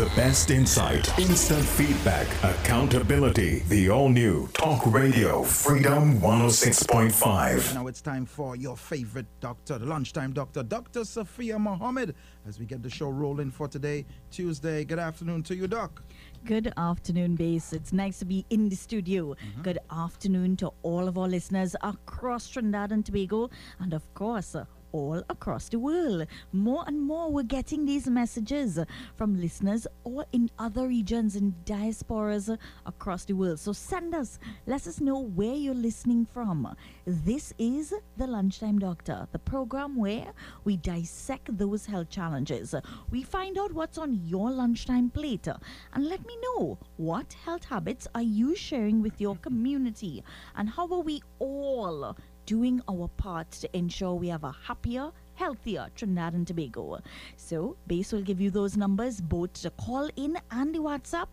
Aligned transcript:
The 0.00 0.06
best 0.16 0.50
insight, 0.50 1.18
instant 1.18 1.62
feedback, 1.62 2.26
accountability. 2.42 3.58
The 3.68 3.90
all 3.90 4.08
new 4.08 4.48
Talk 4.54 4.86
Radio 4.86 5.42
Freedom 5.42 6.18
106.5. 6.20 7.74
Now 7.74 7.86
it's 7.86 8.00
time 8.00 8.24
for 8.24 8.56
your 8.56 8.78
favorite 8.78 9.26
doctor, 9.40 9.76
the 9.76 9.84
lunchtime 9.84 10.32
doctor, 10.32 10.62
Dr. 10.62 11.04
Sophia 11.04 11.58
Mohammed, 11.58 12.14
as 12.48 12.58
we 12.58 12.64
get 12.64 12.82
the 12.82 12.88
show 12.88 13.10
rolling 13.10 13.50
for 13.50 13.68
today, 13.68 14.06
Tuesday. 14.30 14.86
Good 14.86 14.98
afternoon 14.98 15.42
to 15.42 15.54
you, 15.54 15.66
Doc. 15.66 16.02
Good 16.46 16.72
afternoon, 16.78 17.36
Base. 17.36 17.74
It's 17.74 17.92
nice 17.92 18.20
to 18.20 18.24
be 18.24 18.46
in 18.48 18.70
the 18.70 18.76
studio. 18.76 19.34
Mm-hmm. 19.34 19.60
Good 19.60 19.80
afternoon 19.90 20.56
to 20.56 20.72
all 20.82 21.08
of 21.08 21.18
our 21.18 21.28
listeners 21.28 21.76
across 21.82 22.48
Trinidad 22.48 22.90
and 22.92 23.04
Tobago, 23.04 23.50
and 23.80 23.92
of 23.92 24.14
course, 24.14 24.54
uh, 24.54 24.64
all 24.92 25.22
across 25.28 25.68
the 25.68 25.78
world. 25.78 26.26
More 26.52 26.84
and 26.86 27.00
more, 27.00 27.30
we're 27.30 27.42
getting 27.42 27.84
these 27.86 28.08
messages 28.08 28.78
from 29.16 29.40
listeners 29.40 29.86
or 30.04 30.24
in 30.32 30.50
other 30.58 30.86
regions 30.88 31.36
and 31.36 31.54
diasporas 31.64 32.56
across 32.86 33.24
the 33.24 33.34
world. 33.34 33.60
So 33.60 33.72
send 33.72 34.14
us, 34.14 34.38
let 34.66 34.86
us 34.86 35.00
know 35.00 35.18
where 35.20 35.54
you're 35.54 35.74
listening 35.74 36.26
from. 36.26 36.74
This 37.06 37.52
is 37.58 37.92
the 38.16 38.26
Lunchtime 38.26 38.78
Doctor, 38.78 39.26
the 39.32 39.38
program 39.38 39.96
where 39.96 40.32
we 40.64 40.76
dissect 40.76 41.56
those 41.56 41.86
health 41.86 42.10
challenges. 42.10 42.74
We 43.10 43.22
find 43.22 43.58
out 43.58 43.72
what's 43.72 43.98
on 43.98 44.20
your 44.26 44.50
lunchtime 44.50 45.10
plate 45.10 45.46
and 45.46 46.06
let 46.06 46.24
me 46.26 46.36
know 46.42 46.78
what 46.96 47.32
health 47.44 47.64
habits 47.64 48.06
are 48.14 48.22
you 48.22 48.54
sharing 48.54 49.02
with 49.02 49.20
your 49.20 49.36
community 49.36 50.22
and 50.56 50.68
how 50.68 50.88
are 50.92 51.00
we 51.00 51.22
all 51.38 52.16
doing 52.50 52.82
our 52.88 53.06
part 53.16 53.48
to 53.52 53.76
ensure 53.76 54.12
we 54.14 54.26
have 54.26 54.42
a 54.42 54.50
happier, 54.50 55.12
healthier 55.36 55.86
Trinidad 55.94 56.34
and 56.34 56.44
Tobago. 56.44 56.98
So, 57.36 57.76
Base 57.86 58.10
will 58.10 58.22
give 58.22 58.40
you 58.40 58.50
those 58.50 58.76
numbers 58.76 59.20
both 59.20 59.52
to 59.62 59.70
call 59.70 60.10
in 60.16 60.36
and 60.50 60.74
the 60.74 60.80
WhatsApp. 60.80 61.28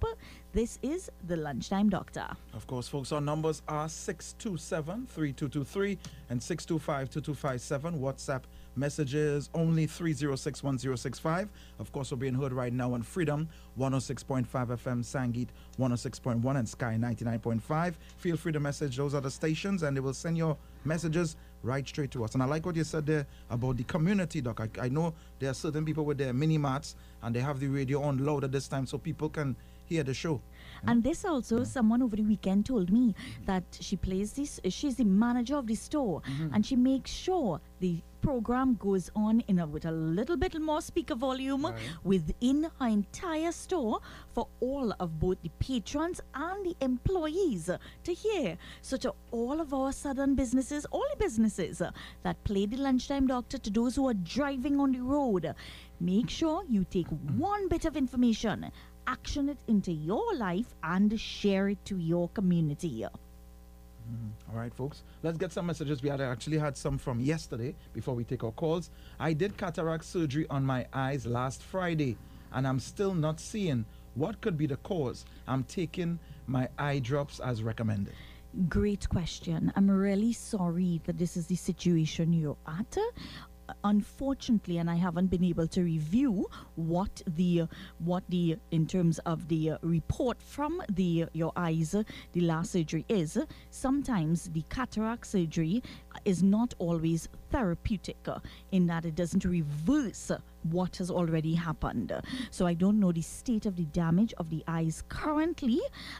This 0.53 0.77
is 0.83 1.09
the 1.25 1.35
Lunchtime 1.35 1.89
Doctor. 1.89 2.27
Of 2.53 2.67
course, 2.67 2.87
folks, 2.87 3.11
our 3.11 3.19
numbers 3.19 3.63
are 3.67 3.89
627 3.89 5.07
3223 5.07 5.97
and 6.29 6.43
625 6.43 7.09
2257. 7.09 7.99
WhatsApp 7.99 8.43
messages 8.77 9.49
only 9.53 9.87
306 9.87 10.63
1065. 10.63 11.49
Of 11.79 11.91
course, 11.91 12.11
we're 12.11 12.17
being 12.17 12.33
heard 12.33 12.53
right 12.53 12.71
now 12.71 12.93
on 12.93 13.01
Freedom 13.01 13.49
106.5 13.79 14.47
FM, 14.47 15.03
Sangeet 15.03 15.49
106.1, 15.79 16.57
and 16.57 16.69
Sky 16.69 16.97
99.5. 16.99 17.95
Feel 18.17 18.37
free 18.37 18.51
to 18.51 18.59
message 18.59 18.97
those 18.97 19.13
other 19.13 19.29
stations 19.29 19.83
and 19.83 19.95
they 19.95 20.01
will 20.01 20.13
send 20.13 20.37
your 20.37 20.57
messages 20.85 21.35
right 21.63 21.87
straight 21.87 22.11
to 22.11 22.23
us. 22.23 22.33
And 22.33 22.43
I 22.43 22.45
like 22.45 22.65
what 22.65 22.75
you 22.75 22.83
said 22.83 23.05
there 23.05 23.25
about 23.49 23.77
the 23.77 23.83
community, 23.83 24.41
Doc. 24.41 24.61
I, 24.61 24.85
I 24.85 24.89
know 24.89 25.13
there 25.39 25.49
are 25.49 25.55
certain 25.55 25.85
people 25.85 26.05
with 26.05 26.17
their 26.17 26.33
mini 26.33 26.57
mats 26.57 26.95
and 27.23 27.35
they 27.35 27.39
have 27.39 27.59
the 27.59 27.67
radio 27.67 28.01
on 28.03 28.23
loud 28.23 28.43
at 28.43 28.51
this 28.51 28.67
time 28.67 28.85
so 28.85 28.97
people 28.97 29.29
can 29.29 29.55
hear 29.85 30.03
the 30.03 30.13
show. 30.13 30.41
And 30.85 31.03
this 31.03 31.25
also, 31.25 31.63
someone 31.63 32.01
over 32.01 32.15
the 32.15 32.23
weekend 32.23 32.65
told 32.65 32.91
me 32.91 33.15
that 33.45 33.63
she 33.79 33.95
plays 33.95 34.33
this, 34.33 34.59
she's 34.69 34.95
the 34.95 35.05
manager 35.05 35.55
of 35.57 35.67
the 35.67 35.75
store, 35.75 36.21
and 36.53 36.65
she 36.65 36.75
makes 36.75 37.11
sure 37.11 37.59
the 37.79 38.01
program 38.21 38.75
goes 38.75 39.09
on 39.15 39.41
in 39.47 39.59
a, 39.59 39.65
with 39.65 39.85
a 39.85 39.91
little 39.91 40.35
bit 40.35 40.59
more 40.59 40.81
speaker 40.81 41.15
volume 41.15 41.67
within 42.03 42.69
her 42.79 42.87
entire 42.87 43.51
store 43.51 43.99
for 44.33 44.47
all 44.59 44.93
of 44.99 45.19
both 45.19 45.41
the 45.43 45.51
patrons 45.59 46.19
and 46.33 46.65
the 46.65 46.75
employees 46.81 47.69
to 48.03 48.13
hear. 48.13 48.57
So, 48.81 48.97
to 48.97 49.13
all 49.31 49.61
of 49.61 49.73
our 49.73 49.91
southern 49.93 50.35
businesses, 50.35 50.85
all 50.91 51.05
the 51.11 51.17
businesses 51.17 51.81
uh, 51.81 51.91
that 52.23 52.43
play 52.43 52.65
the 52.65 52.77
lunchtime 52.77 53.27
doctor, 53.27 53.57
to 53.59 53.69
those 53.69 53.95
who 53.95 54.07
are 54.09 54.13
driving 54.13 54.79
on 54.79 54.91
the 54.91 55.01
road, 55.01 55.53
make 55.99 56.29
sure 56.29 56.63
you 56.67 56.85
take 56.89 57.07
one 57.37 57.67
bit 57.69 57.85
of 57.85 57.95
information 57.95 58.71
action 59.07 59.49
it 59.49 59.57
into 59.67 59.91
your 59.91 60.35
life 60.35 60.75
and 60.83 61.19
share 61.19 61.69
it 61.69 61.83
to 61.85 61.97
your 61.97 62.29
community. 62.29 63.05
Mm-hmm. 63.05 64.51
All 64.51 64.59
right, 64.59 64.73
folks. 64.73 65.03
Let's 65.23 65.37
get 65.37 65.51
some 65.51 65.65
messages. 65.65 66.01
We 66.01 66.09
had 66.09 66.21
actually 66.21 66.57
had 66.57 66.77
some 66.77 66.97
from 66.97 67.19
yesterday 67.19 67.75
before 67.93 68.15
we 68.15 68.23
take 68.23 68.43
our 68.43 68.51
calls. 68.51 68.89
I 69.19 69.33
did 69.33 69.57
cataract 69.57 70.05
surgery 70.05 70.45
on 70.49 70.63
my 70.63 70.85
eyes 70.93 71.25
last 71.25 71.63
Friday, 71.63 72.17
and 72.53 72.67
I'm 72.67 72.79
still 72.79 73.13
not 73.13 73.39
seeing. 73.39 73.85
What 74.15 74.41
could 74.41 74.57
be 74.57 74.65
the 74.65 74.77
cause? 74.77 75.25
I'm 75.47 75.63
taking 75.63 76.19
my 76.47 76.69
eye 76.77 76.99
drops 76.99 77.39
as 77.39 77.63
recommended. 77.63 78.13
Great 78.69 79.07
question. 79.09 79.71
I'm 79.75 79.91
really 79.91 80.33
sorry 80.33 81.01
that 81.05 81.17
this 81.17 81.37
is 81.37 81.47
the 81.47 81.55
situation 81.55 82.33
you're 82.33 82.57
at. 82.65 82.97
Unfortunately, 83.83 84.77
and 84.77 84.89
I 84.89 84.95
haven't 84.95 85.27
been 85.27 85.43
able 85.43 85.67
to 85.67 85.83
review 85.83 86.47
what 86.75 87.21
the 87.25 87.63
what 87.99 88.23
the 88.29 88.57
in 88.71 88.87
terms 88.87 89.19
of 89.19 89.47
the 89.47 89.73
report 89.81 90.41
from 90.41 90.81
the 90.89 91.25
your 91.33 91.51
eyes 91.55 91.95
the 92.33 92.41
last 92.41 92.71
surgery 92.71 93.05
is. 93.09 93.37
Sometimes 93.69 94.49
the 94.49 94.63
cataract 94.69 95.27
surgery 95.27 95.83
is 96.25 96.43
not 96.43 96.73
always 96.79 97.27
therapeutic 97.51 98.17
uh, 98.27 98.39
in 98.71 98.87
that 98.87 99.05
it 99.05 99.15
doesn't 99.15 99.45
reverse 99.45 100.31
what 100.63 100.97
has 100.97 101.09
already 101.09 101.53
happened. 101.53 102.13
So 102.51 102.65
I 102.65 102.73
don't 102.73 102.99
know 102.99 103.11
the 103.11 103.21
state 103.21 103.65
of 103.65 103.75
the 103.75 103.85
damage 103.85 104.33
of 104.37 104.49
the 104.49 104.63
eyes 104.67 105.03
currently 105.07 105.79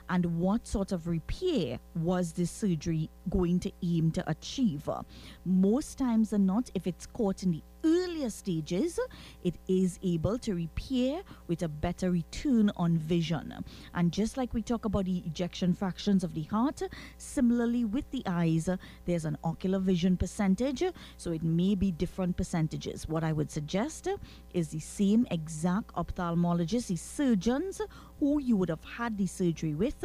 and 0.10 0.26
what 0.40 0.66
sort 0.68 0.92
of 0.92 1.08
repair 1.08 1.80
was 1.96 2.32
this 2.32 2.52
surgery 2.52 3.10
going 3.30 3.60
to 3.62 3.72
aim 3.84 4.12
to 4.12 4.30
achieve. 4.30 4.90
Most 5.46 5.98
times 5.98 6.30
than 6.30 6.46
not, 6.46 6.70
if 6.74 6.88
it's 6.88 7.06
caught 7.06 7.44
in 7.44 7.52
the 7.52 7.64
earlier 7.88 8.30
stages, 8.30 9.00
it 9.44 9.56
is 9.68 10.00
able 10.04 10.38
to 10.40 10.54
repair 10.54 11.22
with 11.48 11.64
a 11.64 11.68
better 11.68 12.12
return 12.12 12.72
on 12.76 12.98
vision. 12.98 13.54
And 13.94 14.12
just 14.12 14.38
like 14.38 14.54
we 14.54 14.62
talk 14.62 14.86
about 14.86 15.06
the 15.06 15.20
ejection 15.26 15.74
fractions 15.74 16.24
of 16.24 16.34
the 16.34 16.44
heart, 16.44 16.82
similarly 17.18 17.86
with 17.86 18.10
the 18.12 18.24
eyes, 18.26 18.70
there's 19.06 19.26
an 19.26 19.38
ocular 19.44 19.80
vision 19.80 20.18
percentage, 20.18 20.84
so 21.18 21.32
it 21.32 21.44
may 21.44 21.76
be 21.76 21.92
different 21.92 22.36
percentages. 22.36 23.08
What 23.08 23.24
I 23.24 23.32
would 23.32 23.52
suggest 23.52 24.08
is 24.58 24.70
the 24.70 24.80
same 24.80 25.28
exact 25.30 25.94
ophthalmologist, 25.94 26.88
the 26.88 26.96
surgeons 26.96 27.80
who 28.20 28.42
you 28.42 28.58
would 28.58 28.70
have 28.70 28.84
had 28.84 29.16
the 29.16 29.28
surgery 29.28 29.76
with. 29.76 30.04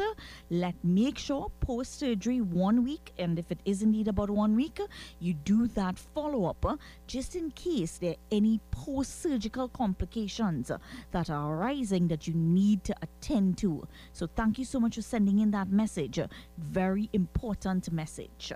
Let 0.51 0.75
make 0.83 1.17
sure 1.17 1.51
post 1.59 1.97
surgery 1.97 2.39
one 2.39 2.83
week, 2.83 3.11
and 3.17 3.39
if 3.39 3.51
it 3.51 3.59
is 3.65 3.81
indeed 3.81 4.07
about 4.07 4.29
one 4.29 4.55
week, 4.55 4.79
you 5.19 5.33
do 5.33 5.65
that 5.69 5.97
follow 5.97 6.45
up 6.45 6.79
just 7.07 7.35
in 7.35 7.49
case 7.51 7.97
there 7.97 8.11
are 8.11 8.23
any 8.31 8.59
post 8.69 9.23
surgical 9.23 9.67
complications 9.67 10.71
that 11.11 11.31
are 11.31 11.55
arising 11.55 12.07
that 12.09 12.27
you 12.27 12.35
need 12.35 12.83
to 12.83 12.95
attend 13.01 13.57
to. 13.57 13.87
So, 14.11 14.27
thank 14.27 14.59
you 14.59 14.65
so 14.65 14.79
much 14.79 14.95
for 14.95 15.01
sending 15.01 15.39
in 15.39 15.49
that 15.51 15.69
message. 15.69 16.19
Very 16.59 17.09
important 17.13 17.91
message. 17.91 18.53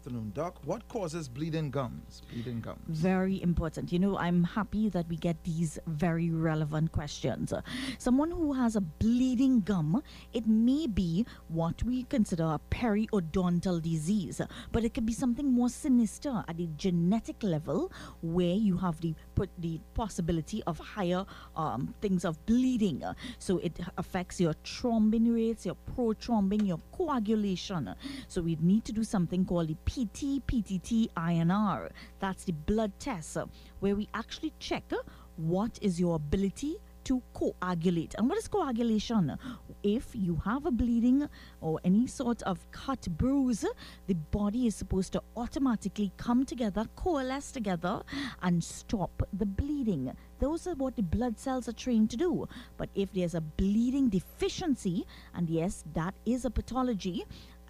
Afternoon. 0.00 0.32
Doc. 0.34 0.56
What 0.64 0.88
causes 0.88 1.28
bleeding 1.28 1.70
gums? 1.70 2.22
Bleeding 2.32 2.62
gums. 2.62 2.80
Very 2.88 3.42
important. 3.42 3.92
You 3.92 3.98
know, 3.98 4.16
I'm 4.16 4.44
happy 4.44 4.88
that 4.88 5.06
we 5.10 5.16
get 5.16 5.44
these 5.44 5.78
very 5.88 6.30
relevant 6.30 6.90
questions. 6.92 7.52
Someone 7.98 8.30
who 8.30 8.54
has 8.54 8.76
a 8.76 8.80
bleeding 8.80 9.60
gum, 9.60 10.02
it 10.32 10.46
may 10.46 10.86
be 10.86 11.26
what 11.48 11.82
we 11.82 12.04
consider 12.04 12.44
a 12.44 12.60
periodontal 12.70 13.82
disease, 13.82 14.40
but 14.72 14.84
it 14.84 14.94
could 14.94 15.04
be 15.04 15.12
something 15.12 15.52
more 15.52 15.68
sinister 15.68 16.44
at 16.48 16.56
the 16.56 16.70
genetic 16.78 17.42
level 17.42 17.92
where 18.22 18.54
you 18.54 18.78
have 18.78 19.02
the 19.02 19.14
the 19.58 19.80
possibility 19.94 20.62
of 20.66 20.78
higher 20.78 21.24
um, 21.56 21.94
things 22.00 22.24
of 22.24 22.44
bleeding. 22.46 23.02
Uh, 23.04 23.14
So 23.38 23.58
it 23.58 23.78
affects 23.96 24.40
your 24.40 24.54
thrombin 24.64 25.32
rates, 25.34 25.66
your 25.66 25.76
prothrombin, 25.96 26.66
your 26.66 26.80
coagulation. 26.92 27.94
So 28.28 28.42
we 28.42 28.56
need 28.60 28.84
to 28.84 28.92
do 28.92 29.04
something 29.04 29.44
called 29.44 29.68
the 29.68 29.76
PT, 29.84 30.42
PTT, 30.46 31.10
INR. 31.16 31.90
That's 32.18 32.44
the 32.44 32.52
blood 32.52 32.92
test 32.98 33.36
uh, 33.36 33.46
where 33.80 33.96
we 33.96 34.08
actually 34.14 34.52
check 34.58 34.84
uh, 34.92 34.96
what 35.36 35.78
is 35.80 35.98
your 35.98 36.16
ability 36.16 36.76
to 37.10 37.20
coagulate. 37.34 38.14
And 38.14 38.28
what 38.28 38.38
is 38.38 38.46
coagulation? 38.46 39.36
If 39.82 40.10
you 40.14 40.40
have 40.44 40.64
a 40.64 40.70
bleeding 40.70 41.28
or 41.60 41.80
any 41.82 42.06
sort 42.06 42.40
of 42.42 42.70
cut, 42.70 43.08
bruise, 43.18 43.64
the 44.06 44.14
body 44.14 44.68
is 44.68 44.76
supposed 44.76 45.12
to 45.14 45.22
automatically 45.36 46.12
come 46.16 46.44
together, 46.44 46.84
coalesce 46.94 47.50
together, 47.50 48.02
and 48.42 48.62
stop 48.62 49.22
the 49.32 49.46
bleeding. 49.46 50.12
Those 50.38 50.68
are 50.68 50.74
what 50.74 50.94
the 50.94 51.02
blood 51.02 51.36
cells 51.36 51.68
are 51.68 51.72
trained 51.72 52.10
to 52.10 52.16
do. 52.16 52.46
But 52.76 52.90
if 52.94 53.12
there's 53.12 53.34
a 53.34 53.40
bleeding 53.40 54.08
deficiency, 54.08 55.04
and 55.34 55.50
yes, 55.50 55.82
that 55.94 56.14
is 56.24 56.44
a 56.44 56.50
pathology, 56.50 57.24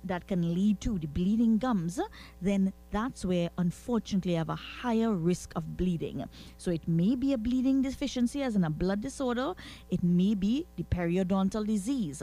that 0.05 0.27
can 0.27 0.55
lead 0.55 0.81
to 0.81 0.99
the 0.99 1.07
bleeding 1.07 1.59
gums, 1.59 2.01
then 2.41 2.73
that's 2.91 3.25
where 3.25 3.51
unfortunately 3.59 4.35
I 4.35 4.39
have 4.39 4.49
a 4.49 4.55
higher 4.55 5.13
risk 5.13 5.53
of 5.57 5.77
bleeding. 5.77 6.25
So 6.59 6.71
it 6.71 6.87
may 6.89 7.17
be 7.17 7.33
a 7.33 7.39
bleeding 7.39 7.83
deficiency 7.83 8.43
as 8.43 8.57
in 8.57 8.65
a 8.65 8.71
blood 8.71 9.01
disorder, 9.01 9.55
it 9.91 10.03
may 10.03 10.35
be 10.35 10.67
the 10.77 10.85
periodontal 10.85 11.67
disease. 11.67 12.23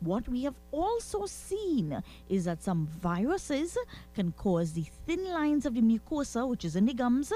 What 0.00 0.28
we 0.28 0.42
have 0.42 0.56
also 0.70 1.26
seen 1.26 2.02
is 2.28 2.44
that 2.44 2.62
some 2.62 2.86
viruses 2.86 3.78
can 4.14 4.32
cause 4.32 4.72
the 4.72 4.84
thin 5.06 5.24
lines 5.30 5.64
of 5.64 5.74
the 5.74 5.80
mucosa, 5.80 6.46
which 6.46 6.64
is 6.64 6.76
in 6.76 6.84
the 6.84 6.94
gums, 6.94 7.32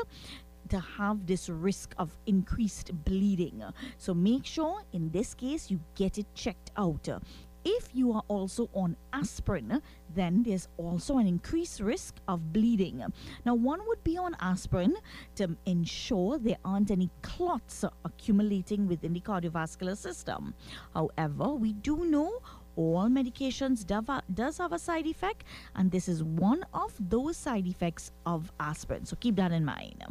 to 0.68 0.80
have 0.80 1.26
this 1.26 1.48
risk 1.48 1.94
of 1.98 2.16
increased 2.26 2.90
bleeding. 3.04 3.62
So 3.96 4.12
make 4.12 4.44
sure 4.44 4.82
in 4.92 5.10
this 5.10 5.34
case 5.34 5.70
you 5.70 5.80
get 5.94 6.18
it 6.18 6.26
checked 6.34 6.70
out. 6.76 7.08
If 7.64 7.90
you 7.92 8.12
are 8.12 8.22
also 8.28 8.68
on 8.72 8.96
aspirin, 9.12 9.82
then 10.14 10.42
there's 10.42 10.68
also 10.76 11.18
an 11.18 11.26
increased 11.26 11.80
risk 11.80 12.16
of 12.26 12.52
bleeding. 12.52 13.04
Now, 13.44 13.54
one 13.54 13.80
would 13.86 14.02
be 14.04 14.16
on 14.16 14.36
aspirin 14.40 14.96
to 15.36 15.56
ensure 15.66 16.38
there 16.38 16.58
aren't 16.64 16.90
any 16.90 17.10
clots 17.22 17.84
accumulating 18.04 18.88
within 18.88 19.12
the 19.12 19.20
cardiovascular 19.20 19.96
system. 19.96 20.54
However, 20.94 21.54
we 21.54 21.72
do 21.74 22.04
know 22.04 22.40
all 22.76 23.08
medications 23.08 23.84
does 24.32 24.58
have 24.58 24.72
a 24.72 24.78
side 24.78 25.06
effect, 25.06 25.44
and 25.74 25.90
this 25.90 26.08
is 26.08 26.22
one 26.22 26.64
of 26.72 26.94
those 26.98 27.36
side 27.36 27.66
effects 27.66 28.12
of 28.24 28.52
aspirin. 28.60 29.04
So 29.04 29.16
keep 29.16 29.36
that 29.36 29.52
in 29.52 29.64
mind. 29.64 30.04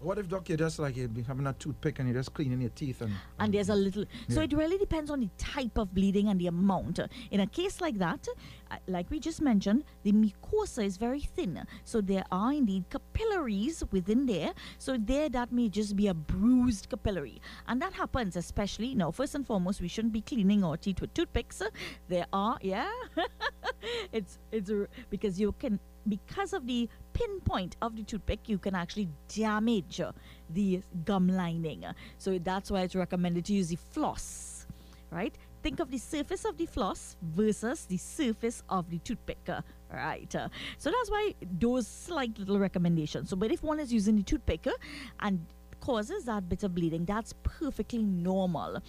What 0.00 0.16
if, 0.18 0.28
doc, 0.28 0.48
you're 0.48 0.58
just 0.58 0.78
like 0.78 0.96
you're 0.96 1.08
having 1.26 1.46
a 1.48 1.52
toothpick 1.52 1.98
and 1.98 2.08
you're 2.08 2.18
just 2.18 2.32
cleaning 2.32 2.60
your 2.60 2.70
teeth 2.70 3.02
and. 3.02 3.12
And 3.40 3.52
there's 3.52 3.68
a 3.68 3.74
little. 3.74 4.04
Yeah. 4.28 4.34
So 4.36 4.42
it 4.42 4.52
really 4.52 4.78
depends 4.78 5.10
on 5.10 5.20
the 5.20 5.30
type 5.38 5.76
of 5.76 5.92
bleeding 5.92 6.28
and 6.28 6.40
the 6.40 6.46
amount. 6.46 7.00
In 7.32 7.40
a 7.40 7.46
case 7.46 7.80
like 7.80 7.98
that, 7.98 8.28
uh, 8.70 8.76
like 8.86 9.10
we 9.10 9.18
just 9.18 9.40
mentioned, 9.42 9.84
the 10.04 10.12
mucosa 10.12 10.84
is 10.84 10.98
very 10.98 11.20
thin. 11.20 11.66
So 11.84 12.00
there 12.00 12.24
are 12.30 12.52
indeed 12.52 12.84
capillaries 12.90 13.82
within 13.90 14.26
there. 14.26 14.52
So 14.78 14.96
there, 14.98 15.28
that 15.30 15.50
may 15.50 15.68
just 15.68 15.96
be 15.96 16.06
a 16.06 16.14
bruised 16.14 16.88
capillary. 16.88 17.42
And 17.66 17.82
that 17.82 17.92
happens, 17.92 18.36
especially, 18.36 18.94
now, 18.94 19.10
first 19.10 19.34
and 19.34 19.44
foremost, 19.44 19.80
we 19.80 19.88
shouldn't 19.88 20.12
be 20.12 20.20
cleaning 20.20 20.62
our 20.62 20.76
teeth 20.76 21.00
with 21.00 21.12
toothpicks. 21.12 21.60
There 22.08 22.26
are, 22.32 22.56
yeah. 22.62 22.90
it's, 24.12 24.38
it's, 24.52 24.70
because 25.10 25.40
you 25.40 25.52
can 25.58 25.80
because 26.08 26.52
of 26.52 26.66
the 26.66 26.88
pinpoint 27.12 27.76
of 27.82 27.96
the 27.96 28.02
toothpick, 28.02 28.48
you 28.48 28.58
can 28.58 28.74
actually 28.74 29.08
damage 29.34 30.00
uh, 30.00 30.12
the 30.50 30.82
gum 31.04 31.28
lining. 31.28 31.84
So 32.18 32.38
that's 32.38 32.70
why 32.70 32.82
it's 32.82 32.94
recommended 32.94 33.44
to 33.46 33.52
use 33.52 33.68
the 33.68 33.76
floss, 33.76 34.66
right? 35.10 35.36
Think 35.62 35.80
of 35.80 35.90
the 35.90 35.98
surface 35.98 36.44
of 36.44 36.56
the 36.56 36.66
floss 36.66 37.16
versus 37.22 37.84
the 37.86 37.96
surface 37.96 38.62
of 38.68 38.88
the 38.90 38.98
toothpick. 38.98 39.38
Uh, 39.48 39.62
right, 39.92 40.32
uh, 40.34 40.48
so 40.78 40.90
that's 40.90 41.10
why 41.10 41.34
those 41.58 41.86
slight 41.86 42.38
little 42.38 42.58
recommendations. 42.58 43.30
So, 43.30 43.36
but 43.36 43.50
if 43.50 43.62
one 43.62 43.80
is 43.80 43.92
using 43.92 44.16
the 44.16 44.22
toothpick 44.22 44.66
uh, 44.66 44.72
and 45.20 45.44
causes 45.80 46.24
that 46.24 46.48
bit 46.48 46.62
of 46.62 46.74
bleeding, 46.74 47.04
that's 47.04 47.34
perfectly 47.42 48.02
normal 48.02 48.80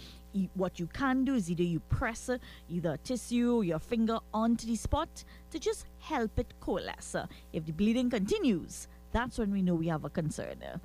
what 0.54 0.78
you 0.78 0.86
can 0.86 1.24
do 1.24 1.34
is 1.34 1.50
either 1.50 1.62
you 1.62 1.80
press 1.80 2.28
uh, 2.28 2.38
either 2.68 2.96
tissue 3.04 3.56
or 3.56 3.64
your 3.64 3.78
finger 3.78 4.18
onto 4.32 4.66
the 4.66 4.76
spot 4.76 5.24
to 5.50 5.58
just 5.58 5.86
help 5.98 6.38
it 6.38 6.54
coalesce. 6.60 7.14
Uh, 7.14 7.26
if 7.52 7.64
the 7.64 7.72
bleeding 7.72 8.10
continues, 8.10 8.88
that's 9.12 9.38
when 9.38 9.50
we 9.50 9.62
know 9.62 9.74
we 9.74 9.88
have 9.88 10.04
a 10.04 10.10
concern. 10.10 10.62
Uh. 10.62 10.78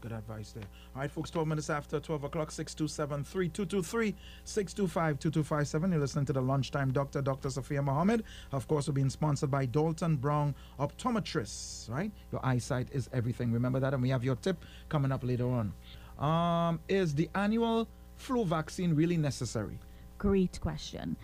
Good 0.00 0.12
advice 0.12 0.52
there. 0.52 0.62
All 0.94 1.00
right, 1.00 1.10
folks, 1.10 1.30
12 1.30 1.48
minutes 1.48 1.70
after 1.70 1.98
12 1.98 2.24
o'clock, 2.24 2.50
627 2.50 3.24
3223 3.24 4.14
625 4.44 5.18
2257. 5.18 5.90
You're 5.90 6.00
listening 6.00 6.26
to 6.26 6.32
the 6.32 6.40
Lunchtime 6.40 6.92
Doctor, 6.92 7.22
Dr. 7.22 7.50
Sophia 7.50 7.82
Mohammed. 7.82 8.22
Of 8.52 8.68
course, 8.68 8.86
we're 8.86 8.94
being 8.94 9.10
sponsored 9.10 9.50
by 9.50 9.66
Dalton 9.66 10.16
Brown 10.16 10.54
Optometrists, 10.78 11.90
right? 11.90 12.12
Your 12.30 12.44
eyesight 12.44 12.88
is 12.92 13.08
everything. 13.12 13.50
Remember 13.50 13.80
that? 13.80 13.94
And 13.94 14.02
we 14.02 14.10
have 14.10 14.22
your 14.22 14.36
tip 14.36 14.64
coming 14.88 15.10
up 15.10 15.24
later 15.24 15.48
on. 15.48 15.72
Um, 16.18 16.78
is 16.88 17.14
the 17.14 17.28
annual 17.34 17.88
flu 18.16 18.44
vaccine 18.44 18.94
really 18.94 19.16
necessary? 19.16 19.78
Great 20.18 20.60
question. 20.60 21.16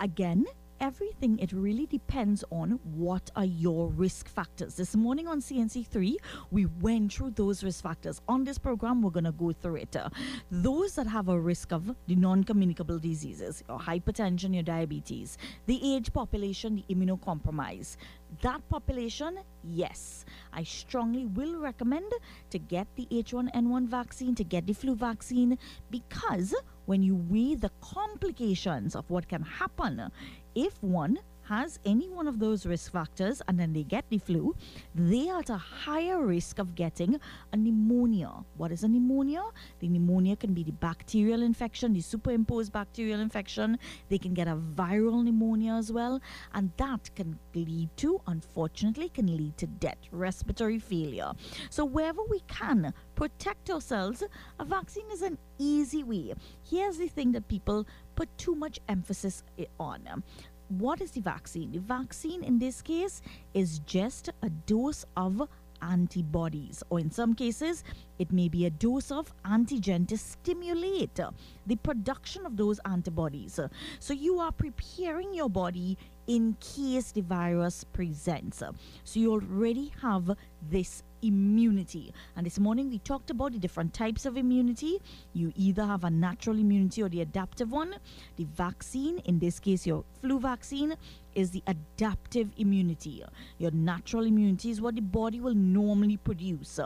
Again, 0.00 0.46
everything 0.80 1.38
it 1.38 1.52
really 1.52 1.86
depends 1.86 2.44
on 2.50 2.78
what 2.84 3.30
are 3.36 3.44
your 3.44 3.88
risk 3.88 4.28
factors. 4.28 4.74
This 4.74 4.94
morning 4.94 5.26
on 5.26 5.40
cnc3 5.40 6.16
we 6.50 6.66
went 6.80 7.12
through 7.12 7.30
those 7.32 7.64
risk 7.64 7.82
factors. 7.82 8.20
On 8.28 8.44
this 8.44 8.58
program 8.58 9.02
we're 9.02 9.10
going 9.10 9.24
to 9.24 9.32
go 9.32 9.52
through 9.52 9.76
it. 9.76 9.96
Uh, 9.96 10.08
those 10.50 10.94
that 10.94 11.06
have 11.06 11.28
a 11.28 11.38
risk 11.38 11.72
of 11.72 11.94
the 12.06 12.16
non-communicable 12.16 12.98
diseases 12.98 13.62
your 13.68 13.78
hypertension 13.78 14.54
your 14.54 14.62
diabetes 14.62 15.38
the 15.66 15.80
age 15.94 16.12
population 16.12 16.76
the 16.76 16.94
immunocompromised. 16.94 17.96
That 18.42 18.66
population, 18.68 19.38
yes, 19.64 20.26
I 20.52 20.62
strongly 20.62 21.24
will 21.26 21.56
recommend 21.56 22.12
to 22.50 22.58
get 22.58 22.86
the 22.94 23.06
H1N1 23.10 23.88
vaccine, 23.88 24.34
to 24.34 24.44
get 24.44 24.66
the 24.66 24.74
flu 24.74 24.94
vaccine, 24.94 25.58
because 25.90 26.54
when 26.84 27.02
you 27.02 27.16
weigh 27.16 27.54
the 27.54 27.70
complications 27.80 28.94
of 28.94 29.08
what 29.10 29.28
can 29.28 29.42
happen 29.42 30.10
if 30.54 30.82
one 30.82 31.18
has 31.48 31.78
any 31.86 32.06
one 32.10 32.28
of 32.28 32.38
those 32.38 32.66
risk 32.66 32.92
factors 32.92 33.40
and 33.48 33.58
then 33.58 33.72
they 33.72 33.82
get 33.82 34.04
the 34.10 34.18
flu, 34.18 34.54
they 34.94 35.30
are 35.30 35.38
at 35.38 35.48
a 35.48 35.56
higher 35.56 36.22
risk 36.22 36.58
of 36.58 36.74
getting 36.74 37.18
a 37.52 37.56
pneumonia. 37.56 38.30
What 38.58 38.70
is 38.70 38.84
a 38.84 38.88
pneumonia? 38.88 39.42
The 39.80 39.88
pneumonia 39.88 40.36
can 40.36 40.52
be 40.52 40.62
the 40.62 40.72
bacterial 40.72 41.40
infection, 41.40 41.94
the 41.94 42.02
superimposed 42.02 42.70
bacterial 42.70 43.20
infection. 43.20 43.78
They 44.10 44.18
can 44.18 44.34
get 44.34 44.46
a 44.46 44.56
viral 44.56 45.24
pneumonia 45.24 45.72
as 45.72 45.90
well, 45.90 46.20
and 46.52 46.70
that 46.76 47.10
can 47.16 47.38
lead 47.54 47.88
to, 47.96 48.20
unfortunately, 48.26 49.08
can 49.08 49.26
lead 49.34 49.56
to 49.56 49.66
death, 49.66 49.98
respiratory 50.12 50.78
failure. 50.78 51.32
So 51.70 51.86
wherever 51.86 52.22
we 52.28 52.40
can 52.40 52.92
protect 53.14 53.70
ourselves, 53.70 54.22
a 54.60 54.64
vaccine 54.66 55.10
is 55.10 55.22
an 55.22 55.38
easy 55.58 56.04
way. 56.04 56.34
Here's 56.68 56.98
the 56.98 57.08
thing 57.08 57.32
that 57.32 57.48
people 57.48 57.86
put 58.18 58.36
too 58.36 58.56
much 58.56 58.80
emphasis 58.88 59.44
on 59.78 60.00
um, 60.10 60.24
what 60.68 61.00
is 61.00 61.12
the 61.12 61.20
vaccine? 61.20 61.70
The 61.70 61.78
vaccine 61.78 62.42
in 62.42 62.58
this 62.58 62.82
case 62.82 63.22
is 63.54 63.78
just 63.80 64.30
a 64.42 64.50
dose 64.50 65.04
of 65.16 65.48
antibodies, 65.80 66.82
or 66.90 66.98
in 66.98 67.12
some 67.12 67.34
cases, 67.34 67.84
it 68.18 68.32
may 68.32 68.48
be 68.48 68.66
a 68.66 68.70
dose 68.70 69.12
of 69.12 69.32
antigen 69.44 70.08
to 70.08 70.18
stimulate 70.18 71.20
uh, 71.20 71.30
the 71.66 71.76
production 71.76 72.44
of 72.44 72.56
those 72.56 72.80
antibodies. 72.84 73.60
Uh, 73.60 73.68
so 74.00 74.12
you 74.12 74.40
are 74.40 74.50
preparing 74.50 75.32
your 75.32 75.48
body 75.48 75.96
in 76.26 76.56
case 76.60 77.12
the 77.12 77.20
virus 77.22 77.84
presents. 77.84 78.60
Uh, 78.60 78.72
so 79.04 79.20
you 79.20 79.32
already 79.32 79.92
have 80.02 80.36
this 80.68 81.04
immunity. 81.22 82.12
And 82.36 82.46
this 82.46 82.58
morning 82.58 82.90
we 82.90 82.98
talked 82.98 83.30
about 83.30 83.52
the 83.52 83.58
different 83.58 83.94
types 83.94 84.26
of 84.26 84.36
immunity. 84.36 85.00
You 85.32 85.52
either 85.56 85.84
have 85.84 86.04
a 86.04 86.10
natural 86.10 86.58
immunity 86.58 87.02
or 87.02 87.08
the 87.08 87.20
adaptive 87.20 87.70
one. 87.72 87.96
The 88.36 88.44
vaccine, 88.44 89.18
in 89.20 89.38
this 89.38 89.58
case, 89.60 89.86
your 89.86 90.04
flu 90.20 90.40
vaccine, 90.40 90.94
is 91.34 91.50
the 91.50 91.62
adaptive 91.66 92.50
immunity. 92.56 93.22
Your 93.58 93.70
natural 93.70 94.26
immunity 94.26 94.70
is 94.70 94.80
what 94.80 94.94
the 94.94 95.02
body 95.02 95.40
will 95.40 95.54
normally 95.54 96.16
produce. 96.16 96.80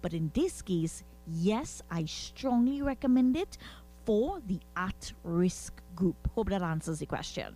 But 0.00 0.14
in 0.14 0.30
this 0.34 0.62
case, 0.62 1.04
yes, 1.26 1.82
I 1.90 2.04
strongly 2.04 2.82
recommend 2.82 3.36
it 3.36 3.58
for 4.04 4.40
the 4.46 4.58
at 4.76 5.12
risk 5.22 5.80
group. 5.94 6.16
Hope 6.34 6.50
that 6.50 6.62
answers 6.62 6.98
the 6.98 7.06
question. 7.06 7.54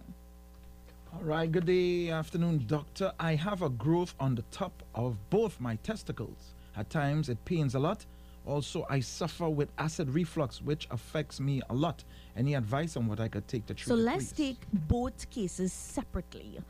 All 1.16 1.22
right, 1.22 1.50
good 1.50 1.64
day, 1.64 2.10
afternoon, 2.10 2.64
doctor. 2.66 3.10
I 3.18 3.36
have 3.36 3.62
a 3.62 3.70
growth 3.70 4.14
on 4.20 4.34
the 4.34 4.42
top 4.50 4.82
of 4.94 5.16
both 5.30 5.58
my 5.60 5.76
testicles. 5.76 6.52
At 6.76 6.90
times 6.90 7.30
it 7.30 7.42
pains 7.46 7.74
a 7.74 7.78
lot. 7.78 8.04
Also, 8.44 8.86
I 8.90 9.00
suffer 9.00 9.48
with 9.48 9.70
acid 9.78 10.10
reflux, 10.10 10.60
which 10.60 10.86
affects 10.90 11.40
me 11.40 11.62
a 11.70 11.74
lot. 11.74 12.04
Any 12.36 12.54
advice 12.54 12.96
on 12.98 13.06
what 13.06 13.18
I 13.18 13.28
could 13.28 13.48
take 13.48 13.64
to 13.66 13.74
treat 13.74 13.88
So 13.88 13.94
it, 13.94 14.00
let's 14.00 14.32
please? 14.34 14.54
take 14.54 14.60
both 14.88 15.28
cases 15.30 15.72
separately. 15.72 16.60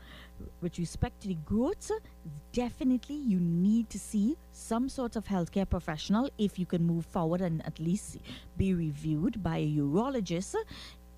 With 0.61 0.79
respect 0.79 1.21
to 1.21 1.27
the 1.27 1.35
growths, 1.45 1.91
definitely 2.51 3.15
you 3.15 3.39
need 3.39 3.89
to 3.89 3.99
see 3.99 4.37
some 4.51 4.87
sort 4.87 5.15
of 5.15 5.25
healthcare 5.25 5.69
professional 5.69 6.29
if 6.37 6.57
you 6.57 6.65
can 6.65 6.83
move 6.83 7.05
forward 7.05 7.41
and 7.41 7.63
at 7.65 7.79
least 7.79 8.17
be 8.55 8.73
reviewed 8.73 9.43
by 9.43 9.57
a 9.57 9.67
urologist 9.77 10.55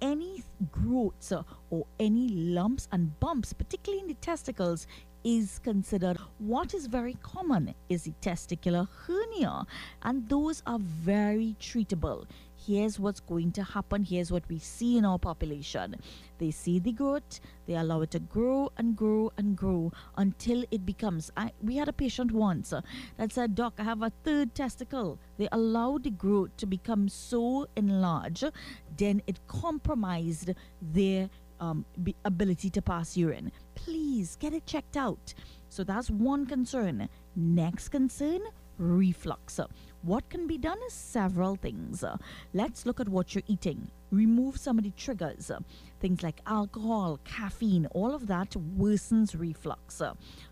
any 0.01 0.43
growths 0.71 1.31
or 1.69 1.85
any 1.99 2.29
lumps 2.29 2.87
and 2.91 3.19
bumps, 3.19 3.53
particularly 3.53 4.01
in 4.01 4.07
the 4.07 4.13
testicles, 4.15 4.87
is 5.23 5.59
considered. 5.59 6.17
What 6.37 6.73
is 6.73 6.85
very 6.85 7.17
common 7.21 7.73
is 7.89 8.03
the 8.03 8.13
testicular 8.21 8.87
hernia, 9.05 9.65
and 10.03 10.27
those 10.29 10.63
are 10.65 10.79
very 10.79 11.55
treatable 11.59 12.25
here's 12.69 12.99
what's 12.99 13.19
going 13.19 13.51
to 13.51 13.63
happen. 13.63 14.03
Here's 14.03 14.31
what 14.31 14.43
we 14.47 14.59
see 14.59 14.97
in 14.99 15.03
our 15.03 15.17
population. 15.17 15.95
They 16.37 16.51
see 16.51 16.77
the 16.77 16.91
growth, 16.91 17.39
they 17.65 17.73
allow 17.75 18.01
it 18.01 18.11
to 18.11 18.19
grow 18.19 18.71
and 18.77 18.95
grow 18.95 19.31
and 19.37 19.57
grow 19.57 19.91
until 20.17 20.63
it 20.69 20.85
becomes. 20.85 21.31
I, 21.35 21.51
we 21.63 21.77
had 21.77 21.87
a 21.89 21.93
patient 21.93 22.31
once 22.31 22.71
uh, 22.71 22.81
that 23.17 23.33
said, 23.33 23.55
Doc, 23.55 23.73
I 23.79 23.83
have 23.83 24.03
a 24.03 24.11
third 24.23 24.53
testicle. 24.53 25.17
They 25.39 25.49
allowed 25.51 26.03
the 26.03 26.11
growth 26.11 26.55
to 26.57 26.67
become 26.67 27.09
so 27.09 27.67
enlarged, 27.75 28.51
then 28.97 29.23
it 29.25 29.39
compromised 29.47 30.51
their 30.79 31.29
um, 31.59 31.85
ability 32.23 32.69
to 32.69 32.81
pass 32.83 33.17
urine. 33.17 33.51
Please 33.73 34.37
get 34.39 34.53
it 34.53 34.67
checked 34.67 34.95
out. 34.95 35.33
So 35.69 35.83
that's 35.83 36.11
one 36.11 36.45
concern. 36.45 37.09
Next 37.35 37.89
concern 37.89 38.41
reflux. 38.77 39.59
What 40.01 40.29
can 40.29 40.47
be 40.47 40.57
done 40.57 40.77
is 40.87 40.93
several 40.93 41.55
things. 41.55 42.05
Let's 42.53 42.85
look 42.85 43.01
at 43.01 43.09
what 43.09 43.35
you're 43.35 43.43
eating. 43.47 43.91
Remove 44.11 44.57
some 44.57 44.77
of 44.77 44.85
the 44.85 44.91
triggers. 44.91 45.51
Things 45.99 46.23
like 46.23 46.39
alcohol, 46.47 47.19
caffeine, 47.25 47.85
all 47.87 48.15
of 48.15 48.25
that 48.27 48.51
worsens 48.77 49.37
reflux. 49.37 50.01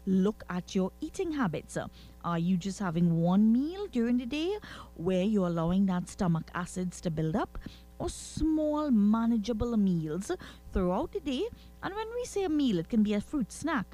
Look 0.06 0.44
at 0.50 0.75
your 0.75 0.92
eating 1.00 1.32
habits. 1.32 1.77
are 2.25 2.38
you 2.39 2.58
just 2.58 2.80
having 2.80 3.22
one 3.22 3.54
meal 3.54 3.88
during 3.88 4.18
the 4.18 4.25
day 4.25 4.58
where 4.96 5.24
you're 5.24 5.48
allowing 5.48 5.86
that 5.86 6.10
stomach 6.10 6.51
acids 6.54 7.00
to 7.01 7.10
build 7.10 7.38
up? 7.38 7.58
Or 8.00 8.10
small, 8.10 8.92
manageable 8.92 9.77
meals 9.77 10.30
throughout 10.74 11.13
the 11.13 11.22
day. 11.22 11.48
And 11.82 11.96
when 11.96 12.08
we 12.13 12.25
say 12.25 12.44
a 12.44 12.50
meal, 12.50 12.80
it 12.80 12.89
can 12.89 13.01
be 13.01 13.13
a 13.13 13.22
fruit 13.22 13.51
snack, 13.51 13.88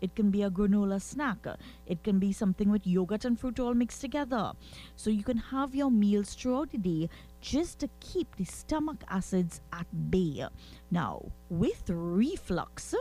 it 0.00 0.14
can 0.14 0.30
be 0.30 0.42
a 0.42 0.50
granola 0.50 1.00
snack, 1.00 1.46
it 1.86 2.02
can 2.02 2.18
be 2.18 2.32
something 2.32 2.70
with 2.70 2.86
yogurt 2.86 3.24
and 3.24 3.38
fruit 3.38 3.60
all 3.60 3.74
mixed 3.74 4.00
together. 4.00 4.52
So 4.96 5.10
you 5.10 5.22
can 5.22 5.38
have 5.38 5.74
your 5.74 5.90
meals 5.90 6.34
throughout 6.34 6.70
the 6.70 6.78
day 6.78 7.08
just 7.40 7.78
to 7.80 7.88
keep 8.00 8.36
the 8.36 8.44
stomach 8.44 9.02
acids 9.08 9.60
at 9.72 9.86
bay. 10.10 10.46
Now, 10.90 11.22
with 11.48 11.82
reflux, 11.88 12.94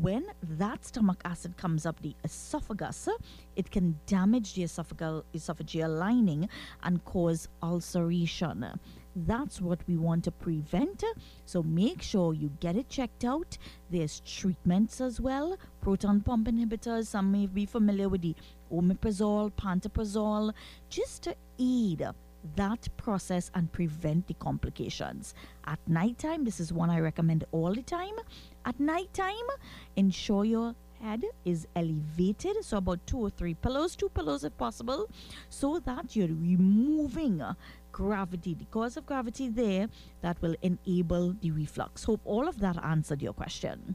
when 0.00 0.24
that 0.42 0.84
stomach 0.84 1.20
acid 1.24 1.56
comes 1.56 1.84
up 1.84 2.00
the 2.00 2.14
esophagus, 2.24 3.08
it 3.56 3.70
can 3.70 3.98
damage 4.06 4.54
the 4.54 4.62
esophageal, 4.62 5.24
esophageal 5.34 5.98
lining 5.98 6.48
and 6.82 7.04
cause 7.04 7.48
ulceration. 7.62 8.78
That's 9.14 9.60
what 9.60 9.80
we 9.86 9.96
want 9.96 10.24
to 10.24 10.30
prevent. 10.30 11.04
So 11.44 11.62
make 11.62 12.02
sure 12.02 12.34
you 12.34 12.50
get 12.60 12.76
it 12.76 12.88
checked 12.88 13.24
out. 13.24 13.58
There's 13.90 14.20
treatments 14.20 15.00
as 15.00 15.20
well, 15.20 15.58
proton 15.80 16.20
pump 16.20 16.48
inhibitors. 16.48 17.06
Some 17.06 17.30
may 17.30 17.46
be 17.46 17.66
familiar 17.66 18.08
with 18.08 18.22
the 18.22 18.34
omeprazole, 18.72 19.52
pantoprazole, 19.52 20.52
just 20.88 21.22
to 21.24 21.36
aid 21.58 22.06
that 22.56 22.88
process 22.96 23.50
and 23.54 23.70
prevent 23.70 24.26
the 24.26 24.34
complications. 24.34 25.34
At 25.66 25.78
nighttime, 25.86 26.44
this 26.44 26.58
is 26.58 26.72
one 26.72 26.90
I 26.90 26.98
recommend 26.98 27.44
all 27.52 27.74
the 27.74 27.82
time. 27.82 28.14
At 28.64 28.80
nighttime, 28.80 29.46
ensure 29.96 30.44
your 30.44 30.74
head 31.00 31.24
is 31.44 31.66
elevated, 31.76 32.64
so 32.64 32.78
about 32.78 33.04
two 33.06 33.18
or 33.18 33.30
three 33.30 33.54
pillows, 33.54 33.96
two 33.96 34.08
pillows 34.08 34.44
if 34.44 34.56
possible, 34.56 35.08
so 35.48 35.80
that 35.80 36.16
you're 36.16 36.28
removing 36.28 37.42
gravity, 37.92 38.54
the 38.54 38.64
cause 38.66 38.96
of 38.96 39.06
gravity 39.06 39.48
there 39.48 39.88
that 40.22 40.40
will 40.42 40.56
enable 40.62 41.34
the 41.40 41.50
reflux. 41.50 42.04
Hope 42.04 42.20
all 42.24 42.48
of 42.48 42.58
that 42.60 42.82
answered 42.82 43.22
your 43.22 43.32
question. 43.32 43.94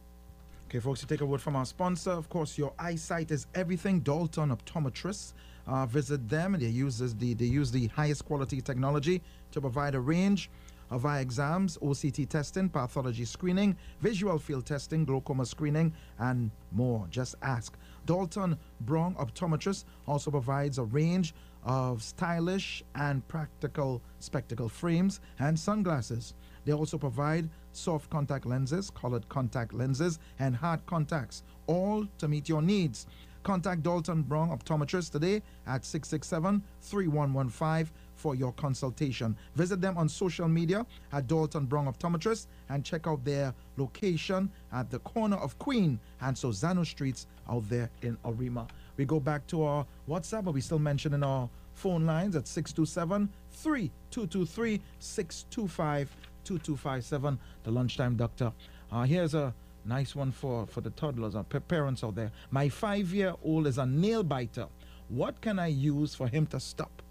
Okay, 0.67 0.79
folks, 0.79 1.01
you 1.01 1.07
take 1.07 1.21
a 1.21 1.25
word 1.25 1.41
from 1.41 1.55
our 1.55 1.65
sponsor. 1.65 2.11
Of 2.11 2.29
course, 2.29 2.57
your 2.57 2.73
eyesight 2.77 3.31
is 3.31 3.47
everything. 3.55 4.01
Dalton 4.01 4.55
Optometrists. 4.55 5.33
Uh, 5.65 5.85
visit 5.85 6.29
them. 6.29 6.57
They 6.57 6.67
use 6.67 6.99
the 6.99 7.33
they 7.33 7.45
use 7.45 7.71
the 7.71 7.87
highest 7.87 8.23
quality 8.25 8.61
technology 8.61 9.21
to 9.51 9.59
provide 9.59 9.95
a 9.95 9.99
range 9.99 10.49
of 10.89 11.05
eye 11.05 11.19
exams, 11.19 11.77
OCT 11.79 12.29
testing, 12.29 12.69
pathology 12.69 13.25
screening, 13.25 13.75
visual 13.99 14.39
field 14.39 14.65
testing, 14.65 15.03
glaucoma 15.05 15.45
screening, 15.45 15.93
and 16.19 16.51
more. 16.71 17.05
Just 17.09 17.35
ask. 17.41 17.77
Dalton 18.05 18.57
Brown 18.81 19.15
Optometrist 19.15 19.83
also 20.07 20.31
provides 20.31 20.77
a 20.77 20.83
range 20.83 21.33
of 21.63 22.01
stylish 22.01 22.83
and 22.95 23.27
practical 23.27 24.01
spectacle 24.19 24.69
frames 24.69 25.19
and 25.39 25.59
sunglasses. 25.59 26.33
They 26.65 26.73
also 26.73 26.97
provide 26.97 27.49
soft 27.71 28.09
contact 28.09 28.45
lenses, 28.45 28.89
colored 28.89 29.27
contact 29.29 29.73
lenses, 29.73 30.19
and 30.39 30.55
hard 30.55 30.85
contacts, 30.85 31.43
all 31.67 32.05
to 32.17 32.27
meet 32.27 32.49
your 32.49 32.61
needs. 32.61 33.07
Contact 33.43 33.81
Dalton 33.81 34.23
Brown 34.23 34.49
Optometrist 34.49 35.11
today 35.11 35.41
at 35.65 35.85
667 35.85 36.61
3115 36.81 37.89
for 38.15 38.35
your 38.35 38.51
consultation. 38.53 39.37
Visit 39.55 39.79
them 39.79 39.97
on 39.97 40.09
social 40.09 40.49
media 40.49 40.85
at 41.13 41.27
Dalton 41.27 41.65
Brown 41.65 41.85
Optometrist 41.85 42.47
and 42.67 42.83
check 42.83 43.07
out 43.07 43.23
their 43.23 43.53
location 43.77 44.51
at 44.73 44.89
the 44.89 44.99
corner 44.99 45.37
of 45.37 45.57
Queen 45.59 45.97
and 46.19 46.35
Sorzano 46.35 46.85
Streets 46.85 47.27
out 47.49 47.69
there 47.69 47.89
in 48.01 48.17
Arima. 48.25 48.67
We 48.97 49.05
go 49.05 49.19
back 49.19 49.45
to 49.47 49.63
our 49.63 49.85
WhatsApp, 50.09 50.45
but 50.45 50.53
we 50.53 50.61
still 50.61 50.79
mention 50.79 51.13
in 51.13 51.23
our 51.23 51.47
phone 51.75 52.05
lines 52.05 52.35
at 52.35 52.47
627 52.47 53.29
3223 53.51 54.81
625 54.99 56.15
2257. 56.43 57.39
The 57.63 57.71
lunchtime 57.71 58.15
doctor. 58.15 58.51
Uh, 58.91 59.03
here's 59.03 59.35
a 59.35 59.53
nice 59.85 60.15
one 60.15 60.31
for, 60.31 60.65
for 60.65 60.81
the 60.81 60.89
toddlers 60.91 61.35
and 61.35 61.47
parents 61.67 62.03
out 62.03 62.15
there. 62.15 62.31
My 62.49 62.69
five 62.69 63.13
year 63.13 63.35
old 63.43 63.67
is 63.67 63.77
a 63.77 63.85
nail 63.85 64.23
biter. 64.23 64.67
What 65.09 65.39
can 65.41 65.59
I 65.59 65.67
use 65.67 66.15
for 66.15 66.27
him 66.27 66.47
to 66.47 66.59
stop? 66.59 67.01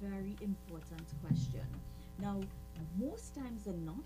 Very 0.00 0.36
important 0.40 1.06
question. 1.24 1.66
Now, 2.18 2.40
most 2.98 3.34
times 3.34 3.64
than 3.64 3.84
not, 3.84 4.04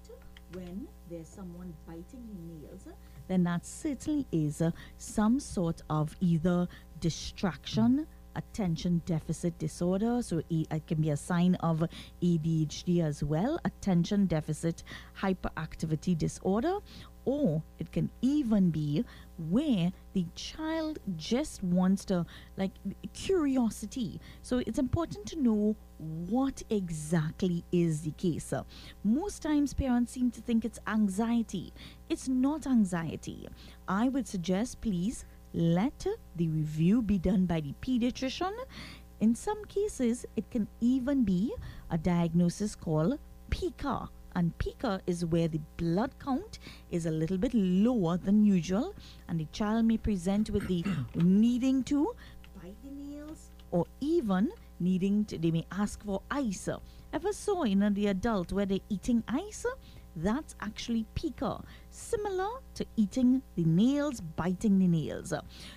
when 0.52 0.87
there's 1.08 1.28
someone 1.28 1.73
biting 1.87 2.26
your 2.28 2.58
nails, 2.58 2.87
then 3.28 3.45
that 3.45 3.66
certainly 3.66 4.26
is 4.33 4.61
uh, 4.61 4.71
some 4.99 5.40
sort 5.40 5.83
of 5.90 6.14
either 6.21 6.68
distraction, 7.00 8.06
attention 8.35 9.02
deficit 9.06 9.59
disorder. 9.59 10.23
So 10.23 10.42
it 10.50 10.87
can 10.87 11.00
be 11.00 11.11
a 11.11 11.16
sign 11.16 11.54
of 11.56 11.85
ADHD 12.23 13.04
as 13.04 13.23
well, 13.23 13.59
attention 13.64 14.26
deficit 14.26 14.83
hyperactivity 15.21 16.16
disorder, 16.16 16.78
or 17.26 17.62
it 17.78 17.92
can 17.92 18.09
even 18.23 18.71
be 18.71 19.04
where 19.50 19.92
the 20.14 20.25
child 20.35 20.99
just 21.16 21.62
wants 21.62 22.04
to 22.06 22.25
like 22.56 22.71
curiosity 23.12 24.18
so 24.40 24.62
it's 24.66 24.78
important 24.78 25.26
to 25.26 25.37
know 25.38 25.76
what 25.99 26.62
exactly 26.71 27.62
is 27.71 28.00
the 28.02 28.12
case 28.12 28.54
most 29.04 29.42
times 29.42 29.75
parents 29.75 30.12
seem 30.12 30.30
to 30.30 30.40
think 30.40 30.64
it's 30.64 30.78
anxiety 30.87 31.73
it's 32.08 32.28
not 32.28 32.66
anxiety. 32.66 33.48
I 33.88 34.08
would 34.08 34.28
suggest 34.28 34.80
please 34.80 35.25
let 35.52 36.06
the 36.36 36.48
review 36.48 37.02
be 37.02 37.18
done 37.18 37.46
by 37.46 37.60
the 37.60 37.75
pediatrician. 37.80 38.52
In 39.20 39.34
some 39.34 39.64
cases 39.64 40.26
it 40.36 40.50
can 40.50 40.68
even 40.80 41.25
be 41.25 41.54
a 41.90 41.98
diagnosis 41.98 42.75
called 42.75 43.18
pica 43.50 44.08
and 44.34 44.56
pica 44.58 45.00
is 45.06 45.25
where 45.25 45.48
the 45.48 45.60
blood 45.78 46.10
count 46.22 46.58
is 46.90 47.06
a 47.06 47.10
little 47.10 47.38
bit 47.38 47.54
lower 47.54 48.18
than 48.18 48.44
usual 48.44 48.94
and 49.28 49.40
the 49.40 49.46
child 49.46 49.86
may 49.86 49.96
present 49.96 50.50
with 50.50 50.68
the 50.68 50.84
needing 51.14 51.82
to 51.84 52.14
bite 52.62 52.76
the 52.84 52.90
nails 52.90 53.50
or 53.70 53.86
even 54.00 54.50
needing 54.78 55.25
to 55.25 55.38
they 55.38 55.50
may 55.50 55.66
ask 55.72 56.04
for 56.04 56.20
ice. 56.30 56.68
Ever 57.12 57.32
saw 57.32 57.62
in 57.62 57.70
you 57.70 57.76
know, 57.76 57.90
the 57.90 58.08
adult 58.08 58.52
where 58.52 58.66
they're 58.66 58.90
eating 58.90 59.25
ice 59.26 59.64
that's 60.16 60.54
actually 60.61 61.06
pica, 61.14 61.62
similar 61.90 62.49
to 62.75 62.87
eating 62.96 63.42
the 63.54 63.64
nails, 63.64 64.20
biting 64.20 64.78
the 64.78 64.88
nails. 64.88 65.32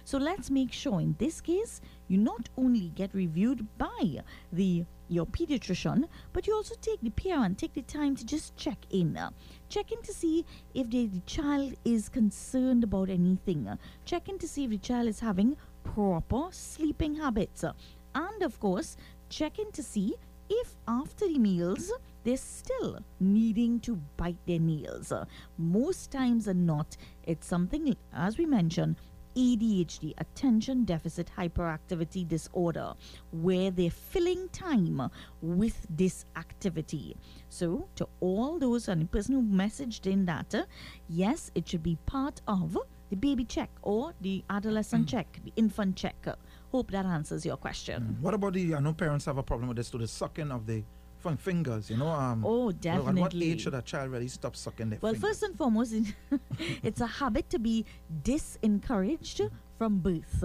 So 0.05 0.17
let's 0.17 0.49
make 0.49 0.71
sure 0.71 1.01
in 1.01 1.15
this 1.19 1.41
case 1.41 1.81
you 2.07 2.17
not 2.17 2.49
only 2.57 2.91
get 2.95 3.13
reviewed 3.13 3.67
by 3.77 4.23
the 4.51 4.85
your 5.09 5.25
pediatrician, 5.25 6.07
but 6.33 6.45
you 6.45 6.53
also 6.53 6.75
take 6.81 7.01
the 7.01 7.09
parent, 7.09 7.57
take 7.57 7.73
the 7.73 7.81
time 7.81 8.15
to 8.15 8.23
just 8.23 8.55
check 8.55 8.77
in. 8.91 9.19
Check 9.67 9.91
in 9.91 10.01
to 10.03 10.13
see 10.13 10.45
if 10.75 10.89
the, 10.91 11.07
the 11.07 11.21
child 11.21 11.73
is 11.83 12.09
concerned 12.09 12.83
about 12.83 13.09
anything. 13.09 13.67
Check 14.05 14.29
in 14.29 14.37
to 14.37 14.47
see 14.47 14.65
if 14.65 14.69
the 14.69 14.77
child 14.77 15.07
is 15.07 15.19
having 15.19 15.57
proper 15.83 16.49
sleeping 16.51 17.15
habits. 17.15 17.65
And 18.13 18.43
of 18.43 18.59
course, 18.59 18.97
check 19.29 19.57
in 19.57 19.71
to 19.71 19.83
see 19.83 20.15
if 20.49 20.75
after 20.87 21.27
the 21.27 21.39
meals 21.39 21.91
they're 22.23 22.37
still 22.37 22.99
needing 23.19 23.79
to 23.81 23.95
bite 24.17 24.37
their 24.45 24.59
nails. 24.59 25.11
Uh, 25.11 25.25
most 25.57 26.11
times 26.11 26.47
are 26.47 26.53
not, 26.53 26.97
it's 27.23 27.47
something, 27.47 27.95
as 28.13 28.37
we 28.37 28.45
mentioned, 28.45 28.95
ADHD, 29.35 30.13
attention 30.17 30.83
deficit 30.83 31.31
hyperactivity 31.37 32.27
disorder, 32.27 32.93
where 33.31 33.71
they're 33.71 33.91
filling 33.91 34.49
time 34.49 35.09
with 35.41 35.85
this 35.89 36.25
activity. 36.35 37.15
So, 37.47 37.87
to 37.95 38.07
all 38.19 38.59
those 38.59 38.87
and 38.87 39.01
the 39.01 39.05
person 39.05 39.35
who 39.35 39.41
messaged 39.43 40.11
in 40.11 40.25
that, 40.25 40.53
uh, 40.53 40.65
yes, 41.07 41.51
it 41.55 41.69
should 41.69 41.83
be 41.83 41.97
part 42.05 42.41
of 42.47 42.77
the 43.09 43.15
baby 43.15 43.45
check 43.45 43.69
or 43.81 44.13
the 44.21 44.43
adolescent 44.49 45.05
mm. 45.05 45.09
check, 45.09 45.39
the 45.43 45.53
infant 45.55 45.95
check. 45.95 46.27
Hope 46.71 46.91
that 46.91 47.05
answers 47.05 47.45
your 47.45 47.57
question. 47.57 48.17
Mm. 48.17 48.21
What 48.21 48.33
about 48.33 48.53
the? 48.53 48.75
I 48.75 48.79
know 48.79 48.93
parents 48.93 49.25
have 49.25 49.37
a 49.37 49.43
problem 49.43 49.67
with 49.69 49.77
this, 49.77 49.89
to 49.91 49.97
the 49.97 50.07
sucking 50.07 50.51
of 50.51 50.65
the 50.65 50.83
from 51.19 51.37
fingers, 51.37 51.89
you 51.89 51.97
know. 51.97 52.07
Um, 52.07 52.43
oh, 52.45 52.71
definitely. 52.71 53.21
At 53.21 53.33
what 53.33 53.35
age 53.35 53.61
should 53.61 53.73
a 53.73 53.81
child 53.81 54.11
really 54.11 54.27
stop 54.27 54.55
sucking 54.55 54.89
their 54.89 54.99
fingers? 54.99 55.03
Well, 55.03 55.13
fingers? 55.13 55.29
first 55.29 55.43
and 55.43 55.57
foremost, 55.57 55.93
it's 56.83 57.01
a 57.01 57.07
habit 57.07 57.49
to 57.49 57.59
be 57.59 57.85
disencouraged 58.23 59.49
from 59.77 59.99
birth. 59.99 60.43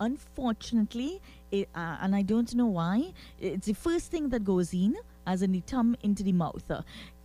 Unfortunately, 0.00 1.20
it, 1.50 1.68
uh, 1.74 1.98
and 2.00 2.16
I 2.16 2.22
don't 2.22 2.52
know 2.54 2.66
why, 2.66 3.12
it's 3.38 3.66
the 3.66 3.74
first 3.74 4.10
thing 4.10 4.28
that 4.30 4.44
goes 4.44 4.74
in, 4.74 4.96
as 5.26 5.42
in 5.42 5.52
the 5.52 5.60
tongue 5.60 5.96
into 6.02 6.22
the 6.22 6.32
mouth. 6.32 6.70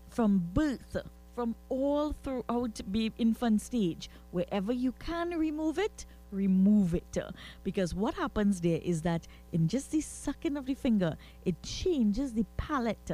from 0.10 0.50
birth, 0.54 0.98
from 1.36 1.56
all 1.70 2.14
throughout 2.24 2.82
the 2.88 3.12
infant 3.18 3.62
stage, 3.62 4.10
wherever 4.32 4.74
you 4.74 4.92
can 4.94 5.32
remove 5.32 5.80
it, 5.80 6.06
remove 6.32 6.94
it 6.94 7.18
because 7.64 7.94
what 7.94 8.14
happens 8.14 8.62
there 8.62 8.80
is 8.84 9.02
that 9.02 9.28
in 9.52 9.68
just 9.68 9.92
the 9.92 10.02
sucking 10.02 10.58
of 10.58 10.66
the 10.66 10.74
finger 10.74 11.18
it 11.46 11.62
changes 11.64 12.34
the 12.34 12.46
palate 12.58 13.12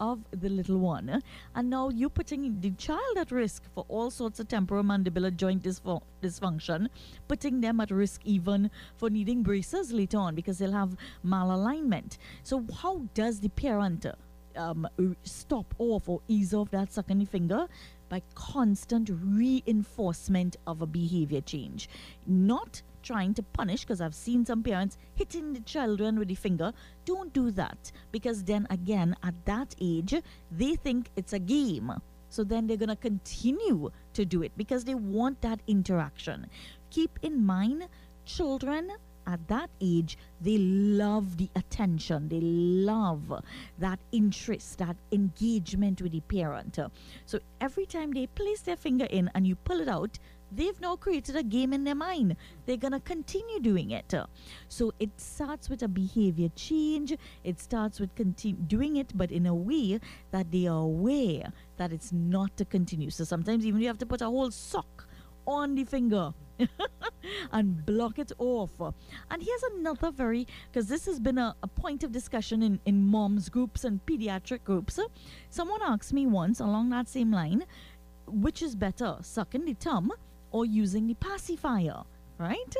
of 0.00 0.24
the 0.30 0.48
little 0.48 0.78
one. 0.78 1.22
And 1.54 1.70
now 1.70 1.88
you're 1.88 2.10
putting 2.10 2.60
the 2.60 2.70
child 2.72 3.16
at 3.18 3.30
risk 3.30 3.64
for 3.74 3.84
all 3.88 4.10
sorts 4.10 4.40
of 4.40 4.48
temporomandibular 4.48 5.34
joint 5.36 5.62
dysfu- 5.62 6.02
dysfunction, 6.22 6.88
putting 7.26 7.60
them 7.60 7.80
at 7.80 7.90
risk 7.90 8.20
even 8.24 8.70
for 8.96 9.10
needing 9.10 9.42
braces 9.42 9.92
later 9.92 10.18
on 10.18 10.34
because 10.34 10.58
they'll 10.58 10.72
have 10.72 10.96
malalignment. 11.24 12.18
So, 12.42 12.64
how 12.82 13.02
does 13.14 13.40
the 13.40 13.48
parent 13.48 14.06
um, 14.56 14.88
stop 15.22 15.74
off 15.78 16.08
or 16.08 16.20
ease 16.28 16.54
off 16.54 16.70
that 16.70 16.92
sucking 16.92 17.26
finger? 17.26 17.68
By 18.08 18.22
constant 18.34 19.10
reinforcement 19.10 20.56
of 20.66 20.82
a 20.82 20.86
behavior 20.86 21.40
change. 21.40 21.88
Not 22.26 22.82
trying 23.02 23.34
to 23.34 23.42
punish 23.42 23.82
because 23.82 24.00
I've 24.00 24.14
seen 24.14 24.44
some 24.44 24.62
parents 24.62 24.98
hitting 25.14 25.52
the 25.52 25.60
children 25.60 26.18
with 26.18 26.28
the 26.28 26.34
finger. 26.34 26.72
Don't 27.04 27.32
do 27.32 27.50
that 27.52 27.92
because 28.12 28.44
then 28.44 28.66
again, 28.70 29.16
at 29.22 29.34
that 29.46 29.74
age, 29.80 30.14
they 30.50 30.74
think 30.74 31.10
it's 31.16 31.32
a 31.32 31.38
game. 31.38 31.92
So 32.30 32.44
then 32.44 32.66
they're 32.66 32.76
going 32.76 32.88
to 32.88 32.96
continue 32.96 33.90
to 34.12 34.24
do 34.24 34.42
it 34.42 34.52
because 34.56 34.84
they 34.84 34.94
want 34.94 35.40
that 35.40 35.60
interaction. 35.66 36.46
Keep 36.90 37.18
in 37.22 37.44
mind, 37.44 37.88
children 38.24 38.92
at 39.28 39.46
that 39.46 39.70
age, 39.80 40.18
they 40.40 40.58
love 40.58 41.36
the 41.36 41.50
attention, 41.54 42.28
they 42.28 42.40
love 42.40 43.32
that 43.78 44.00
interest, 44.10 44.78
that 44.78 44.96
engagement 45.12 46.02
with 46.02 46.12
the 46.12 46.20
parent. 46.20 46.78
So 47.26 47.38
every 47.60 47.86
time 47.86 48.12
they 48.12 48.26
place 48.26 48.62
their 48.62 48.76
finger 48.76 49.04
in 49.04 49.30
and 49.34 49.46
you 49.46 49.54
pull 49.54 49.80
it 49.80 49.88
out, 49.88 50.18
they've 50.50 50.80
now 50.80 50.96
created 50.96 51.36
a 51.36 51.42
game 51.42 51.74
in 51.74 51.84
their 51.84 51.94
mind. 51.94 52.36
They're 52.64 52.78
going 52.78 52.92
to 52.92 53.00
continue 53.00 53.60
doing 53.60 53.90
it. 53.90 54.14
So 54.68 54.92
it 54.98 55.10
starts 55.20 55.68
with 55.68 55.82
a 55.82 55.88
behavior 55.88 56.48
change. 56.56 57.14
It 57.44 57.60
starts 57.60 58.00
with 58.00 58.14
continue 58.14 58.62
doing 58.62 58.96
it, 58.96 59.12
but 59.14 59.30
in 59.30 59.44
a 59.44 59.54
way 59.54 60.00
that 60.30 60.50
they 60.50 60.66
are 60.66 60.80
aware 60.80 61.52
that 61.76 61.92
it's 61.92 62.12
not 62.12 62.56
to 62.56 62.64
continue. 62.64 63.10
So 63.10 63.24
sometimes 63.24 63.66
even 63.66 63.82
you 63.82 63.88
have 63.88 63.98
to 63.98 64.06
put 64.06 64.22
a 64.22 64.26
whole 64.26 64.50
sock 64.50 65.06
on 65.48 65.74
the 65.74 65.84
finger 65.84 66.34
and 67.52 67.84
block 67.86 68.18
it 68.18 68.30
off. 68.38 68.70
And 69.30 69.42
here's 69.42 69.62
another 69.74 70.10
very, 70.10 70.46
because 70.70 70.88
this 70.88 71.06
has 71.06 71.18
been 71.18 71.38
a, 71.38 71.56
a 71.62 71.66
point 71.66 72.04
of 72.04 72.12
discussion 72.12 72.62
in, 72.62 72.78
in 72.84 73.02
moms 73.04 73.48
groups 73.48 73.84
and 73.84 74.04
pediatric 74.06 74.62
groups. 74.62 75.00
Someone 75.50 75.80
asked 75.82 76.12
me 76.12 76.26
once 76.26 76.60
along 76.60 76.90
that 76.90 77.08
same 77.08 77.32
line, 77.32 77.64
which 78.26 78.62
is 78.62 78.76
better, 78.76 79.16
sucking 79.22 79.64
the 79.64 79.74
thumb 79.74 80.12
or 80.50 80.66
using 80.66 81.06
the 81.06 81.14
pacifier, 81.14 82.02
right? 82.38 82.74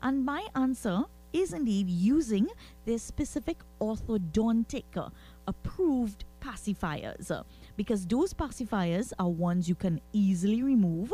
And 0.00 0.24
my 0.24 0.46
answer 0.54 1.04
is 1.32 1.52
indeed 1.52 1.88
using 1.88 2.48
the 2.84 2.98
specific 2.98 3.58
orthodontic 3.80 5.10
approved 5.46 6.24
pacifiers 6.40 7.44
because 7.76 8.06
those 8.06 8.34
pacifiers 8.34 9.12
are 9.18 9.28
ones 9.28 9.68
you 9.68 9.74
can 9.74 10.00
easily 10.12 10.62
remove. 10.62 11.12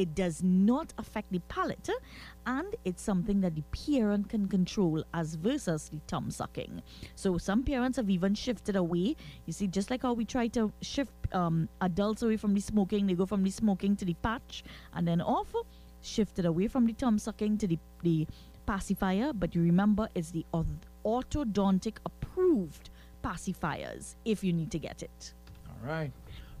It 0.00 0.14
does 0.14 0.42
not 0.42 0.94
affect 0.96 1.30
the 1.30 1.40
palate 1.40 1.90
and 2.46 2.74
it's 2.86 3.02
something 3.02 3.42
that 3.42 3.54
the 3.54 3.64
parent 3.70 4.30
can 4.30 4.48
control 4.48 5.04
as 5.12 5.34
versus 5.34 5.90
the 5.90 6.00
thumb 6.08 6.30
sucking. 6.30 6.80
So 7.16 7.36
some 7.36 7.62
parents 7.62 7.98
have 7.98 8.08
even 8.08 8.34
shifted 8.34 8.76
away. 8.76 9.14
You 9.44 9.52
see, 9.52 9.66
just 9.66 9.90
like 9.90 10.00
how 10.00 10.14
we 10.14 10.24
try 10.24 10.46
to 10.48 10.72
shift 10.80 11.12
um, 11.34 11.68
adults 11.82 12.22
away 12.22 12.38
from 12.38 12.54
the 12.54 12.62
smoking, 12.62 13.06
they 13.06 13.12
go 13.12 13.26
from 13.26 13.42
the 13.42 13.50
smoking 13.50 13.94
to 13.96 14.06
the 14.06 14.14
patch 14.14 14.64
and 14.94 15.06
then 15.06 15.20
off, 15.20 15.54
shifted 16.00 16.46
away 16.46 16.66
from 16.66 16.86
the 16.86 16.94
thumb 16.94 17.18
sucking 17.18 17.58
to 17.58 17.66
the, 17.66 17.78
the 18.02 18.26
pacifier. 18.64 19.34
But 19.34 19.54
you 19.54 19.60
remember, 19.60 20.08
it's 20.14 20.30
the 20.30 20.46
orthodontic 21.04 21.98
approved 22.06 22.88
pacifiers 23.22 24.14
if 24.24 24.42
you 24.42 24.54
need 24.54 24.70
to 24.70 24.78
get 24.78 25.02
it. 25.02 25.34
All 25.68 25.86
right. 25.86 26.10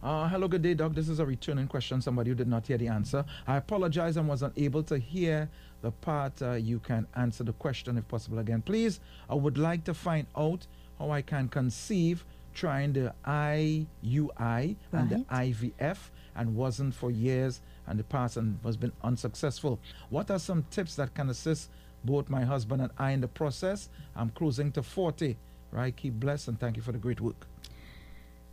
Uh, 0.02 0.26
hello, 0.28 0.48
good 0.48 0.62
day, 0.62 0.72
Doc. 0.72 0.94
This 0.94 1.10
is 1.10 1.18
a 1.18 1.26
returning 1.26 1.68
question. 1.68 2.00
Somebody 2.00 2.30
who 2.30 2.34
did 2.34 2.48
not 2.48 2.66
hear 2.66 2.78
the 2.78 2.88
answer. 2.88 3.22
I 3.46 3.56
apologize. 3.58 4.16
I 4.16 4.22
was 4.22 4.42
unable 4.42 4.82
to 4.84 4.96
hear 4.96 5.46
the 5.82 5.90
part. 5.90 6.40
Uh, 6.40 6.52
you 6.52 6.78
can 6.78 7.06
answer 7.16 7.44
the 7.44 7.52
question 7.52 7.98
if 7.98 8.08
possible 8.08 8.38
again, 8.38 8.62
please. 8.62 9.00
I 9.28 9.34
would 9.34 9.58
like 9.58 9.84
to 9.84 9.92
find 9.92 10.26
out 10.34 10.66
how 10.98 11.10
I 11.10 11.20
can 11.20 11.48
conceive 11.48 12.24
trying 12.54 12.94
the 12.94 13.12
IUI 13.26 14.76
and 14.92 15.10
the 15.10 15.24
IVF 15.30 15.98
and 16.34 16.56
wasn't 16.56 16.94
for 16.94 17.10
years 17.10 17.60
and 17.86 17.98
the 17.98 18.04
past 18.04 18.38
and 18.38 18.58
has 18.64 18.78
been 18.78 18.92
unsuccessful. 19.04 19.78
What 20.08 20.30
are 20.30 20.38
some 20.38 20.64
tips 20.70 20.96
that 20.96 21.14
can 21.14 21.28
assist 21.28 21.68
both 22.04 22.30
my 22.30 22.42
husband 22.42 22.80
and 22.80 22.90
I 22.96 23.10
in 23.10 23.20
the 23.20 23.28
process? 23.28 23.90
I'm 24.16 24.30
cruising 24.30 24.72
to 24.72 24.82
40. 24.82 25.36
Right? 25.72 25.94
Keep 25.94 26.14
blessed 26.14 26.48
and 26.48 26.58
thank 26.58 26.76
you 26.76 26.82
for 26.82 26.92
the 26.92 26.98
great 26.98 27.20
work. 27.20 27.46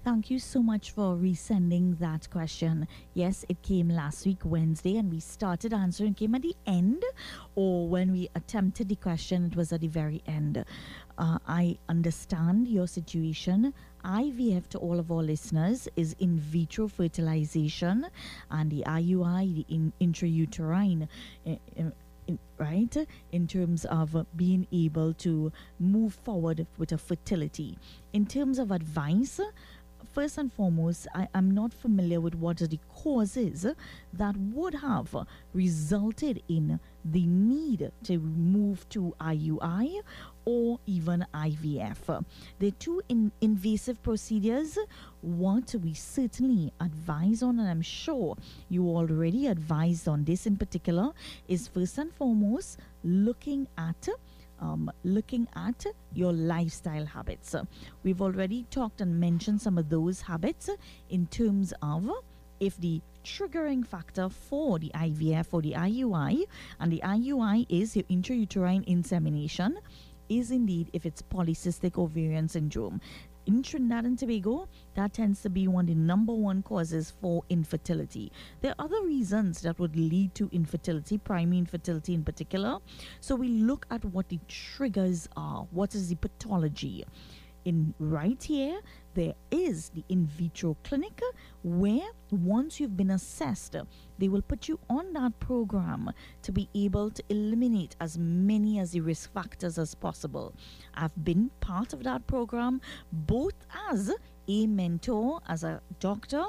Thank 0.08 0.32
you 0.32 0.40
so 0.40 0.64
much 0.64 0.92
for 0.92 1.18
resending 1.18 2.00
that 2.00 2.30
question. 2.30 2.88
Yes, 3.14 3.44
it 3.50 3.62
came 3.62 3.90
last 3.90 4.26
week, 4.26 4.38
Wednesday, 4.46 4.96
and 4.96 5.12
we 5.12 5.20
started 5.20 5.74
answering. 5.74 6.14
Came 6.14 6.34
at 6.36 6.44
the 6.44 6.56
end, 6.66 7.04
or 7.56 7.90
when 7.90 8.14
we 8.14 8.30
attempted 8.34 8.88
the 8.88 8.96
question, 8.96 9.48
it 9.48 9.58
was 9.58 9.74
at 9.74 9.82
the 9.82 9.90
very 9.90 10.24
end. 10.26 10.64
Uh, 11.18 11.40
I 11.46 11.78
understand 11.90 12.70
your 12.70 12.88
situation. 12.88 13.74
IVF 14.06 14.70
to 14.70 14.78
all 14.78 14.98
of 14.98 15.12
our 15.12 15.22
listeners 15.22 15.90
is 15.98 16.16
in 16.20 16.40
vitro 16.40 16.88
fertilization, 16.88 18.08
and 18.50 18.72
the 18.72 18.86
IUI, 18.88 19.56
the 19.56 19.66
in, 19.68 19.92
intrauterine. 20.00 21.10
Uh, 21.46 21.56
uh, 21.78 21.92
in, 22.28 22.38
right 22.58 23.08
in 23.32 23.48
terms 23.48 23.86
of 23.86 24.26
being 24.36 24.68
able 24.74 25.14
to 25.14 25.50
move 25.80 26.14
forward 26.26 26.68
with 26.78 26.92
a 26.92 26.98
fertility 26.98 27.78
in 28.12 28.26
terms 28.26 28.60
of 28.60 28.70
advice 28.70 29.40
first 30.18 30.40
and 30.40 30.52
foremost, 30.52 31.08
I 31.14 31.28
am 31.36 31.52
not 31.52 31.72
familiar 31.72 32.20
with 32.20 32.34
what 32.34 32.60
are 32.64 32.68
the 32.68 32.80
causes 32.90 33.68
that 34.14 34.36
would 34.36 34.74
have 34.74 35.16
resulted 35.54 36.42
in 36.50 36.80
the 37.06 37.28
need 37.28 37.92
to 38.06 38.18
move 38.18 38.90
to 38.90 39.14
IUI 39.22 40.02
or 40.44 40.80
even 40.88 41.24
IVF. 41.36 42.26
The 42.58 42.72
two 42.72 43.04
in 43.10 43.32
invasive 43.42 44.02
procedures, 44.02 44.80
what 45.22 45.76
we 45.84 45.94
certainly 45.94 46.74
advise 46.80 47.44
on, 47.44 47.60
and 47.60 47.70
I'm 47.70 47.84
sure 47.84 48.38
you 48.70 48.88
already 48.88 49.46
advised 49.46 50.08
on 50.08 50.24
this 50.24 50.48
in 50.48 50.58
particular, 50.58 51.12
is 51.48 51.68
first 51.68 52.00
and 52.00 52.12
foremost 52.12 52.80
looking 53.04 53.68
at 53.78 54.10
um, 54.60 54.92
looking 55.04 55.48
at 55.56 55.86
your 56.14 56.34
lifestyle 56.34 57.06
habits. 57.06 57.56
We've 58.04 58.22
already 58.22 58.66
talked 58.70 59.02
and 59.02 59.20
mentioned 59.20 59.62
some 59.62 59.78
of 59.78 59.90
those 59.90 60.22
habits 60.22 60.70
in 61.10 61.28
terms 61.28 61.74
of 61.82 62.10
if 62.60 62.78
the 62.78 63.02
triggering 63.24 63.86
factor 63.86 64.30
for 64.30 64.80
the 64.80 64.90
IVF 64.96 65.48
or 65.52 65.62
the 65.62 65.74
IUI, 65.74 66.46
and 66.80 66.92
the 66.92 67.02
IUI 67.04 67.66
is 67.70 67.96
your 67.96 68.06
intrauterine 68.06 68.86
insemination, 68.86 69.78
is 70.30 70.52
indeed 70.52 70.90
if 70.94 71.06
it's 71.06 71.22
polycystic 71.22 71.98
ovarian 71.98 72.48
syndrome 72.48 73.00
in 73.48 73.64
Trinidad 73.64 74.06
and 74.06 74.20
Tobago, 74.20 74.68
that 74.96 75.14
tends 75.14 75.42
to 75.42 75.50
be 75.50 75.68
one 75.68 75.86
of 75.86 75.88
the 75.88 75.96
number 75.96 76.34
one 76.34 76.62
causes 76.62 77.14
for 77.22 77.44
infertility. 77.50 78.32
There 78.62 78.72
are 78.78 78.86
other 78.86 79.02
reasons 79.04 79.62
that 79.62 79.80
would 79.80 79.96
lead 79.96 80.36
to 80.36 80.50
infertility, 80.52 81.18
primary 81.18 81.58
infertility 81.58 82.14
in 82.14 82.24
particular. 82.24 82.80
So 83.22 83.36
we 83.36 83.48
look 83.48 83.86
at 83.90 84.04
what 84.06 84.28
the 84.30 84.40
triggers 84.48 85.28
are. 85.38 85.66
What 85.72 85.96
is 85.96 86.10
the 86.10 86.16
pathology? 86.16 87.06
In 87.68 87.94
right 88.00 88.42
here, 88.42 88.80
there 89.14 89.34
is 89.52 89.90
the 89.90 90.06
in 90.08 90.26
vitro 90.26 90.78
clinic 90.86 91.22
where 91.64 92.08
once 92.32 92.80
you've 92.80 92.96
been 92.96 93.12
assessed, 93.12 93.76
they 94.18 94.30
will 94.30 94.42
put 94.42 94.70
you 94.70 94.80
on 94.90 95.12
that 95.12 95.38
program 95.42 96.12
to 96.44 96.54
be 96.54 96.70
able 96.74 97.12
to 97.12 97.22
eliminate 97.28 97.98
as 98.00 98.18
many 98.18 98.80
as 98.80 98.92
the 98.92 99.02
risk 99.02 99.34
factors 99.34 99.78
as 99.78 99.96
possible. 99.96 100.56
I've 100.94 101.26
been 101.26 101.52
part 101.60 101.92
of 101.92 102.04
that 102.04 102.26
program 102.26 102.80
both 103.12 103.56
as 103.92 104.14
a 104.48 104.68
mentor, 104.68 105.40
as 105.48 105.64
a 105.64 105.82
doctor, 106.00 106.44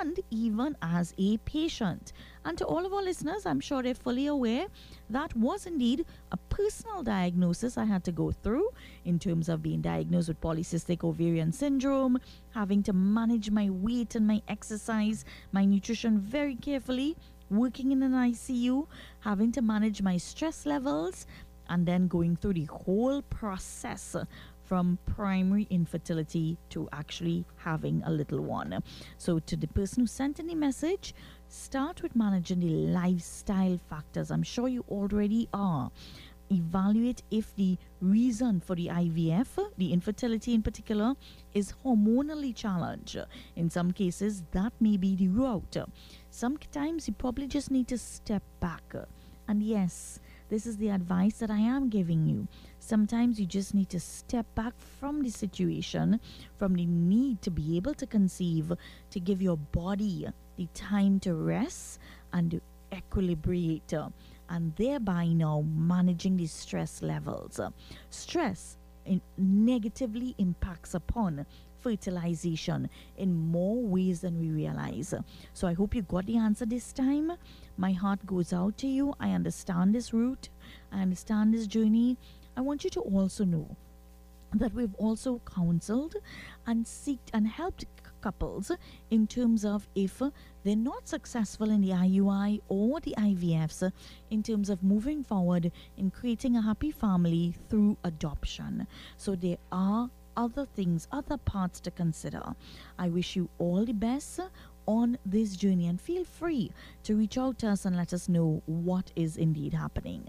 and 0.00 0.18
even 0.30 0.76
as 0.82 1.14
a 1.18 1.36
patient. 1.38 2.12
And 2.44 2.56
to 2.58 2.64
all 2.64 2.84
of 2.84 2.92
our 2.92 3.02
listeners, 3.02 3.46
I'm 3.46 3.60
sure 3.60 3.82
they're 3.82 3.94
fully 3.94 4.26
aware 4.26 4.66
that 5.10 5.34
was 5.36 5.66
indeed 5.66 6.04
a 6.32 6.36
personal 6.36 7.02
diagnosis 7.02 7.78
I 7.78 7.84
had 7.84 8.04
to 8.04 8.12
go 8.12 8.30
through 8.30 8.68
in 9.04 9.18
terms 9.18 9.48
of 9.48 9.62
being 9.62 9.80
diagnosed 9.80 10.28
with 10.28 10.40
polycystic 10.40 11.04
ovarian 11.04 11.52
syndrome, 11.52 12.18
having 12.50 12.82
to 12.84 12.92
manage 12.92 13.50
my 13.50 13.70
weight 13.70 14.14
and 14.14 14.26
my 14.26 14.42
exercise, 14.48 15.24
my 15.52 15.64
nutrition 15.64 16.18
very 16.18 16.56
carefully, 16.56 17.16
working 17.50 17.92
in 17.92 18.02
an 18.02 18.12
ICU, 18.12 18.86
having 19.20 19.52
to 19.52 19.62
manage 19.62 20.02
my 20.02 20.16
stress 20.16 20.66
levels, 20.66 21.26
and 21.70 21.86
then 21.86 22.08
going 22.08 22.36
through 22.36 22.54
the 22.54 22.64
whole 22.64 23.22
process 23.22 24.16
from 24.68 24.98
primary 25.06 25.66
infertility 25.70 26.58
to 26.68 26.88
actually 26.92 27.46
having 27.56 28.02
a 28.04 28.10
little 28.10 28.40
one. 28.40 28.82
So, 29.16 29.38
to 29.38 29.56
the 29.56 29.66
person 29.68 30.02
who 30.02 30.06
sent 30.06 30.36
the 30.36 30.54
message, 30.54 31.14
start 31.48 32.02
with 32.02 32.14
managing 32.14 32.60
the 32.60 32.68
lifestyle 32.92 33.78
factors. 33.88 34.30
I'm 34.30 34.42
sure 34.42 34.68
you 34.68 34.84
already 34.90 35.48
are. 35.54 35.90
evaluate 36.50 37.22
if 37.30 37.54
the 37.56 37.76
reason 38.00 38.60
for 38.60 38.74
the 38.74 38.86
IVF, 38.88 39.48
the 39.76 39.92
infertility 39.92 40.54
in 40.54 40.62
particular, 40.62 41.14
is 41.52 41.74
hormonally 41.84 42.54
challenged. 42.54 43.18
In 43.56 43.70
some 43.70 43.90
cases, 43.92 44.42
that 44.52 44.72
may 44.80 44.96
be 44.96 45.14
the 45.14 45.28
route. 45.28 45.76
Sometimes 46.30 47.06
you 47.08 47.14
probably 47.14 47.46
just 47.46 47.70
need 47.70 47.88
to 47.88 47.98
step 47.98 48.42
back. 48.60 48.94
And 49.46 49.62
yes, 49.62 50.20
this 50.48 50.66
is 50.66 50.76
the 50.76 50.90
advice 50.90 51.38
that 51.38 51.50
I 51.50 51.58
am 51.58 51.88
giving 51.88 52.26
you. 52.26 52.48
Sometimes 52.88 53.38
you 53.38 53.44
just 53.44 53.74
need 53.74 53.90
to 53.90 54.00
step 54.00 54.46
back 54.54 54.72
from 54.98 55.22
the 55.22 55.28
situation, 55.28 56.18
from 56.56 56.74
the 56.74 56.86
need 56.86 57.42
to 57.42 57.50
be 57.50 57.76
able 57.76 57.92
to 57.92 58.06
conceive, 58.06 58.72
to 59.10 59.20
give 59.20 59.42
your 59.42 59.58
body 59.58 60.26
the 60.56 60.66
time 60.72 61.20
to 61.20 61.34
rest 61.34 61.98
and 62.32 62.50
to 62.50 62.62
equilibrate, 62.90 64.10
and 64.48 64.74
thereby 64.76 65.26
now 65.26 65.66
managing 65.76 66.38
the 66.38 66.46
stress 66.46 67.02
levels. 67.02 67.60
Stress 68.08 68.78
negatively 69.36 70.34
impacts 70.38 70.94
upon 70.94 71.44
fertilization 71.80 72.88
in 73.18 73.34
more 73.34 73.82
ways 73.82 74.22
than 74.22 74.40
we 74.40 74.48
realize. 74.48 75.12
So 75.52 75.68
I 75.68 75.74
hope 75.74 75.94
you 75.94 76.02
got 76.02 76.24
the 76.24 76.38
answer 76.38 76.64
this 76.64 76.92
time. 76.92 77.32
My 77.76 77.92
heart 77.92 78.26
goes 78.26 78.52
out 78.52 78.78
to 78.78 78.88
you. 78.88 79.14
I 79.20 79.30
understand 79.32 79.94
this 79.94 80.12
route, 80.14 80.48
I 80.90 81.02
understand 81.02 81.52
this 81.52 81.66
journey. 81.66 82.16
I 82.58 82.60
want 82.60 82.82
you 82.82 82.90
to 82.90 83.00
also 83.02 83.44
know 83.44 83.76
that 84.52 84.74
we've 84.74 84.94
also 84.96 85.40
counseled 85.46 86.16
and 86.66 86.84
seeked 86.84 87.30
and 87.32 87.46
helped 87.46 87.84
couples 88.20 88.72
in 89.12 89.28
terms 89.28 89.64
of 89.64 89.86
if 89.94 90.20
they're 90.64 90.74
not 90.74 91.06
successful 91.06 91.70
in 91.70 91.82
the 91.82 91.90
IUI 91.90 92.60
or 92.68 92.98
the 92.98 93.14
IVFs 93.16 93.92
in 94.30 94.42
terms 94.42 94.70
of 94.70 94.82
moving 94.82 95.22
forward 95.22 95.70
in 95.96 96.10
creating 96.10 96.56
a 96.56 96.62
happy 96.62 96.90
family 96.90 97.54
through 97.70 97.96
adoption. 98.02 98.88
So 99.16 99.36
there 99.36 99.58
are 99.70 100.10
other 100.36 100.66
things, 100.66 101.06
other 101.12 101.36
parts 101.36 101.78
to 101.78 101.92
consider. 101.92 102.42
I 102.98 103.08
wish 103.08 103.36
you 103.36 103.48
all 103.58 103.84
the 103.84 103.92
best 103.92 104.40
on 104.86 105.16
this 105.24 105.54
journey 105.54 105.86
and 105.86 106.00
feel 106.00 106.24
free 106.24 106.72
to 107.04 107.14
reach 107.14 107.38
out 107.38 107.60
to 107.60 107.68
us 107.68 107.84
and 107.84 107.94
let 107.94 108.12
us 108.12 108.28
know 108.28 108.64
what 108.66 109.12
is 109.14 109.36
indeed 109.36 109.74
happening. 109.74 110.28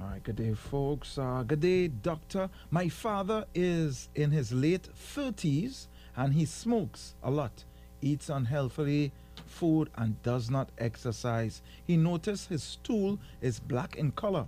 All 0.00 0.08
right, 0.08 0.22
good 0.22 0.36
day, 0.36 0.54
folks. 0.54 1.18
Uh, 1.18 1.44
good 1.46 1.60
day, 1.60 1.88
doctor. 1.88 2.48
My 2.70 2.88
father 2.88 3.44
is 3.54 4.08
in 4.14 4.30
his 4.30 4.50
late 4.50 4.88
30s 5.14 5.88
and 6.16 6.32
he 6.32 6.46
smokes 6.46 7.14
a 7.22 7.30
lot, 7.30 7.64
eats 8.00 8.30
unhealthily 8.30 9.12
food, 9.46 9.90
and 9.96 10.22
does 10.22 10.48
not 10.48 10.70
exercise. 10.78 11.60
He 11.86 11.98
noticed 11.98 12.48
his 12.48 12.62
stool 12.62 13.18
is 13.42 13.60
black 13.60 13.96
in 13.96 14.12
color. 14.12 14.46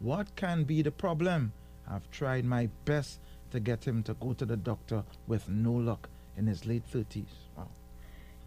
What 0.00 0.34
can 0.36 0.64
be 0.64 0.80
the 0.80 0.92
problem? 0.92 1.52
I've 1.86 2.10
tried 2.10 2.46
my 2.46 2.70
best 2.86 3.20
to 3.50 3.60
get 3.60 3.86
him 3.86 4.02
to 4.04 4.14
go 4.14 4.32
to 4.32 4.46
the 4.46 4.56
doctor 4.56 5.04
with 5.26 5.50
no 5.50 5.72
luck 5.72 6.08
in 6.38 6.46
his 6.46 6.64
late 6.64 6.84
30s. 6.90 7.43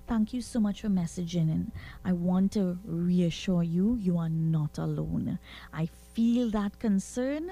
Thank 0.08 0.34
you 0.34 0.42
so 0.42 0.62
much 0.62 0.82
for 0.82 0.88
messaging 0.88 1.50
in. 1.50 1.72
I 2.06 2.14
want 2.14 2.54
to 2.54 2.80
reassure 2.86 3.62
you, 3.62 3.98
you 3.98 4.18
are 4.18 4.30
not 4.30 4.78
alone. 4.78 5.38
I 5.74 5.90
feel 6.14 6.50
that 6.52 6.80
concern 6.80 7.52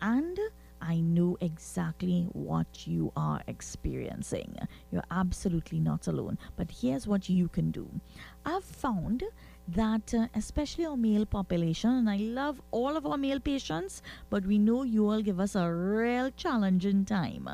and 0.00 0.38
I 0.80 1.00
know 1.00 1.36
exactly 1.42 2.26
what 2.32 2.86
you 2.86 3.12
are 3.16 3.42
experiencing. 3.46 4.56
You're 4.90 5.04
absolutely 5.10 5.78
not 5.78 6.06
alone. 6.06 6.38
But 6.56 6.70
here's 6.70 7.06
what 7.06 7.28
you 7.28 7.48
can 7.48 7.70
do. 7.70 7.86
I've 8.46 8.64
found 8.64 9.22
that, 9.68 10.14
uh, 10.14 10.26
especially 10.34 10.86
our 10.86 10.96
male 10.96 11.26
population, 11.26 11.90
and 11.90 12.10
I 12.10 12.16
love 12.16 12.60
all 12.70 12.96
of 12.96 13.06
our 13.06 13.16
male 13.16 13.40
patients, 13.40 14.02
but 14.28 14.44
we 14.44 14.58
know 14.58 14.82
you 14.82 15.08
all 15.08 15.22
give 15.22 15.40
us 15.40 15.54
a 15.54 15.70
real 15.72 16.30
challenging 16.32 17.04
time 17.04 17.48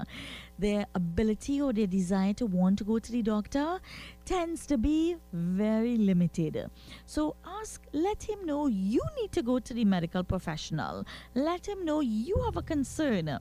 their 0.59 0.87
ability 0.95 1.61
or 1.61 1.73
their 1.73 1.87
desire 1.87 2.33
to 2.35 2.47
want 2.47 2.79
to 2.79 2.85
go 2.85 2.99
to 2.99 3.13
the 3.13 3.23
doctor 3.23 3.79
tends 4.25 4.67
to 4.67 4.79
be 4.79 5.17
very 5.33 5.97
limited. 5.97 6.71
So 7.05 7.37
ask, 7.61 7.83
let 7.93 8.23
him 8.23 8.45
know 8.45 8.67
you 8.67 9.03
need 9.21 9.33
to 9.33 9.43
go 9.43 9.59
to 9.59 9.75
the 9.75 9.85
medical 9.85 10.25
professional. 10.25 11.05
Let 11.35 11.67
him 11.67 11.85
know 11.85 12.01
you 12.01 12.41
have 12.45 12.57
a 12.57 12.63
concern 12.63 13.39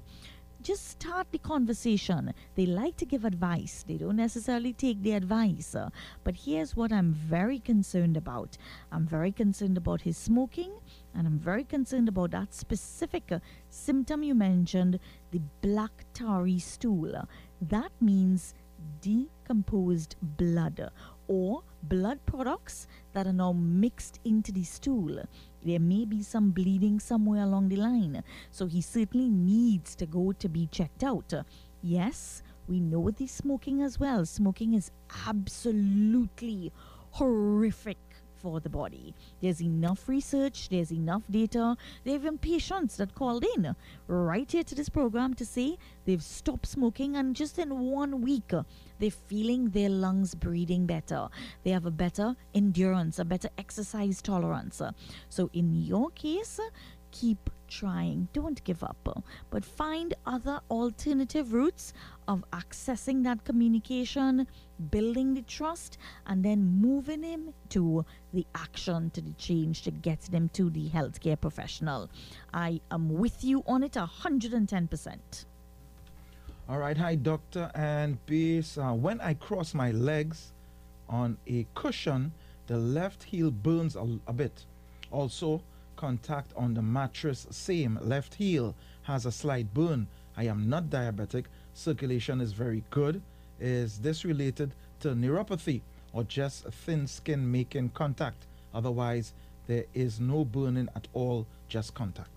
just 0.66 0.90
start 0.90 1.28
the 1.32 1.38
conversation. 1.38 2.34
They 2.56 2.66
like 2.66 2.98
to 2.98 3.06
give 3.06 3.24
advice, 3.24 3.86
they 3.88 3.98
don't 3.98 4.16
necessarily 4.16 4.74
take 4.74 5.00
the 5.04 5.12
advice. 5.12 5.76
But 6.24 6.36
here's 6.36 6.76
what 6.76 6.92
I'm 6.92 7.14
very 7.14 7.60
concerned 7.60 8.18
about 8.18 8.58
I'm 8.92 9.06
very 9.06 9.32
concerned 9.32 9.78
about 9.78 10.02
his 10.02 10.18
smoking, 10.18 10.72
and 11.14 11.28
I'm 11.28 11.38
very 11.38 11.66
concerned 11.66 12.10
about 12.10 12.32
that 12.32 12.56
specific 12.56 13.32
uh, 13.32 13.40
symptom 13.70 14.24
you 14.24 14.34
mentioned 14.34 15.00
the 15.30 15.42
black 15.62 16.04
tarry 16.16 16.58
stool. 16.58 17.14
That 17.62 17.92
means 18.02 18.56
decomposed 19.02 20.16
blood 20.22 20.90
or 21.28 21.64
blood 21.84 22.20
products 22.26 22.88
that 23.14 23.28
are 23.28 23.34
now 23.34 23.52
mixed 23.54 24.20
into 24.24 24.52
the 24.52 24.64
stool 24.64 25.20
there 25.66 25.80
may 25.80 26.06
be 26.06 26.22
some 26.22 26.52
bleeding 26.52 27.00
somewhere 27.00 27.42
along 27.42 27.70
the 27.70 27.76
line. 27.76 28.24
So 28.52 28.68
he 28.68 28.82
certainly 28.82 29.32
needs 29.32 29.96
to 29.96 30.06
go 30.06 30.32
to 30.32 30.48
be 30.48 30.68
checked 30.68 31.04
out. 31.04 31.34
Yes, 31.82 32.44
we 32.68 32.80
know 32.80 33.10
the 33.10 33.26
smoking 33.26 33.82
as 33.82 34.00
well. 34.00 34.26
Smoking 34.26 34.76
is 34.76 34.92
absolutely 35.28 36.72
horrific 37.10 37.98
for 38.46 38.60
the 38.60 38.70
body. 38.70 39.14
There's 39.42 39.62
enough 39.62 40.08
research, 40.08 40.70
there's 40.70 40.92
enough 40.92 41.24
data. 41.30 41.76
There 42.04 42.14
are 42.14 42.18
even 42.18 42.38
patients 42.38 42.98
that 42.98 43.16
called 43.16 43.44
in 43.56 43.76
right 44.08 44.50
here 44.50 44.64
to 44.64 44.76
this 44.76 44.90
program 44.90 45.34
to 45.36 45.46
say 45.46 45.78
they've 46.06 46.22
stopped 46.22 46.68
smoking 46.68 47.16
and 47.16 47.36
just 47.36 47.58
in 47.58 47.70
one 47.80 48.22
week 48.22 48.54
uh, 48.54 48.64
they're 49.00 49.10
feeling 49.10 49.70
their 49.70 49.90
lungs 49.90 50.36
breathing 50.36 50.86
better. 50.86 51.28
They 51.64 51.72
have 51.72 51.88
a 51.88 51.92
better 51.92 52.36
endurance, 52.54 53.18
a 53.18 53.26
better 53.26 53.50
exercise 53.58 54.22
tolerance. 54.22 54.82
So 55.30 55.50
in 55.54 55.74
your 55.74 56.12
case, 56.12 56.60
keep 57.12 57.50
trying. 57.80 58.28
Don't 58.34 58.64
give 58.64 58.84
up, 58.84 59.24
but 59.50 59.66
find 59.66 60.14
other 60.26 60.60
alternative 60.72 61.54
routes 61.54 61.94
of 62.28 62.44
accessing 62.52 63.24
that 63.24 63.44
communication, 63.44 64.48
building 64.92 65.34
the 65.34 65.42
trust, 65.42 65.98
and 66.28 66.44
then 66.44 66.60
moving 66.82 67.24
him 67.24 67.54
to 67.70 68.06
the 68.34 68.46
action, 68.56 69.10
to 69.12 69.22
the 69.22 69.34
change, 69.34 69.82
to 69.84 69.92
get 69.92 70.22
them 70.22 70.50
to 70.54 70.70
the 70.70 70.90
healthcare 70.90 71.40
professional. 71.40 72.10
I 72.54 72.80
am 72.92 73.10
with 73.10 73.44
you 73.44 73.64
on 73.68 73.84
it 73.84 73.94
110%. 73.94 75.46
All 76.68 76.80
right, 76.80 76.98
hi, 76.98 77.16
doctor 77.16 77.70
and 77.76 78.26
base. 78.26 78.78
Uh, 78.78 78.94
when 78.94 79.22
I 79.22 79.36
cross 79.36 79.74
my 79.74 79.92
legs 79.92 80.54
on 81.10 81.38
a 81.46 81.68
cushion, 81.76 82.32
the 82.68 82.78
left 82.78 83.24
heel 83.24 83.52
burns 83.52 83.96
a, 83.96 84.08
a 84.28 84.34
bit. 84.34 84.66
Also, 85.12 85.62
contact 85.96 86.52
on 86.56 86.74
the 86.74 86.82
mattress, 86.82 87.48
same. 87.50 88.00
Left 88.02 88.36
heel 88.36 88.76
has 89.04 89.26
a 89.26 89.32
slight 89.32 89.74
burn. 89.74 90.08
I 90.38 90.46
am 90.46 90.70
not 90.70 90.90
diabetic. 90.90 91.46
Circulation 91.74 92.42
is 92.42 92.54
very 92.54 92.84
good. 92.90 93.22
Is 93.60 94.00
this 94.00 94.26
related 94.26 94.74
to 95.00 95.10
neuropathy 95.10 95.82
or 96.14 96.24
just 96.24 96.66
thin 96.66 97.08
skin 97.08 97.50
making 97.52 97.90
contact? 97.90 98.46
Otherwise, 98.74 99.34
there 99.68 99.86
is 99.94 100.20
no 100.20 100.46
burning 100.46 100.90
at 100.96 101.08
all, 101.14 101.46
just 101.68 101.94
contact. 101.94 102.30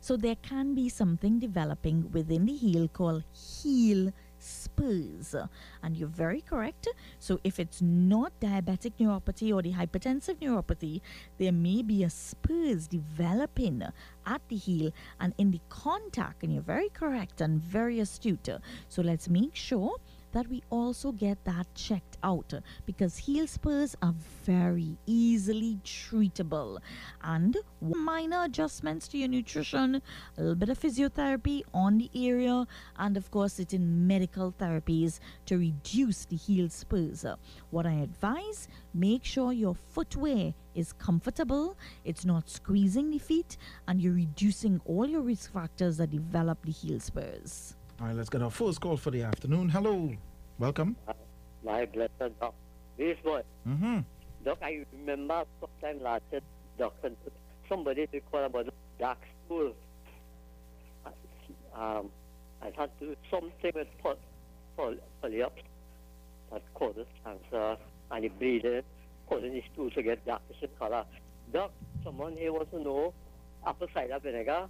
So 0.00 0.16
there 0.16 0.36
can 0.36 0.74
be 0.74 0.88
something 0.88 1.38
developing 1.38 2.10
within 2.12 2.46
the 2.46 2.54
heel 2.54 2.88
called 2.88 3.22
heel 3.32 4.12
spurs. 4.42 5.34
And 5.82 5.96
you're 5.96 6.08
very 6.08 6.40
correct. 6.40 6.88
So 7.18 7.40
if 7.44 7.58
it's 7.58 7.80
not 7.80 8.32
diabetic 8.40 8.92
neuropathy 9.00 9.54
or 9.54 9.62
the 9.62 9.72
hypertensive 9.72 10.36
neuropathy, 10.40 11.00
there 11.38 11.52
may 11.52 11.82
be 11.82 12.04
a 12.04 12.10
spurs 12.10 12.86
developing 12.88 13.82
at 14.26 14.42
the 14.48 14.56
heel 14.56 14.90
and 15.20 15.34
in 15.38 15.50
the 15.50 15.60
contact. 15.68 16.42
And 16.42 16.52
you're 16.52 16.62
very 16.62 16.88
correct 16.88 17.40
and 17.40 17.60
very 17.60 18.00
astute. 18.00 18.48
So 18.88 19.02
let's 19.02 19.28
make 19.28 19.54
sure 19.54 19.96
that 20.32 20.48
we 20.48 20.62
also 20.70 21.12
get 21.12 21.44
that 21.44 21.66
checked 21.74 22.18
out 22.22 22.52
because 22.86 23.16
heel 23.16 23.46
spurs 23.46 23.96
are 24.02 24.14
very 24.44 24.96
easily 25.06 25.78
treatable. 25.84 26.78
And 27.22 27.56
minor 27.80 28.44
adjustments 28.44 29.08
to 29.08 29.18
your 29.18 29.28
nutrition 29.28 30.02
a 30.36 30.40
little 30.40 30.54
bit 30.54 30.68
of 30.68 30.78
physiotherapy 30.78 31.62
on 31.72 31.98
the 31.98 32.10
area 32.14 32.66
and 32.96 33.16
of 33.16 33.30
course 33.30 33.54
certain 33.54 34.06
medical 34.06 34.52
therapies 34.52 35.20
to 35.46 35.58
reduce 35.58 36.24
the 36.26 36.36
heel 36.36 36.68
spurs. 36.68 37.24
What 37.70 37.86
i 37.86 37.92
advise 37.92 38.68
make 38.94 39.24
sure 39.24 39.52
your 39.52 39.74
footwear 39.74 40.54
is 40.74 40.92
comfortable 40.92 41.76
it's 42.04 42.24
not 42.24 42.48
squeezing 42.48 43.10
the 43.10 43.18
feet 43.18 43.56
and 43.88 44.00
you're 44.00 44.12
reducing 44.14 44.80
all 44.84 45.06
your 45.06 45.20
risk 45.20 45.52
factors 45.52 45.96
that 45.98 46.10
develop 46.10 46.64
the 46.64 46.72
heel 46.72 47.00
spurs 47.00 47.76
all 48.02 48.08
right, 48.08 48.16
let's 48.16 48.28
get 48.28 48.42
our 48.42 48.50
first 48.50 48.80
call 48.80 48.96
for 48.96 49.12
the 49.12 49.22
afternoon. 49.22 49.68
Hello, 49.68 50.10
welcome. 50.58 50.96
Uh, 51.06 51.12
my 51.64 51.86
blessed 51.86 52.36
doc. 52.40 52.52
This 52.98 53.16
boy. 53.22 53.42
Mm-hmm. 53.68 54.00
Doc, 54.44 54.58
I 54.60 54.84
remember 54.92 55.44
sometime 55.60 56.02
last 56.02 56.24
year, 56.32 56.40
doctor, 56.76 57.12
somebody 57.68 58.08
to 58.08 58.20
call 58.22 58.42
about 58.44 58.74
dark 58.98 59.18
stool. 59.46 59.72
Um, 61.76 62.10
I 62.60 62.72
had 62.76 62.90
to 62.98 63.06
do 63.06 63.16
something 63.30 63.70
with 63.72 63.86
poly- 64.02 64.16
poly- 64.76 64.98
polyps 65.20 65.62
that 66.50 66.62
causes 66.74 67.06
cancer 67.24 67.76
and 68.10 68.24
the 68.24 68.28
bleeding, 68.30 68.82
causing 69.28 69.52
the 69.52 69.62
stool 69.72 69.90
to 69.92 70.02
get 70.02 70.26
darkish 70.26 70.56
in 70.60 70.68
color. 70.76 71.04
Doc, 71.52 71.70
someone 72.02 72.36
here 72.36 72.52
wants 72.52 72.72
to 72.72 72.82
know 72.82 73.14
apple 73.64 73.86
cider 73.94 74.18
vinegar. 74.18 74.68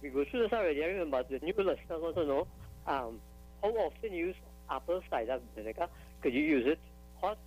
We 0.00 0.10
go 0.10 0.24
through 0.30 0.44
this 0.44 0.52
already, 0.52 0.84
I 0.84 0.86
remember 0.86 1.24
the 1.28 1.44
new 1.44 1.52
listeners 1.56 1.76
want 2.00 2.14
to 2.14 2.24
know 2.24 2.46
um, 2.88 3.20
how 3.62 3.70
often 3.70 4.12
use 4.12 4.34
apple 4.70 5.02
cider 5.10 5.38
vinegar. 5.54 5.86
Could 6.22 6.34
you 6.34 6.42
use 6.42 6.66
it 6.66 6.78
hot 7.20 7.38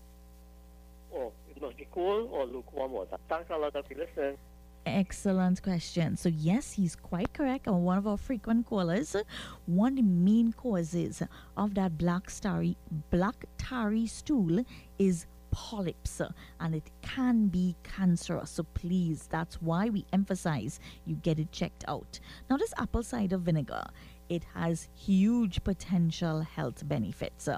or 1.12 1.32
it 1.49 1.62
must 1.62 1.77
be 1.77 1.88
cool 1.91 2.30
or 2.32 2.45
lukewarm 2.45 2.91
water? 2.91 3.17
Thanks 3.30 3.49
a 3.49 3.58
lot 3.58 3.75
you 3.89 3.97
listening. 3.97 4.38
Excellent 4.86 5.62
question. 5.62 6.17
So, 6.17 6.30
yes, 6.30 6.71
he's 6.71 6.95
quite 6.95 7.32
correct. 7.34 7.67
On 7.67 7.84
one 7.84 7.99
of 7.99 8.08
our 8.08 8.17
frequent 8.17 8.65
callers, 8.65 9.15
one 9.67 9.91
of 9.91 9.95
the 9.97 10.01
main 10.01 10.54
causes 10.54 11.21
of 11.56 11.75
that 11.75 11.99
black 11.99 12.32
starry, 12.32 12.75
black 13.12 13.45
tarry 13.60 14.08
stool 14.08 14.65
is 14.97 15.27
polyps 15.51 16.21
and 16.60 16.73
it 16.73 16.89
can 17.04 17.47
be 17.47 17.75
cancerous. 17.84 18.49
So, 18.49 18.63
please, 18.73 19.27
that's 19.30 19.62
why 19.62 19.89
we 19.89 20.04
emphasize 20.13 20.80
you 21.06 21.15
get 21.15 21.38
it 21.38 21.51
checked 21.51 21.86
out. 21.88 22.19
Now, 22.49 22.58
this 22.58 22.73
apple 22.77 23.04
cider 23.04 23.38
vinegar, 23.38 23.84
it 24.32 24.46
has 24.54 24.88
huge 24.96 25.62
potential 25.62 26.39
health 26.39 26.88
benefits. 26.88 27.50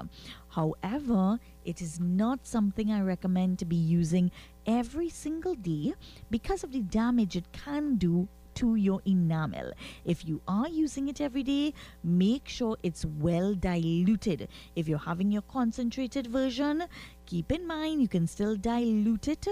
However, 0.48 1.38
it 1.64 1.80
is 1.80 2.00
not 2.00 2.48
something 2.48 2.90
I 2.90 3.00
recommend 3.00 3.60
to 3.60 3.64
be 3.64 3.76
using 3.76 4.32
every 4.66 5.08
single 5.08 5.54
day 5.54 5.94
because 6.32 6.64
of 6.64 6.72
the 6.72 6.80
damage 6.80 7.36
it 7.36 7.52
can 7.52 7.94
do 7.94 8.28
to 8.54 8.76
your 8.76 9.00
enamel. 9.04 9.72
If 10.04 10.24
you 10.24 10.40
are 10.46 10.68
using 10.68 11.08
it 11.08 11.20
every 11.20 11.42
day, 11.42 11.74
make 12.02 12.48
sure 12.48 12.76
it's 12.82 13.04
well 13.04 13.54
diluted. 13.54 14.48
If 14.76 14.88
you're 14.88 14.98
having 14.98 15.30
your 15.30 15.42
concentrated 15.42 16.26
version, 16.26 16.84
keep 17.26 17.50
in 17.50 17.66
mind 17.66 18.02
you 18.02 18.08
can 18.08 18.26
still 18.26 18.54
dilute 18.54 19.28
it 19.28 19.46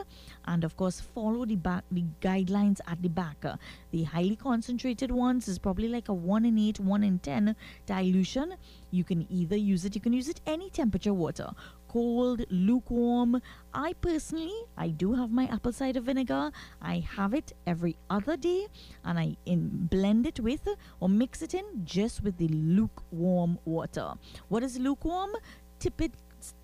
and 0.44 0.62
of 0.62 0.76
course 0.76 1.00
follow 1.00 1.46
the 1.46 1.56
back 1.56 1.84
the 1.90 2.04
guidelines 2.20 2.80
at 2.86 3.00
the 3.02 3.08
back. 3.08 3.44
The 3.90 4.02
highly 4.04 4.36
concentrated 4.36 5.10
ones 5.10 5.48
is 5.48 5.58
probably 5.58 5.88
like 5.88 6.08
a 6.08 6.14
1 6.14 6.44
in 6.44 6.58
8, 6.58 6.80
1 6.80 7.04
in 7.04 7.18
10 7.18 7.56
dilution. 7.86 8.54
You 8.90 9.04
can 9.04 9.26
either 9.30 9.56
use 9.56 9.84
it, 9.84 9.94
you 9.94 10.00
can 10.00 10.12
use 10.12 10.28
it 10.28 10.40
any 10.46 10.70
temperature 10.70 11.14
water 11.14 11.50
cold, 11.92 12.44
lukewarm. 12.48 13.40
I 13.74 13.92
personally, 14.00 14.58
I 14.78 14.88
do 14.88 15.12
have 15.12 15.30
my 15.30 15.46
apple 15.46 15.72
cider 15.72 16.00
vinegar. 16.00 16.50
I 16.80 17.04
have 17.16 17.34
it 17.34 17.52
every 17.66 17.96
other 18.08 18.36
day 18.36 18.68
and 19.04 19.18
I 19.18 19.36
in, 19.44 19.88
blend 19.90 20.26
it 20.26 20.40
with 20.40 20.66
or 21.00 21.08
mix 21.08 21.42
it 21.42 21.54
in 21.54 21.64
just 21.84 22.22
with 22.22 22.38
the 22.38 22.48
lukewarm 22.48 23.58
water. 23.66 24.14
What 24.48 24.62
is 24.62 24.78
lukewarm? 24.78 25.32
Tepid 25.78 26.12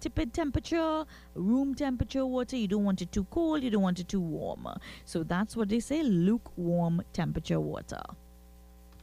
tepid 0.01 0.33
temperature, 0.33 1.05
room 1.35 1.75
temperature 1.75 2.25
water. 2.27 2.57
You 2.57 2.69
don't 2.69 2.85
want 2.85 3.03
it 3.03 3.13
too 3.13 3.25
cold, 3.25 3.63
you 3.63 3.71
don't 3.71 3.83
want 3.83 4.01
it 4.01 4.09
too 4.09 4.21
warm. 4.21 4.67
So 5.05 5.23
that's 5.23 5.57
what 5.57 5.69
they 5.69 5.81
say 5.81 6.03
lukewarm 6.03 7.03
temperature 7.13 7.61
water. 7.61 8.03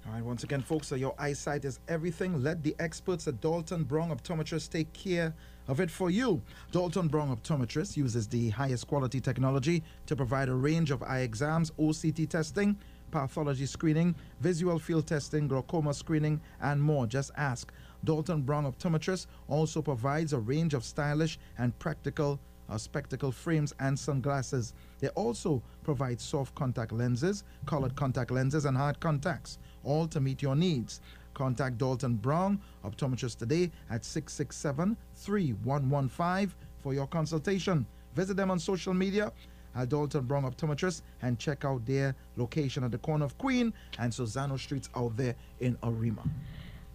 All 0.07 0.13
right, 0.13 0.23
once 0.23 0.43
again, 0.43 0.61
folks, 0.61 0.87
so 0.87 0.95
your 0.95 1.15
eyesight 1.17 1.65
is 1.65 1.79
everything. 1.87 2.43
Let 2.43 2.61
the 2.61 2.75
experts 2.77 3.27
at 3.27 3.41
Dalton 3.41 3.83
Brown 3.83 4.15
Optometrists 4.15 4.69
take 4.69 4.93
care 4.93 5.33
of 5.67 5.79
it 5.79 5.89
for 5.89 6.11
you. 6.11 6.43
Dalton 6.71 7.07
Brown 7.07 7.35
Optometrists 7.35 7.97
uses 7.97 8.27
the 8.27 8.49
highest 8.49 8.85
quality 8.85 9.19
technology 9.19 9.81
to 10.05 10.15
provide 10.15 10.47
a 10.47 10.53
range 10.53 10.91
of 10.91 11.01
eye 11.01 11.21
exams, 11.21 11.71
OCT 11.79 12.29
testing, 12.29 12.77
pathology 13.09 13.65
screening, 13.65 14.13
visual 14.41 14.77
field 14.77 15.07
testing, 15.07 15.47
glaucoma 15.47 15.91
screening, 15.91 16.39
and 16.61 16.79
more. 16.79 17.07
Just 17.07 17.31
ask. 17.35 17.73
Dalton 18.03 18.43
Brown 18.43 18.71
Optometrists 18.71 19.25
also 19.47 19.81
provides 19.81 20.33
a 20.33 20.39
range 20.39 20.75
of 20.75 20.83
stylish 20.83 21.39
and 21.57 21.77
practical 21.79 22.39
uh, 22.69 22.77
spectacle 22.77 23.31
frames 23.31 23.73
and 23.79 23.97
sunglasses. 23.97 24.73
They 24.99 25.09
also 25.09 25.61
provide 25.83 26.19
soft 26.21 26.55
contact 26.55 26.91
lenses, 26.91 27.43
colored 27.65 27.95
contact 27.95 28.31
lenses, 28.31 28.65
and 28.65 28.77
hard 28.77 28.99
contacts, 28.99 29.57
all 29.85 30.07
to 30.07 30.19
meet 30.19 30.41
your 30.41 30.55
needs. 30.55 31.01
Contact 31.33 31.77
Dalton 31.77 32.15
Brown, 32.15 32.59
optometrist 32.83 33.37
today 33.37 33.71
at 33.89 34.03
667 34.03 34.97
3115 35.15 36.53
for 36.81 36.93
your 36.93 37.07
consultation. 37.07 37.85
Visit 38.15 38.37
them 38.37 38.51
on 38.51 38.59
social 38.59 38.93
media 38.93 39.31
at 39.75 39.89
Dalton 39.89 40.23
Brown 40.25 40.49
Optometrist 40.49 41.01
and 41.21 41.37
check 41.37 41.65
out 41.65 41.85
their 41.85 42.15
location 42.37 42.83
at 42.83 42.91
the 42.91 42.97
corner 42.97 43.25
of 43.25 43.37
Queen 43.37 43.73
and 43.99 44.11
Sorzano 44.11 44.57
Streets 44.57 44.89
out 44.95 45.15
there 45.17 45.35
in 45.59 45.77
Arima. 45.83 46.23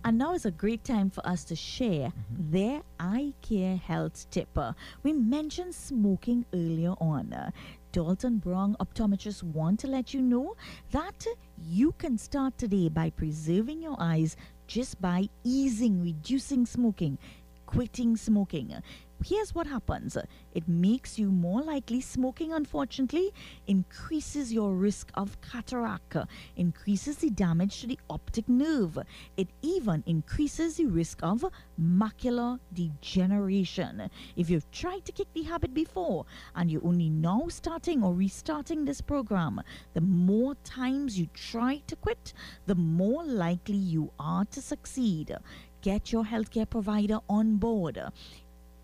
And 0.03 0.16
now 0.16 0.33
is 0.33 0.46
a 0.46 0.50
great 0.50 0.83
time 0.83 1.11
for 1.11 1.26
us 1.26 1.44
to 1.44 1.55
share 1.55 2.11
their 2.31 2.81
eye 2.98 3.35
care 3.42 3.76
health 3.76 4.26
tip. 4.31 4.48
Uh, 4.57 4.72
We 5.03 5.12
mentioned 5.12 5.74
smoking 5.74 6.46
earlier 6.55 6.94
on. 7.00 7.53
Dalton 7.92 8.38
Brown 8.38 8.76
optometrists 8.79 9.42
want 9.42 9.81
to 9.81 9.88
let 9.88 10.14
you 10.14 10.22
know 10.22 10.55
that 10.92 11.26
you 11.59 11.92
can 11.98 12.16
start 12.16 12.57
today 12.57 12.88
by 12.88 13.11
preserving 13.11 13.83
your 13.83 13.96
eyes 13.98 14.37
just 14.68 15.00
by 15.00 15.29
easing, 15.42 16.00
reducing 16.00 16.66
smoking, 16.66 17.18
quitting 17.66 18.16
smoking. 18.16 18.74
Here's 19.22 19.54
what 19.54 19.66
happens 19.66 20.16
it 20.54 20.66
makes 20.66 21.18
you 21.18 21.30
more 21.30 21.61
likely. 21.61 22.00
Smoking, 22.00 22.52
unfortunately, 22.54 23.33
increases 23.66 24.50
your 24.50 24.74
risk 24.74 25.11
of 25.14 25.38
cataract, 25.42 26.16
increases 26.56 27.18
the 27.18 27.28
damage 27.28 27.83
to 27.83 27.87
the 27.87 27.98
optic 28.09 28.48
nerve. 28.48 28.98
It 29.37 29.48
even 29.61 30.02
increases 30.06 30.76
the 30.76 30.87
risk 30.87 31.20
of 31.22 31.44
macular 31.78 32.59
degeneration. 32.72 34.09
If 34.37 34.48
you've 34.48 34.70
tried 34.70 35.04
to 35.04 35.12
kick 35.12 35.28
the 35.35 35.42
habit 35.42 35.74
before 35.74 36.24
and 36.54 36.70
you're 36.70 36.87
only 36.87 37.11
now 37.11 37.48
starting 37.48 38.02
or 38.02 38.14
restarting 38.14 38.87
this 38.87 39.02
program, 39.02 39.61
the 39.92 40.00
more 40.00 40.54
times 40.64 41.18
you 41.18 41.28
try 41.35 41.83
to 41.88 41.96
quit, 41.96 42.33
the 42.64 42.74
more 42.74 43.22
likely 43.22 43.76
you 43.76 44.12
are 44.18 44.46
to 44.46 44.62
succeed. 44.62 45.37
Get 45.83 46.12
your 46.12 46.24
healthcare 46.24 46.68
provider 46.68 47.20
on 47.26 47.56
board 47.56 47.98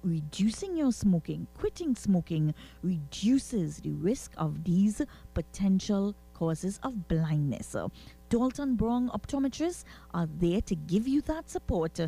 reducing 0.06 0.76
your 0.76 0.92
smoking, 0.92 1.48
quitting 1.58 1.94
smoking, 1.96 2.54
reduces 2.82 3.78
the 3.78 3.90
risk 3.90 4.32
of 4.36 4.62
these 4.62 5.02
potential 5.34 6.14
causes 6.32 6.78
of 6.82 7.08
blindness. 7.08 7.74
Dalton 8.28 8.76
Brown 8.76 9.08
optometrists 9.10 9.84
are 10.14 10.28
there 10.38 10.60
to 10.62 10.76
give 10.76 11.08
you 11.08 11.20
that 11.22 11.50
support 11.50 11.98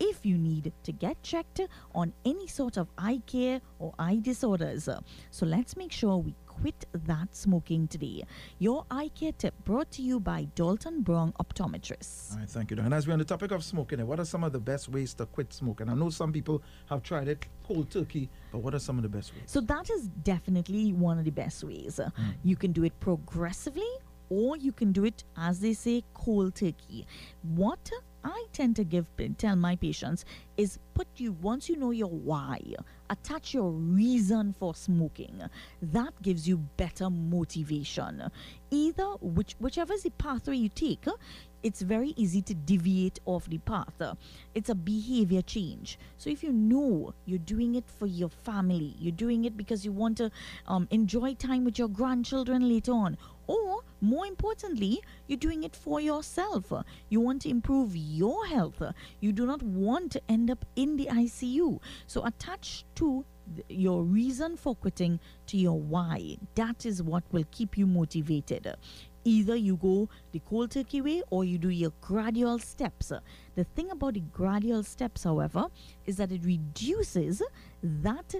if 0.00 0.24
you 0.24 0.38
need 0.38 0.72
to 0.84 0.92
get 0.92 1.20
checked 1.22 1.60
on 1.94 2.12
any 2.24 2.46
sort 2.46 2.76
of 2.76 2.88
eye 2.96 3.20
care 3.26 3.60
or 3.78 3.92
eye 3.98 4.20
disorders. 4.22 4.88
So 5.30 5.46
let's 5.46 5.76
make 5.76 5.90
sure 5.90 6.16
we 6.18 6.34
quit 6.60 6.84
that 6.92 7.34
smoking 7.34 7.86
today. 7.88 8.24
Your 8.58 8.84
eye 8.90 9.10
care 9.14 9.32
tip 9.32 9.54
brought 9.64 9.90
to 9.92 10.02
you 10.02 10.20
by 10.20 10.48
Dalton 10.54 11.02
Brown 11.02 11.32
optometrists. 11.40 12.32
All 12.32 12.38
right, 12.38 12.48
thank 12.48 12.70
you. 12.70 12.76
And 12.78 12.92
as 12.92 13.06
we're 13.06 13.12
on 13.12 13.18
the 13.18 13.24
topic 13.24 13.50
of 13.52 13.62
smoking, 13.64 14.04
what 14.06 14.18
are 14.20 14.24
some 14.24 14.44
of 14.44 14.52
the 14.52 14.58
best 14.60 14.88
ways 14.88 15.14
to 15.14 15.26
quit 15.26 15.52
smoking? 15.52 15.88
I 15.88 15.94
know 15.94 16.10
some 16.10 16.32
people 16.32 16.62
have 16.86 17.02
tried 17.02 17.28
it 17.28 17.46
cold 17.66 17.90
turkey, 17.90 18.28
but 18.52 18.58
what 18.58 18.74
are 18.74 18.78
some 18.78 18.96
of 18.96 19.02
the 19.02 19.08
best 19.08 19.32
ways? 19.34 19.44
So 19.46 19.60
that 19.62 19.90
is 19.90 20.08
definitely 20.24 20.92
one 20.92 21.18
of 21.18 21.24
the 21.24 21.30
best 21.30 21.62
ways. 21.64 22.00
Uh, 22.00 22.10
You 22.42 22.56
can 22.56 22.72
do 22.72 22.84
it 22.84 22.98
progressively 23.00 23.88
or 24.30 24.56
you 24.56 24.72
can 24.72 24.92
do 24.92 25.04
it 25.04 25.24
as 25.36 25.60
they 25.60 25.72
say 25.72 26.02
cold 26.14 26.54
turkey. 26.56 27.06
What 27.42 27.90
I 28.24 28.46
tend 28.52 28.76
to 28.76 28.84
give 28.84 29.06
tell 29.38 29.56
my 29.56 29.76
patients 29.76 30.24
is 30.56 30.78
put 30.94 31.06
you 31.16 31.32
once 31.32 31.68
you 31.68 31.76
know 31.76 31.92
your 31.92 32.10
why, 32.10 32.60
attach 33.10 33.54
your 33.54 33.70
reason 33.70 34.52
for 34.58 34.74
smoking. 34.74 35.42
That 35.80 36.20
gives 36.22 36.48
you 36.48 36.58
better 36.76 37.10
motivation. 37.10 38.22
Either 38.70 39.06
which 39.20 39.54
whichever 39.60 39.92
is 39.94 40.02
the 40.02 40.10
pathway 40.10 40.56
you 40.56 40.68
take, 40.68 41.06
it's 41.62 41.82
very 41.82 42.14
easy 42.16 42.42
to 42.42 42.54
deviate 42.54 43.18
off 43.24 43.48
the 43.48 43.58
path. 43.58 44.00
It's 44.54 44.68
a 44.68 44.74
behavior 44.74 45.42
change. 45.42 45.98
So 46.16 46.30
if 46.30 46.42
you 46.42 46.52
know 46.52 47.14
you're 47.24 47.38
doing 47.38 47.74
it 47.74 47.84
for 47.88 48.06
your 48.06 48.28
family, 48.28 48.94
you're 48.98 49.12
doing 49.12 49.44
it 49.44 49.56
because 49.56 49.84
you 49.84 49.92
want 49.92 50.16
to 50.18 50.30
um, 50.66 50.86
enjoy 50.90 51.34
time 51.34 51.64
with 51.64 51.78
your 51.78 51.88
grandchildren 51.88 52.68
later 52.68 52.92
on, 52.92 53.16
or 53.46 53.82
more 54.00 54.26
importantly, 54.26 55.00
you're 55.26 55.38
doing 55.38 55.64
it 55.64 55.74
for 55.74 56.00
yourself. 56.00 56.72
You 57.08 57.20
want 57.20 57.42
to 57.42 57.48
improve 57.48 57.96
your 57.96 58.46
health. 58.46 58.82
You 59.20 59.32
do 59.32 59.46
not 59.46 59.62
want 59.62 60.12
to 60.12 60.22
end 60.28 60.50
up 60.50 60.64
in 60.76 60.96
the 60.96 61.06
ICU. 61.06 61.80
So 62.06 62.24
attach 62.24 62.84
to 62.96 63.24
your 63.68 64.02
reason 64.04 64.56
for 64.56 64.74
quitting 64.74 65.18
to 65.46 65.56
your 65.56 65.80
why. 65.80 66.36
That 66.54 66.84
is 66.84 67.02
what 67.02 67.24
will 67.32 67.44
keep 67.50 67.78
you 67.78 67.86
motivated. 67.86 68.74
Either 69.28 69.56
you 69.56 69.76
go 69.76 70.08
the 70.32 70.38
cold 70.38 70.70
turkey 70.70 71.02
way 71.02 71.22
or 71.28 71.44
you 71.44 71.58
do 71.58 71.68
your 71.68 71.92
gradual 72.00 72.58
steps. 72.58 73.12
The 73.56 73.64
thing 73.64 73.90
about 73.90 74.14
the 74.14 74.20
gradual 74.20 74.82
steps, 74.82 75.24
however, 75.24 75.66
is 76.06 76.16
that 76.16 76.32
it 76.32 76.42
reduces 76.44 77.42
that 77.82 78.34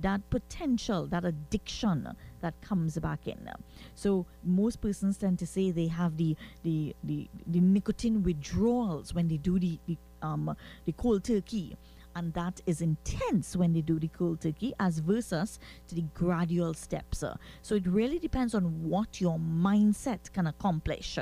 that 0.00 0.20
potential, 0.30 1.06
that 1.08 1.24
addiction 1.24 2.08
that 2.40 2.60
comes 2.60 2.98
back 2.98 3.26
in. 3.26 3.48
So 3.94 4.26
most 4.44 4.80
persons 4.80 5.16
tend 5.16 5.38
to 5.40 5.46
say 5.46 5.70
they 5.70 5.88
have 5.88 6.16
the 6.16 6.36
the 6.64 6.94
the, 7.04 7.28
the 7.46 7.60
nicotine 7.60 8.22
withdrawals 8.24 9.14
when 9.14 9.28
they 9.28 9.36
do 9.36 9.60
the, 9.60 9.78
the 9.86 9.96
um 10.22 10.56
the 10.86 10.92
cold 10.92 11.22
turkey 11.22 11.76
and 12.14 12.32
that 12.34 12.60
is 12.66 12.80
intense 12.80 13.56
when 13.56 13.72
they 13.72 13.80
do 13.80 13.98
the 13.98 14.08
cold 14.08 14.40
turkey 14.40 14.74
as 14.80 14.98
versus 14.98 15.58
to 15.88 15.94
the 15.94 16.04
gradual 16.14 16.74
steps. 16.74 17.24
So 17.62 17.74
it 17.74 17.86
really 17.86 18.18
depends 18.18 18.54
on 18.54 18.64
what 18.82 19.20
your 19.20 19.38
mindset 19.38 20.32
can 20.32 20.46
accomplish. 20.46 21.18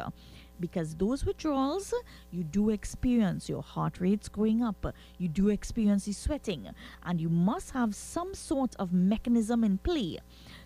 Because 0.58 0.94
those 0.94 1.24
withdrawals, 1.24 1.94
you 2.30 2.44
do 2.44 2.68
experience 2.68 3.48
your 3.48 3.62
heart 3.62 3.98
rates 3.98 4.28
going 4.28 4.62
up, 4.62 4.94
you 5.16 5.26
do 5.26 5.48
experience 5.48 6.04
the 6.04 6.12
sweating, 6.12 6.68
and 7.04 7.18
you 7.18 7.30
must 7.30 7.70
have 7.70 7.94
some 7.94 8.34
sort 8.34 8.76
of 8.76 8.92
mechanism 8.92 9.64
in 9.64 9.78
play 9.78 10.18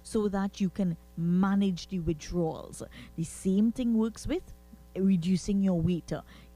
so 0.02 0.26
that 0.26 0.60
you 0.60 0.68
can 0.68 0.96
manage 1.16 1.86
the 1.86 2.00
withdrawals. 2.00 2.82
The 3.14 3.22
same 3.22 3.70
thing 3.70 3.94
works 3.94 4.26
with 4.26 4.42
reducing 4.96 5.60
your 5.62 5.80
weight, 5.80 6.12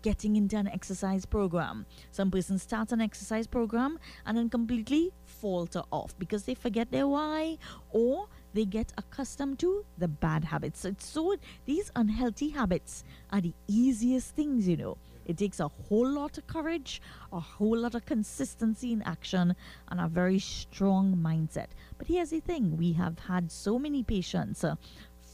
getting 0.08 0.36
into 0.36 0.56
an 0.56 0.66
exercise 0.68 1.26
program. 1.26 1.84
Some 2.12 2.30
persons 2.30 2.62
start 2.62 2.92
an 2.92 3.00
exercise 3.02 3.46
program 3.46 3.98
and 4.24 4.38
then 4.38 4.48
completely 4.48 5.12
falter 5.26 5.82
off 5.92 6.18
because 6.18 6.44
they 6.44 6.54
forget 6.54 6.90
their 6.90 7.06
why 7.06 7.58
or 7.90 8.26
they 8.54 8.64
get 8.64 8.90
accustomed 8.96 9.58
to 9.58 9.84
the 9.98 10.08
bad 10.08 10.44
habits. 10.44 10.86
It's 10.86 11.06
so 11.06 11.36
these 11.66 11.92
unhealthy 11.94 12.48
habits 12.48 13.04
are 13.30 13.42
the 13.42 13.52
easiest 13.66 14.34
things, 14.34 14.66
you 14.66 14.78
know. 14.78 14.96
It 15.26 15.36
takes 15.36 15.60
a 15.60 15.68
whole 15.68 16.08
lot 16.08 16.38
of 16.38 16.46
courage, 16.46 17.02
a 17.34 17.38
whole 17.38 17.76
lot 17.76 17.94
of 17.94 18.06
consistency 18.06 18.94
in 18.94 19.02
action, 19.02 19.54
and 19.88 20.00
a 20.00 20.08
very 20.08 20.38
strong 20.38 21.14
mindset. 21.16 21.66
But 21.98 22.06
here's 22.06 22.30
the 22.30 22.40
thing 22.40 22.78
we 22.78 22.94
have 22.94 23.18
had 23.18 23.52
so 23.52 23.78
many 23.78 24.02
patients 24.02 24.64
uh, 24.64 24.76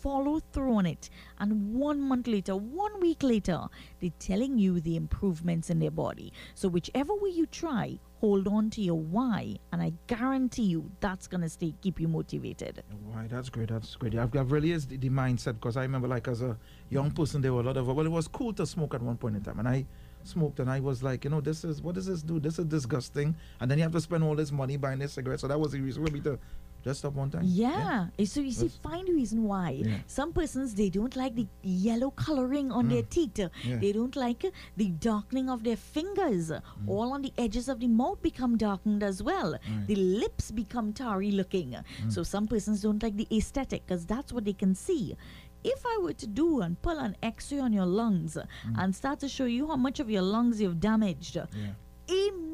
follow 0.05 0.39
through 0.53 0.75
on 0.75 0.85
it, 0.85 1.09
and 1.39 1.75
one 1.75 1.99
month 1.99 2.27
later, 2.27 2.55
one 2.55 3.01
week 3.01 3.23
later, 3.23 3.61
they're 4.01 4.11
telling 4.19 4.59
you 4.59 4.79
the 4.81 4.97
improvements 4.97 5.71
in 5.71 5.79
their 5.79 5.91
body. 5.91 6.31
So, 6.55 6.69
whichever 6.69 7.15
way 7.15 7.31
you 7.31 7.47
try, 7.47 7.99
hold 8.21 8.47
on 8.47 8.69
to 8.71 8.83
your 8.83 9.01
why, 9.01 9.57
and 9.73 9.81
I 9.81 9.95
guarantee 10.07 10.65
you 10.65 10.91
that's 11.01 11.27
gonna 11.27 11.49
stay 11.49 11.75
keep 11.81 11.99
you 11.99 12.07
motivated. 12.07 12.85
Why, 13.11 13.27
that's 13.29 13.49
great. 13.49 13.71
That's 13.71 13.97
great. 13.97 14.15
I've, 14.15 14.37
I've 14.37 14.53
really 14.53 14.73
is 14.73 14.87
the, 14.87 14.99
the 14.99 15.09
mindset 15.09 15.55
because 15.55 15.79
I 15.79 15.83
remember, 15.83 16.07
like, 16.07 16.29
as 16.29 16.43
a 16.43 16.59
young 16.91 17.11
mm. 17.11 17.17
person, 17.17 17.41
there 17.41 17.55
were 17.55 17.63
a 17.63 17.65
lot 17.65 17.79
of, 17.79 17.87
well, 17.87 18.05
it 18.05 18.11
was 18.11 18.29
cool 18.29 18.53
to 18.53 18.67
smoke 18.67 18.95
at 18.95 19.01
one 19.03 19.17
point 19.17 19.37
in 19.37 19.43
time. 19.43 19.59
And 19.59 19.67
I 19.67 19.87
smoked 20.25 20.61
and 20.61 20.71
I 20.71 20.81
was 20.81 21.03
like, 21.03 21.25
you 21.25 21.31
know, 21.31 21.41
this 21.41 21.65
is, 21.65 21.81
what 21.81 21.95
does 21.95 22.07
this 22.07 22.23
do? 22.23 22.41
This 22.41 22.59
is 22.59 22.67
disgusting. 22.67 23.35
And 23.61 23.71
then 23.71 23.79
you 23.79 23.85
have 23.85 23.93
to 23.93 24.01
spend 24.01 24.23
all 24.23 24.35
this 24.35 24.53
money 24.53 24.77
buying 24.77 24.99
this 24.99 25.13
cigarette. 25.13 25.41
So 25.41 25.49
that 25.49 25.59
was 25.59 25.73
the 25.73 25.81
reason 25.81 26.05
for 26.05 26.13
me 26.13 26.21
to 26.21 26.39
just 26.85 26.99
stop 27.01 27.15
one 27.15 27.31
time. 27.31 27.43
Yeah. 27.45 28.09
eh, 28.19 28.25
So 28.27 28.41
you 28.41 28.53
see, 28.53 28.69
That's- 28.69 28.79
find 28.83 29.09
reason 29.09 29.43
why. 29.45 29.71
Yeah. 29.85 29.99
Some 30.07 30.33
persons 30.33 30.75
they 30.75 30.91
don't 30.91 31.17
like 31.17 31.35
the 31.35 31.47
yellow 31.63 32.11
coloring 32.11 32.71
on 32.71 32.89
their 32.89 33.03
teeth. 33.03 33.39
Yeah. 33.39 33.77
They 33.79 33.93
don't 33.93 34.15
like 34.17 34.45
the 34.77 34.89
darkening 34.91 35.49
of 35.49 35.65
their 35.65 35.77
fingers. 35.77 36.51
Mm. 36.51 36.61
All 36.89 37.13
on 37.15 37.23
the 37.23 37.33
edges 37.39 37.69
of 37.69 37.81
the 37.81 37.89
mouth 37.89 38.21
become 38.23 38.57
darkened 38.59 39.03
as 39.03 39.23
well. 39.23 39.53
Right. 39.53 39.87
The 39.87 39.97
lips 39.97 40.51
become 40.51 40.93
tarry 40.93 41.31
looking. 41.31 41.71
Mm. 41.73 42.13
So 42.13 42.23
some 42.23 42.47
persons 42.47 42.83
don't 42.83 43.03
like 43.03 43.17
the 43.17 43.27
aesthetic 43.33 43.87
because 43.87 44.05
that's 44.07 44.33
what 44.33 44.45
they 44.45 44.53
can 44.53 44.75
see. 44.75 45.17
If 45.65 45.83
I 45.87 45.97
were 46.03 46.13
to 46.13 46.27
do 46.27 46.61
and 46.61 46.81
pull 46.83 46.99
an 46.99 47.17
X-ray 47.23 47.59
on 47.61 47.73
your 47.73 47.87
lungs 47.87 48.37
uh, 48.37 48.45
and 48.77 48.95
start 48.95 49.21
to 49.21 49.29
show 49.31 49.47
you 49.47 49.67
how 49.69 49.77
much 49.77 49.99
of 49.99 50.11
your 50.11 50.21
lungs 50.23 50.61
you've 50.61 50.79
damaged, 50.81 51.37
Mm. 51.37 51.49
Yeah. 51.57 51.73
immediately 52.09 52.54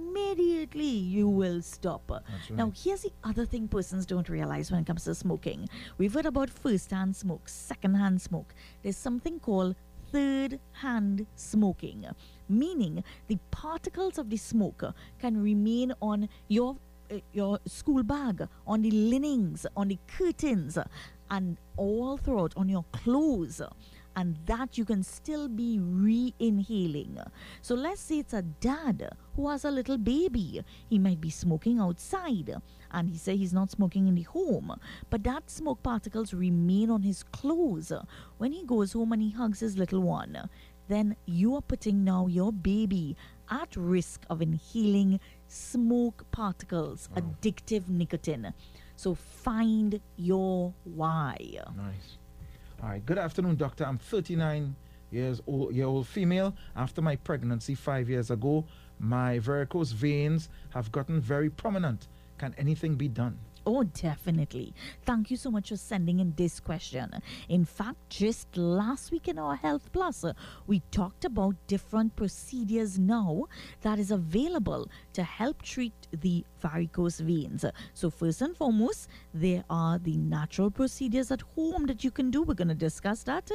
you 1.10 1.28
will 1.28 1.62
stop. 1.62 2.02
That's 2.08 2.50
Now, 2.50 2.72
here's 2.76 3.02
the 3.02 3.12
other 3.24 3.44
thing 3.44 3.68
persons 3.68 4.06
don't 4.06 4.28
realize 4.28 4.70
when 4.70 4.80
it 4.80 4.86
comes 4.86 5.04
to 5.04 5.14
smoking. 5.14 5.68
We've 5.98 6.12
heard 6.12 6.26
about 6.26 6.50
first 6.50 6.90
hand 6.90 7.16
smoke, 7.16 7.48
second 7.48 7.94
hand 7.94 8.20
smoke. 8.20 8.54
There's 8.82 8.96
something 8.96 9.40
called 9.40 9.76
third 10.12 10.58
hand 10.72 11.26
smoking, 11.36 12.06
meaning 12.48 13.04
the 13.28 13.38
particles 13.50 14.18
of 14.18 14.30
the 14.30 14.36
smoke 14.36 14.82
can 15.18 15.42
remain 15.42 15.92
on 16.00 16.28
your 16.48 16.76
uh, 17.10 17.18
your 17.32 17.58
school 17.66 18.02
bag, 18.02 18.46
on 18.66 18.82
the 18.82 18.90
linings, 18.90 19.66
on 19.76 19.88
the 19.88 19.98
curtains, 20.06 20.78
and 21.30 21.58
all 21.76 22.16
throughout 22.16 22.52
on 22.56 22.68
your 22.68 22.84
clothes 22.92 23.60
and 24.16 24.36
that 24.46 24.76
you 24.76 24.84
can 24.84 25.02
still 25.02 25.48
be 25.48 25.78
re 25.80 26.34
inhaling. 26.38 27.18
So 27.62 27.74
let's 27.74 28.00
say 28.00 28.18
it's 28.18 28.32
a 28.32 28.42
dad 28.42 29.10
who 29.36 29.48
has 29.48 29.64
a 29.64 29.70
little 29.70 29.98
baby. 29.98 30.62
He 30.88 30.98
might 30.98 31.20
be 31.20 31.30
smoking 31.30 31.78
outside 31.78 32.54
and 32.92 33.10
he 33.10 33.16
say 33.16 33.36
he's 33.36 33.52
not 33.52 33.70
smoking 33.70 34.08
in 34.08 34.14
the 34.14 34.22
home, 34.22 34.74
but 35.10 35.22
that 35.24 35.50
smoke 35.50 35.82
particles 35.82 36.34
remain 36.34 36.90
on 36.90 37.02
his 37.02 37.22
clothes. 37.22 37.92
When 38.38 38.52
he 38.52 38.64
goes 38.64 38.92
home 38.92 39.12
and 39.12 39.22
he 39.22 39.30
hugs 39.30 39.60
his 39.60 39.78
little 39.78 40.00
one, 40.02 40.48
then 40.88 41.14
you 41.26 41.54
are 41.54 41.62
putting 41.62 42.02
now 42.02 42.26
your 42.26 42.52
baby 42.52 43.16
at 43.48 43.76
risk 43.76 44.22
of 44.28 44.42
inhaling 44.42 45.20
smoke 45.46 46.24
particles, 46.32 47.08
addictive 47.16 47.88
nicotine. 47.88 48.52
So 48.96 49.14
find 49.14 50.00
your 50.16 50.74
why. 50.84 51.36
Nice. 51.76 52.18
All 52.82 52.88
right. 52.88 53.04
Good 53.04 53.18
afternoon, 53.18 53.56
doctor. 53.56 53.84
I'm 53.84 53.98
39 53.98 54.74
years 55.10 55.42
old, 55.46 55.74
year 55.74 55.84
old 55.84 56.06
female. 56.06 56.54
After 56.74 57.02
my 57.02 57.16
pregnancy 57.16 57.74
five 57.74 58.08
years 58.08 58.30
ago, 58.30 58.64
my 58.98 59.38
varicose 59.38 59.92
veins 59.92 60.48
have 60.70 60.90
gotten 60.90 61.20
very 61.20 61.50
prominent. 61.50 62.08
Can 62.38 62.54
anything 62.56 62.94
be 62.94 63.06
done? 63.06 63.38
Oh, 63.66 63.84
definitely. 63.84 64.72
Thank 65.04 65.30
you 65.30 65.36
so 65.36 65.50
much 65.50 65.68
for 65.68 65.76
sending 65.76 66.20
in 66.20 66.32
this 66.36 66.58
question. 66.58 67.10
In 67.50 67.66
fact, 67.66 67.98
just 68.08 68.56
last 68.56 69.12
week 69.12 69.28
in 69.28 69.38
our 69.38 69.56
Health 69.56 69.92
Plus, 69.92 70.24
we 70.66 70.80
talked 70.90 71.26
about 71.26 71.54
different 71.66 72.16
procedures 72.16 72.98
now 72.98 73.44
that 73.82 73.98
is 73.98 74.10
available 74.10 74.88
to 75.12 75.22
help 75.22 75.60
treat 75.60 75.92
the 76.10 76.46
varicose 76.60 77.20
veins. 77.20 77.64
So, 77.94 78.10
first 78.10 78.42
and 78.42 78.56
foremost, 78.56 79.08
there 79.34 79.64
are 79.70 79.98
the 79.98 80.16
natural 80.16 80.70
procedures 80.70 81.30
at 81.30 81.40
home 81.40 81.86
that 81.86 82.04
you 82.04 82.10
can 82.10 82.30
do. 82.30 82.42
We're 82.42 82.54
going 82.54 82.68
to 82.68 82.74
discuss 82.74 83.22
that. 83.24 83.50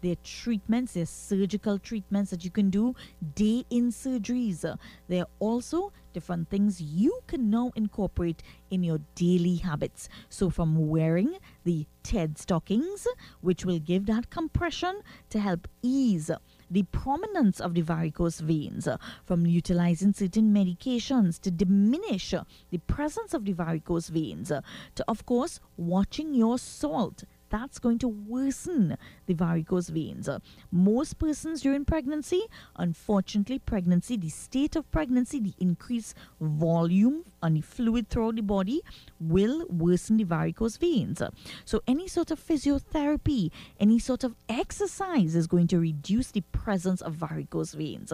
There 0.00 0.12
are 0.12 0.22
treatments, 0.24 0.94
there 0.94 1.02
are 1.02 1.06
surgical 1.06 1.78
treatments 1.78 2.30
that 2.30 2.44
you 2.44 2.50
can 2.50 2.70
do, 2.70 2.94
day 3.34 3.64
in 3.70 3.90
surgeries. 3.90 4.64
There 5.08 5.22
are 5.22 5.28
also 5.38 5.92
different 6.12 6.48
things 6.50 6.80
you 6.80 7.20
can 7.26 7.50
now 7.50 7.70
incorporate 7.76 8.42
in 8.70 8.82
your 8.82 8.98
daily 9.14 9.56
habits. 9.56 10.08
So, 10.28 10.50
from 10.50 10.88
wearing 10.88 11.36
the 11.64 11.86
TED 12.02 12.38
stockings, 12.38 13.06
which 13.40 13.64
will 13.64 13.78
give 13.78 14.06
that 14.06 14.30
compression 14.30 15.02
to 15.30 15.38
help 15.38 15.68
ease 15.82 16.30
the 16.70 16.84
prominence 16.84 17.60
of 17.60 17.74
the 17.74 17.82
varicose 17.82 18.40
veins, 18.40 18.86
uh, 18.86 18.96
from 19.24 19.46
utilizing 19.46 20.12
certain 20.12 20.54
medications 20.54 21.40
to 21.40 21.50
diminish 21.50 22.32
uh, 22.32 22.44
the 22.70 22.78
presence 22.78 23.34
of 23.34 23.44
the 23.44 23.52
varicose 23.52 24.08
veins, 24.08 24.52
uh, 24.52 24.60
to, 24.94 25.04
of 25.08 25.26
course, 25.26 25.60
watching 25.76 26.34
your 26.34 26.58
salt 26.58 27.24
that's 27.50 27.80
going 27.80 27.98
to 27.98 28.08
worsen 28.08 28.96
the 29.26 29.34
varicose 29.34 29.88
veins. 29.88 30.28
Most 30.70 31.18
persons 31.18 31.62
during 31.62 31.84
pregnancy, 31.84 32.42
unfortunately, 32.76 33.58
pregnancy, 33.58 34.16
the 34.16 34.28
state 34.28 34.76
of 34.76 34.90
pregnancy, 34.92 35.40
the 35.40 35.54
increased 35.58 36.14
volume 36.40 37.24
and 37.42 37.56
the 37.56 37.60
fluid 37.60 38.08
throughout 38.08 38.36
the 38.36 38.42
body 38.42 38.82
will 39.18 39.66
worsen 39.68 40.16
the 40.16 40.24
varicose 40.24 40.76
veins. 40.76 41.22
So, 41.64 41.82
any 41.86 42.08
sort 42.08 42.30
of 42.30 42.44
physiotherapy, 42.44 43.50
any 43.78 43.98
sort 43.98 44.24
of 44.24 44.34
exercise 44.48 45.34
is 45.34 45.46
going 45.46 45.66
to 45.68 45.78
reduce 45.78 46.30
the 46.30 46.42
presence 46.52 47.00
of 47.00 47.14
varicose 47.14 47.74
veins. 47.74 48.12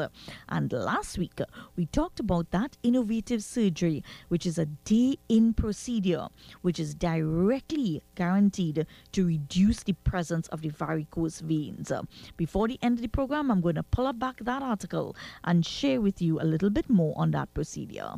And 0.49 0.73
last 0.73 1.19
week, 1.19 1.41
we 1.77 1.87
talked 1.87 2.21
about 2.21 2.51
that 2.51 2.77
innovative 2.83 3.43
surgery, 3.43 4.03
which 4.29 4.47
is 4.47 4.59
a 4.59 4.67
day 4.67 5.19
in 5.29 5.55
procedure, 5.55 6.29
which 6.63 6.79
is 6.79 6.95
directly 6.95 8.03
guaranteed 8.15 8.87
to 9.13 9.27
reduce 9.27 9.83
the 9.83 9.93
presence 9.93 10.49
of 10.49 10.63
the 10.63 10.69
varicose 10.71 11.41
veins. 11.41 11.93
Before 12.37 12.69
the 12.69 12.79
end 12.83 12.99
of 12.99 13.03
the 13.03 13.09
program, 13.09 13.51
I'm 13.51 13.61
going 13.61 13.75
to 13.77 13.83
pull 13.83 14.07
up 14.07 14.19
back 14.19 14.39
that 14.41 14.63
article 14.63 15.17
and 15.45 15.65
share 15.65 16.01
with 16.01 16.21
you 16.23 16.41
a 16.41 16.45
little 16.45 16.71
bit 16.71 16.89
more 16.89 17.15
on 17.17 17.31
that 17.33 17.53
procedure. 17.55 18.15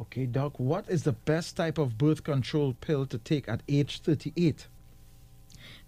Okay, 0.00 0.26
doc, 0.26 0.58
what 0.58 0.88
is 0.88 1.04
the 1.04 1.12
best 1.12 1.56
type 1.56 1.78
of 1.78 1.96
birth 1.96 2.24
control 2.24 2.74
pill 2.80 3.06
to 3.06 3.18
take 3.18 3.48
at 3.48 3.62
age 3.68 4.00
38? 4.00 4.66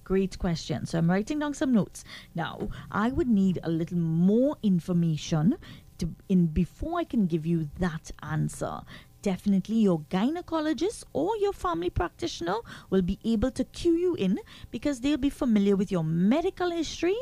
Great 0.04 0.38
question. 0.38 0.86
So 0.86 0.98
I'm 0.98 1.10
writing 1.10 1.40
down 1.40 1.54
some 1.54 1.74
notes. 1.74 2.04
Now, 2.32 2.68
I 2.92 3.08
would 3.08 3.28
need 3.28 3.58
a 3.64 3.68
little 3.68 3.98
more 3.98 4.56
information 4.62 5.56
to 5.98 6.14
in 6.28 6.46
before 6.46 7.00
I 7.00 7.04
can 7.04 7.26
give 7.26 7.44
you 7.44 7.68
that 7.80 8.12
answer. 8.22 8.82
Definitely 9.22 9.76
your 9.76 10.00
gynecologist 10.10 11.02
or 11.12 11.36
your 11.38 11.52
family 11.52 11.90
practitioner 11.90 12.58
will 12.90 13.02
be 13.02 13.18
able 13.24 13.50
to 13.50 13.64
cue 13.64 13.96
you 13.96 14.14
in 14.14 14.38
because 14.70 15.00
they'll 15.00 15.16
be 15.16 15.30
familiar 15.30 15.74
with 15.74 15.90
your 15.90 16.04
medical 16.04 16.70
history 16.70 17.16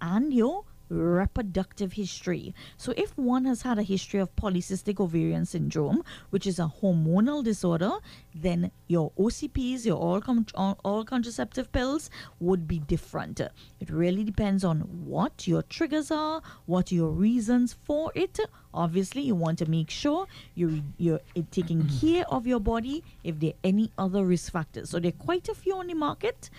and 0.00 0.32
your 0.32 0.64
reproductive 0.90 1.92
history. 1.94 2.54
So, 2.76 2.92
if 2.96 3.16
one 3.16 3.44
has 3.44 3.62
had 3.62 3.78
a 3.78 3.82
history 3.82 4.20
of 4.20 4.34
polycystic 4.36 5.00
ovarian 5.00 5.46
syndrome, 5.46 6.02
which 6.30 6.46
is 6.46 6.58
a 6.58 6.72
hormonal 6.82 7.42
disorder, 7.42 7.92
then 8.34 8.70
your 8.88 9.12
OCPs, 9.12 9.86
your 9.86 9.96
all, 9.96 10.20
con- 10.20 10.46
all 10.54 11.04
contraceptive 11.04 11.72
pills, 11.72 12.10
would 12.40 12.66
be 12.66 12.78
different. 12.78 13.40
It 13.40 13.90
really 13.90 14.24
depends 14.24 14.64
on 14.64 14.80
what 14.80 15.46
your 15.46 15.62
triggers 15.62 16.10
are, 16.10 16.42
what 16.66 16.92
your 16.92 17.10
reasons 17.10 17.76
for 17.84 18.12
it. 18.14 18.38
Obviously, 18.72 19.22
you 19.22 19.34
want 19.34 19.58
to 19.58 19.66
make 19.66 19.90
sure 19.90 20.26
you're 20.54 20.80
you're 20.96 21.20
taking 21.50 21.88
care 22.00 22.24
of 22.28 22.46
your 22.46 22.60
body 22.60 23.02
if 23.24 23.40
there 23.40 23.50
are 23.50 23.60
any 23.64 23.90
other 23.98 24.24
risk 24.24 24.52
factors. 24.52 24.90
So 24.90 25.00
there 25.00 25.08
are 25.08 25.24
quite 25.24 25.48
a 25.48 25.54
few 25.54 25.74
on 25.76 25.88
the 25.88 25.94
market. 25.94 26.50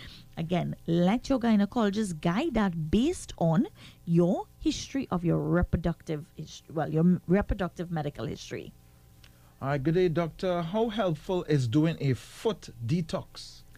Again, 0.41 0.75
let 0.87 1.29
your 1.29 1.37
gynecologist 1.37 2.19
guide 2.19 2.55
that 2.55 2.89
based 2.89 3.31
on 3.37 3.67
your 4.05 4.47
history 4.57 5.07
of 5.11 5.23
your 5.23 5.37
reproductive 5.37 6.25
well, 6.73 6.89
your 6.89 7.21
reproductive 7.27 7.91
medical 7.91 8.25
history. 8.25 8.73
All 9.61 9.67
right, 9.67 9.83
good 9.83 9.93
day, 9.93 10.09
doctor. 10.09 10.63
How 10.63 10.89
helpful 10.89 11.43
is 11.43 11.67
doing 11.67 11.95
a 12.01 12.15
foot 12.15 12.69
detox? 12.83 13.61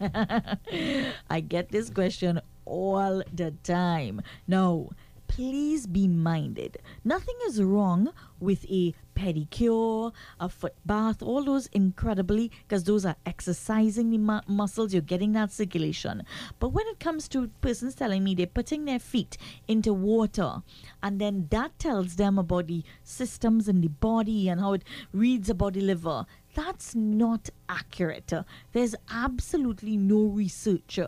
I 1.28 1.40
get 1.40 1.68
this 1.68 1.90
question 1.90 2.40
all 2.64 3.22
the 3.30 3.50
time. 3.62 4.22
No, 4.48 4.88
please 5.26 5.86
be 5.86 6.06
minded. 6.08 6.78
Nothing 7.04 7.34
is 7.46 7.62
wrong 7.62 8.10
with 8.40 8.64
a 8.70 8.94
pedicure, 9.14 10.12
a 10.40 10.48
foot 10.48 10.74
bath, 10.84 11.22
all 11.22 11.44
those 11.44 11.66
incredibly, 11.68 12.50
because 12.66 12.84
those 12.84 13.06
are 13.06 13.16
exercising 13.24 14.10
the 14.10 14.18
mu- 14.18 14.40
muscles, 14.46 14.92
you're 14.92 15.02
getting 15.02 15.32
that 15.32 15.52
circulation. 15.52 16.24
But 16.58 16.70
when 16.70 16.86
it 16.88 17.00
comes 17.00 17.28
to 17.28 17.48
persons 17.60 17.94
telling 17.94 18.24
me 18.24 18.34
they're 18.34 18.46
putting 18.46 18.84
their 18.84 18.98
feet 18.98 19.36
into 19.68 19.94
water, 19.94 20.62
and 21.02 21.20
then 21.20 21.46
that 21.50 21.78
tells 21.78 22.16
them 22.16 22.38
about 22.38 22.66
the 22.66 22.82
systems 23.02 23.68
in 23.68 23.80
the 23.80 23.88
body 23.88 24.48
and 24.48 24.60
how 24.60 24.72
it 24.74 24.84
reads 25.12 25.48
about 25.48 25.74
the 25.74 25.80
liver, 25.80 26.26
that's 26.54 26.94
not 26.94 27.50
accurate. 27.68 28.32
There's 28.72 28.94
absolutely 29.10 29.96
no 29.96 30.24
research. 30.24 30.98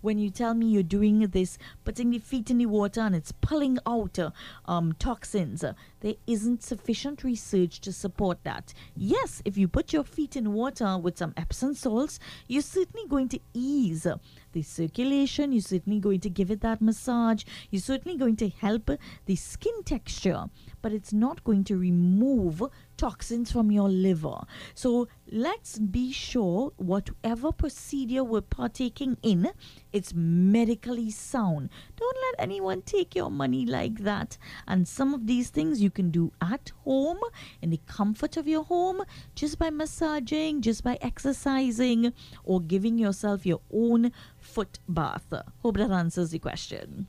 When 0.00 0.18
you 0.18 0.30
tell 0.30 0.54
me 0.54 0.66
you're 0.66 0.82
doing 0.82 1.20
this, 1.20 1.58
putting 1.84 2.10
the 2.10 2.18
feet 2.18 2.50
in 2.50 2.58
the 2.58 2.66
water 2.66 3.00
and 3.00 3.14
it's 3.14 3.32
pulling 3.32 3.78
out 3.86 4.18
um, 4.66 4.94
toxins, 4.98 5.64
there 6.00 6.14
isn't 6.26 6.62
sufficient 6.62 7.24
research 7.24 7.80
to 7.80 7.92
support 7.92 8.38
that. 8.44 8.72
Yes, 8.96 9.42
if 9.44 9.56
you 9.56 9.68
put 9.68 9.92
your 9.92 10.04
feet 10.04 10.36
in 10.36 10.52
water 10.52 10.96
with 10.98 11.18
some 11.18 11.34
Epsom 11.36 11.74
salts, 11.74 12.18
you're 12.46 12.62
certainly 12.62 13.06
going 13.08 13.28
to 13.28 13.40
ease 13.54 14.06
the 14.52 14.62
circulation, 14.62 15.52
you're 15.52 15.62
certainly 15.62 15.98
going 15.98 16.20
to 16.20 16.30
give 16.30 16.50
it 16.50 16.60
that 16.60 16.82
massage, 16.82 17.44
you're 17.70 17.80
certainly 17.80 18.18
going 18.18 18.36
to 18.36 18.48
help 18.48 18.90
the 19.26 19.36
skin 19.36 19.82
texture, 19.84 20.44
but 20.82 20.92
it's 20.92 21.12
not 21.12 21.42
going 21.44 21.64
to 21.64 21.76
remove 21.76 22.62
toxins 23.02 23.50
from 23.50 23.72
your 23.72 23.88
liver. 23.88 24.42
So 24.74 25.08
let's 25.28 25.76
be 25.76 26.12
sure 26.12 26.72
whatever 26.76 27.50
procedure 27.50 28.22
we're 28.22 28.42
partaking 28.42 29.16
in, 29.24 29.50
it's 29.92 30.14
medically 30.14 31.10
sound. 31.10 31.70
Don't 31.96 32.16
let 32.26 32.44
anyone 32.44 32.80
take 32.82 33.16
your 33.16 33.28
money 33.28 33.66
like 33.66 34.04
that. 34.04 34.38
And 34.68 34.86
some 34.86 35.14
of 35.14 35.26
these 35.26 35.50
things 35.50 35.82
you 35.82 35.90
can 35.90 36.12
do 36.12 36.30
at 36.40 36.70
home 36.84 37.18
in 37.60 37.70
the 37.70 37.80
comfort 37.88 38.36
of 38.36 38.46
your 38.46 38.62
home 38.62 39.02
just 39.34 39.58
by 39.58 39.70
massaging, 39.70 40.62
just 40.62 40.84
by 40.84 40.96
exercising, 41.00 42.12
or 42.44 42.60
giving 42.60 42.98
yourself 42.98 43.44
your 43.44 43.62
own 43.74 44.12
foot 44.38 44.78
bath. 44.88 45.32
Hope 45.64 45.78
that 45.78 45.90
answers 45.90 46.30
the 46.30 46.38
question. 46.38 47.08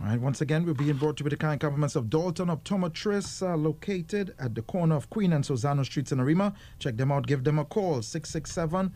All 0.00 0.08
right, 0.08 0.20
once 0.20 0.40
again, 0.40 0.66
we're 0.66 0.74
being 0.74 0.96
brought 0.96 1.16
to 1.18 1.22
you 1.22 1.24
with 1.24 1.30
the 1.30 1.36
kind 1.36 1.60
compliments 1.60 1.94
of 1.94 2.10
Dalton 2.10 2.48
Optometrists, 2.48 3.48
uh, 3.48 3.56
located 3.56 4.34
at 4.40 4.54
the 4.54 4.62
corner 4.62 4.96
of 4.96 5.08
Queen 5.08 5.32
and 5.32 5.44
Sorzano 5.44 5.84
Streets 5.84 6.10
in 6.10 6.18
Arima. 6.18 6.52
Check 6.80 6.96
them 6.96 7.12
out, 7.12 7.28
give 7.28 7.44
them 7.44 7.60
a 7.60 7.64
call, 7.64 8.02
667 8.02 8.92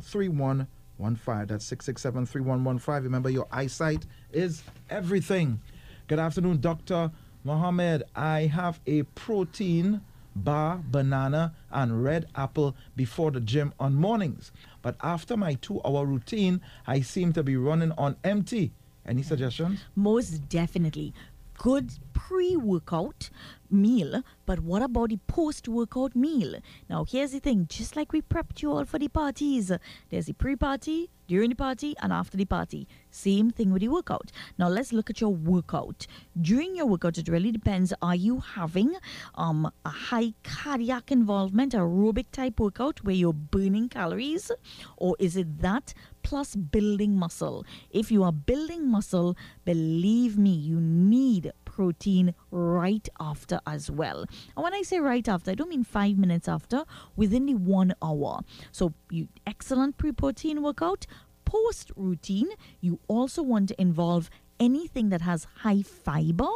3115. 0.00 1.46
That's 1.46 1.64
667 1.66 2.26
3115. 2.26 3.04
Remember, 3.04 3.28
your 3.28 3.46
eyesight 3.52 4.06
is 4.32 4.62
everything. 4.88 5.60
Good 6.08 6.18
afternoon, 6.18 6.60
Dr. 6.62 7.10
Mohammed. 7.44 8.04
I 8.16 8.46
have 8.46 8.80
a 8.86 9.02
protein 9.02 10.00
bar, 10.34 10.80
banana, 10.88 11.54
and 11.70 12.02
red 12.02 12.26
apple 12.34 12.74
before 12.96 13.30
the 13.30 13.40
gym 13.40 13.74
on 13.78 13.94
mornings. 13.94 14.52
But 14.80 14.96
after 15.02 15.36
my 15.36 15.54
two 15.54 15.82
hour 15.84 16.06
routine, 16.06 16.62
I 16.86 17.02
seem 17.02 17.34
to 17.34 17.42
be 17.42 17.58
running 17.58 17.92
on 17.92 18.16
empty. 18.24 18.72
Any 19.10 19.24
suggestions? 19.24 19.80
Most 19.96 20.48
definitely. 20.48 21.12
Good 21.58 21.90
pre 22.14 22.56
workout 22.56 23.28
meal, 23.68 24.22
but 24.46 24.60
what 24.60 24.82
about 24.82 25.08
the 25.08 25.18
post 25.26 25.66
workout 25.66 26.14
meal? 26.14 26.54
Now, 26.88 27.04
here's 27.04 27.32
the 27.32 27.40
thing 27.40 27.66
just 27.68 27.96
like 27.96 28.12
we 28.12 28.22
prepped 28.22 28.62
you 28.62 28.70
all 28.70 28.84
for 28.84 29.00
the 29.00 29.08
parties, 29.08 29.72
there's 30.10 30.26
the 30.26 30.32
pre 30.32 30.54
party, 30.54 31.10
during 31.30 31.50
the 31.50 31.54
party, 31.56 31.94
and 32.02 32.12
after 32.12 32.36
the 32.36 32.44
party. 32.44 32.88
Same 33.10 33.50
thing 33.50 33.72
with 33.72 33.82
the 33.82 33.88
workout. 33.88 34.32
Now, 34.58 34.68
let's 34.68 34.92
look 34.92 35.10
at 35.10 35.20
your 35.20 35.32
workout. 35.32 36.06
During 36.40 36.74
your 36.74 36.86
workout, 36.86 37.18
it 37.18 37.28
really 37.28 37.52
depends 37.52 37.92
are 38.02 38.16
you 38.16 38.40
having 38.40 38.96
um, 39.36 39.70
a 39.84 39.90
high 39.90 40.34
cardiac 40.42 41.12
involvement, 41.12 41.72
aerobic 41.72 42.26
type 42.32 42.58
workout 42.58 43.04
where 43.04 43.14
you're 43.14 43.32
burning 43.32 43.88
calories, 43.88 44.50
or 44.96 45.14
is 45.18 45.36
it 45.36 45.60
that 45.62 45.94
plus 46.22 46.56
building 46.56 47.16
muscle? 47.16 47.64
If 47.90 48.10
you 48.10 48.22
are 48.24 48.32
building 48.32 48.88
muscle, 48.88 49.36
believe 49.64 50.38
me, 50.38 50.50
you 50.50 50.80
need 50.80 51.52
protein 51.64 52.34
right 52.50 53.08
after 53.18 53.60
as 53.66 53.90
well. 53.90 54.26
And 54.56 54.64
when 54.64 54.74
I 54.74 54.82
say 54.82 54.98
right 55.00 55.26
after, 55.28 55.50
I 55.50 55.54
don't 55.54 55.70
mean 55.70 55.84
five 55.84 56.18
minutes 56.18 56.48
after, 56.48 56.84
within 57.16 57.46
the 57.46 57.54
one 57.54 57.94
hour. 58.02 58.40
So, 58.72 58.92
you 59.10 59.28
excellent 59.46 59.96
pre 59.96 60.12
protein 60.12 60.62
workout. 60.62 61.06
Post 61.44 61.90
routine, 61.96 62.48
you 62.80 63.00
also 63.08 63.42
want 63.42 63.68
to 63.70 63.80
involve 63.80 64.30
anything 64.60 65.08
that 65.08 65.22
has 65.22 65.46
high 65.62 65.82
fiber 65.82 66.48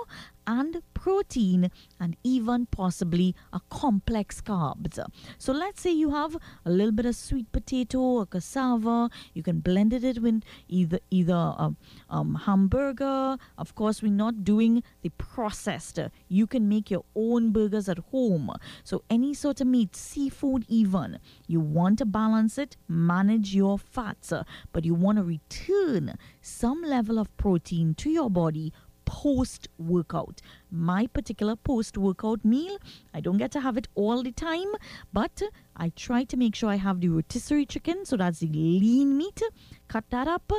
and 0.47 0.83
protein 0.95 1.71
and 2.01 2.17
even 2.23 2.67
possibly 2.67 3.35
a 3.53 3.61
complex 3.71 4.41
carbs. 4.41 4.99
So 5.39 5.53
let's 5.53 5.83
say 5.83 5.91
you 5.91 6.11
have 6.11 6.37
a 6.65 6.71
little 6.71 6.93
bit 6.93 7.07
of 7.07 7.17
sweet 7.17 7.51
potato 7.53 7.99
or 7.99 8.27
cassava. 8.27 9.11
You 9.35 9.43
can 9.43 9.61
blend 9.61 9.93
it 9.93 10.23
with 10.23 10.43
either 10.69 11.01
either 11.11 11.35
a 11.35 11.75
um, 12.11 12.35
hamburger. 12.47 13.37
Of 13.59 13.75
course, 13.75 14.03
we're 14.03 14.13
not 14.13 14.45
doing 14.45 14.83
the 15.03 15.11
processed. 15.11 15.99
You 16.29 16.47
can 16.47 16.69
make 16.69 16.91
your 16.91 17.05
own 17.15 17.51
burgers 17.51 17.89
at 17.89 17.99
home. 18.11 18.51
So 18.83 19.03
any 19.11 19.35
sort 19.35 19.61
of 19.61 19.67
meat, 19.67 19.97
seafood, 19.97 20.65
even 20.69 21.19
you 21.47 21.61
want 21.61 21.99
to 21.99 22.07
balance 22.07 22.59
it, 22.59 22.77
manage 22.89 23.55
your 23.55 23.79
fats, 23.79 24.33
but 24.73 24.85
you 24.85 24.95
want 24.95 25.19
to 25.19 25.25
return 25.25 26.17
some 26.41 26.83
level 26.83 27.19
of 27.19 27.35
protein 27.37 27.95
to 27.97 28.11
your 28.11 28.31
body 28.31 28.73
post 29.15 29.69
workout. 29.79 30.41
My 30.71 31.07
particular 31.07 31.55
post 31.55 31.97
workout 31.97 32.45
meal, 32.45 32.79
I 33.15 33.21
don't 33.21 33.37
get 33.37 33.53
to 33.53 33.61
have 33.61 33.77
it 33.77 33.87
all 33.95 34.25
the 34.25 34.33
time, 34.33 34.73
but 35.13 35.41
I 35.77 35.91
try 35.95 36.25
to 36.25 36.37
make 36.37 36.57
sure 36.57 36.69
I 36.69 36.77
have 36.77 37.01
the 37.01 37.11
rotisserie 37.11 37.67
chicken, 37.67 38.05
so 38.05 38.17
that's 38.17 38.41
the 38.41 38.49
lean 38.49 39.17
meat. 39.17 39.41
Cut 39.87 40.05
that 40.11 40.27
up, 40.27 40.53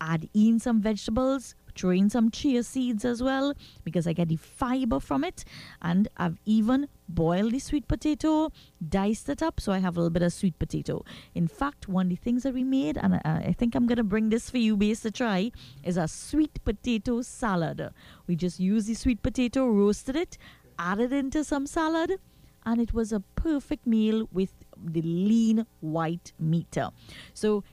add 0.00 0.28
in 0.34 0.58
some 0.58 0.82
vegetables, 0.82 1.54
throw 1.74 1.90
in 1.90 2.10
some 2.10 2.30
chia 2.30 2.62
seeds 2.62 3.04
as 3.04 3.22
well 3.22 3.54
because 3.84 4.06
I 4.06 4.12
get 4.12 4.28
the 4.28 4.36
fiber 4.36 5.00
from 5.00 5.24
it. 5.24 5.44
And 5.80 6.08
I've 6.16 6.38
even 6.44 6.88
boiled 7.08 7.52
the 7.52 7.58
sweet 7.58 7.88
potato, 7.88 8.50
diced 8.86 9.28
it 9.28 9.42
up 9.42 9.60
so 9.60 9.72
I 9.72 9.78
have 9.78 9.96
a 9.96 10.00
little 10.00 10.10
bit 10.10 10.22
of 10.22 10.32
sweet 10.32 10.58
potato. 10.58 11.04
In 11.34 11.48
fact, 11.48 11.88
one 11.88 12.06
of 12.06 12.10
the 12.10 12.16
things 12.16 12.42
that 12.44 12.54
we 12.54 12.64
made, 12.64 12.96
and 12.96 13.16
I, 13.16 13.20
I 13.48 13.54
think 13.58 13.74
I'm 13.74 13.86
going 13.86 13.96
to 13.96 14.04
bring 14.04 14.30
this 14.30 14.50
for 14.50 14.58
you, 14.58 14.76
base 14.76 15.00
to 15.00 15.10
try, 15.10 15.52
is 15.82 15.96
a 15.96 16.08
sweet 16.08 16.62
potato 16.64 17.22
salad. 17.22 17.90
We 18.26 18.36
just 18.36 18.58
used 18.60 18.86
the 18.86 18.94
sweet 18.94 19.22
potato, 19.22 19.66
roasted 19.66 20.16
it, 20.16 20.38
added 20.78 21.12
it 21.12 21.16
into 21.16 21.44
some 21.44 21.66
salad, 21.66 22.18
and 22.64 22.80
it 22.80 22.94
was 22.94 23.12
a 23.12 23.20
perfect 23.20 23.86
meal 23.86 24.28
with 24.32 24.52
the 24.76 25.02
lean 25.02 25.66
white 25.80 26.32
meat. 26.38 26.76
So 27.34 27.64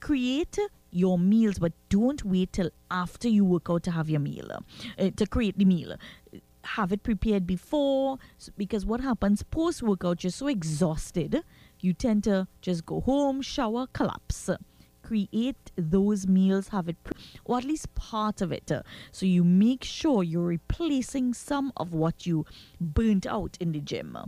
create 0.00 0.58
your 0.90 1.18
meals, 1.18 1.58
but 1.58 1.72
don't 1.88 2.24
wait 2.24 2.52
till 2.52 2.70
after 2.90 3.28
you 3.28 3.44
work 3.44 3.68
out 3.70 3.82
to 3.84 3.90
have 3.90 4.08
your 4.08 4.20
meal, 4.20 4.50
uh, 4.98 5.10
to 5.16 5.26
create 5.26 5.58
the 5.58 5.64
meal. 5.64 5.96
Have 6.64 6.92
it 6.92 7.02
prepared 7.02 7.46
before, 7.46 8.18
because 8.56 8.84
what 8.84 9.00
happens 9.00 9.42
post 9.42 9.82
workout, 9.82 10.24
you're 10.24 10.30
so 10.30 10.48
exhausted, 10.48 11.42
you 11.80 11.92
tend 11.92 12.24
to 12.24 12.46
just 12.60 12.84
go 12.84 13.00
home, 13.00 13.42
shower, 13.42 13.86
collapse. 13.92 14.50
Create 15.02 15.72
those 15.76 16.26
meals, 16.26 16.68
have 16.68 16.88
it, 16.88 16.96
or 17.44 17.56
at 17.56 17.64
least 17.64 17.94
part 17.94 18.42
of 18.42 18.52
it. 18.52 18.70
so 19.10 19.24
you 19.24 19.42
make 19.42 19.82
sure 19.82 20.22
you're 20.22 20.42
replacing 20.42 21.32
some 21.32 21.72
of 21.78 21.94
what 21.94 22.26
you 22.26 22.44
burnt 22.78 23.26
out 23.26 23.56
in 23.58 23.72
the 23.72 23.80
gym. 23.80 24.18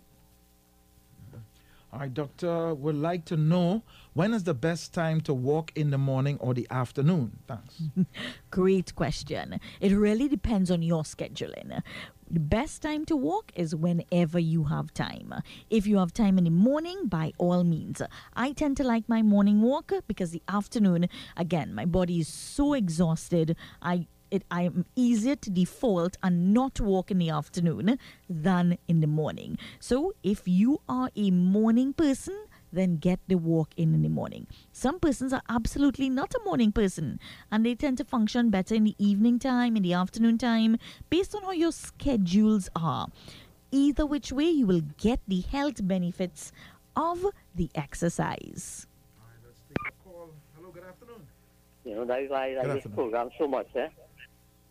All 1.93 1.99
right, 1.99 2.14
doctor, 2.14 2.72
would 2.72 2.95
like 2.95 3.24
to 3.26 3.36
know 3.36 3.82
when 4.14 4.32
is 4.32 4.45
the 4.45 4.55
best 4.55 4.95
time 4.95 5.20
to 5.22 5.34
walk 5.34 5.72
in 5.74 5.91
the 5.91 5.99
morning 5.99 6.38
or 6.38 6.55
the 6.55 6.68
afternoon? 6.70 7.38
Thanks. 7.49 7.82
Great 8.53 8.95
question. 8.95 9.59
It 9.80 9.93
really 9.93 10.28
depends 10.28 10.70
on 10.70 10.82
your 10.82 11.03
scheduling. 11.03 11.82
The 12.30 12.41
best 12.41 12.80
time 12.80 13.05
to 13.07 13.16
walk 13.16 13.51
is 13.57 13.74
whenever 13.74 14.38
you 14.38 14.64
have 14.64 14.95
time. 14.95 15.34
If 15.68 15.88
you 15.88 15.99
have 15.99 16.12
time 16.12 16.38
in 16.38 16.45
the 16.45 16.51
morning, 16.51 17.07
by 17.07 17.32
all 17.38 17.64
means. 17.64 18.01
I 18.34 18.53
tend 18.53 18.76
to 18.76 18.84
like 18.84 19.09
my 19.09 19.22
morning 19.22 19.61
walk 19.61 19.93
because 20.07 20.30
the 20.30 20.43
afternoon, 20.47 21.09
again, 21.36 21.74
my 21.74 21.86
body 21.86 22.20
is 22.20 22.28
so 22.28 22.74
exhausted. 22.74 23.57
I 23.82 24.07
it 24.31 24.45
I'm 24.51 24.85
easier 24.97 25.37
to 25.37 25.51
default 25.51 26.16
and 26.22 26.53
not 26.55 26.81
walk 26.81 27.11
in 27.11 27.18
the 27.18 27.31
afternoon 27.31 27.99
than 28.28 28.78
in 28.89 29.01
the 29.01 29.07
morning. 29.07 29.59
So 29.78 30.14
if 30.22 30.47
you 30.47 30.81
are 30.89 31.11
a 31.16 31.31
morning 31.31 31.93
person, 31.93 32.37
then 32.72 32.97
get 32.97 33.18
the 33.26 33.37
walk 33.37 33.70
in 33.76 33.95
in 33.95 34.03
the 34.03 34.09
morning. 34.09 34.47
Some 34.72 35.01
persons 35.01 35.33
are 35.33 35.43
absolutely 35.49 36.09
not 36.09 36.35
a 36.35 36.45
morning 36.45 36.72
person 36.72 37.18
and 37.51 37.66
they 37.66 37.74
tend 37.74 37.99
to 37.99 38.05
function 38.05 38.51
better 38.51 38.74
in 38.74 38.85
the 38.85 38.95
evening 38.99 39.39
time, 39.39 39.76
in 39.76 39.83
the 39.83 39.93
afternoon 39.93 40.39
time, 40.39 40.78
based 41.09 41.35
on 41.35 41.43
how 41.43 41.53
your 41.53 41.72
schedules 41.72 42.68
are. 42.76 43.09
Either 43.72 44.05
which 44.07 44.33
way, 44.33 44.49
you 44.51 44.66
will 44.66 44.83
get 44.99 45.20
the 45.28 45.41
health 45.41 45.87
benefits 45.87 46.53
of 46.97 47.26
the 47.55 47.70
exercise. 47.74 48.87
All 49.18 49.26
right, 49.28 49.39
let's 49.47 49.61
take 49.68 49.93
a 49.93 50.09
call. 50.09 50.31
Hello, 50.57 50.70
good 50.72 50.85
afternoon. 50.85 51.26
You 51.85 51.95
know, 51.95 52.05
that's 52.05 52.28
why 52.28 52.53
I 52.53 52.66
like 52.66 52.83
this 52.83 52.93
program 52.93 53.31
so 53.39 53.47
much, 53.47 53.68
eh? 53.76 53.89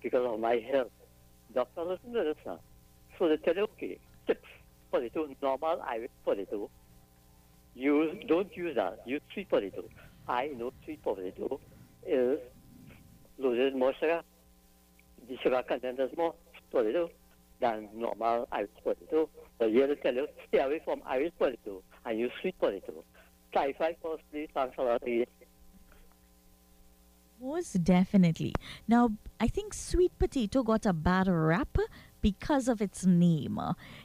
Because 0.02 0.26
of 0.26 0.40
my 0.40 0.64
health. 0.72 0.92
Doctor, 1.54 1.84
to 1.84 1.98
this 2.14 2.36
now. 2.46 2.60
So 3.18 3.28
they 3.28 3.38
tell 3.38 3.56
you, 3.56 3.64
okay, 3.64 4.00
tips 4.28 4.48
potato, 4.92 5.28
normal 5.42 5.82
Irish 5.88 6.12
potato. 6.24 6.70
Use, 7.76 8.16
don't 8.28 8.56
use 8.56 8.76
that. 8.76 9.02
Use 9.06 9.22
sweet 9.34 9.50
potato. 9.50 9.84
I 10.28 10.48
know 10.48 10.72
sweet 10.86 11.04
potato 11.04 11.60
is 12.06 12.40
loaded 13.38 13.74
with 13.74 13.80
more 13.80 13.94
sugar. 14.00 14.22
The 15.28 15.38
sugar 15.44 15.64
content 15.68 16.00
is 16.00 16.16
more 16.18 16.36
potato 16.72 17.10
than 17.60 17.90
normal 17.96 18.48
Irish 18.52 18.70
potato. 18.84 19.30
But 19.58 19.70
here 19.70 19.88
they 19.88 19.96
tell 19.96 20.14
you, 20.14 20.28
stay 20.48 20.60
away 20.60 20.82
from 20.86 21.02
Irish 21.06 21.34
potato 21.38 21.82
and 22.06 22.20
use 22.20 22.32
sweet 22.42 22.60
potato. 22.60 23.04
Clarify 23.52 23.94
first, 24.02 24.24
please. 24.32 24.50
Thanks 24.54 24.76
a 24.78 24.84
lot. 24.84 25.02
Most 27.42 27.86
definitely. 27.86 28.54
Now, 28.88 29.12
I 29.40 29.48
think 29.48 29.74
sweet 29.74 30.12
potato 30.20 30.62
got 30.62 30.86
a 30.86 30.92
bad 30.92 31.28
rap 31.28 31.78
because 32.22 32.68
of 32.68 32.82
its 32.82 33.06
name. 33.06 33.58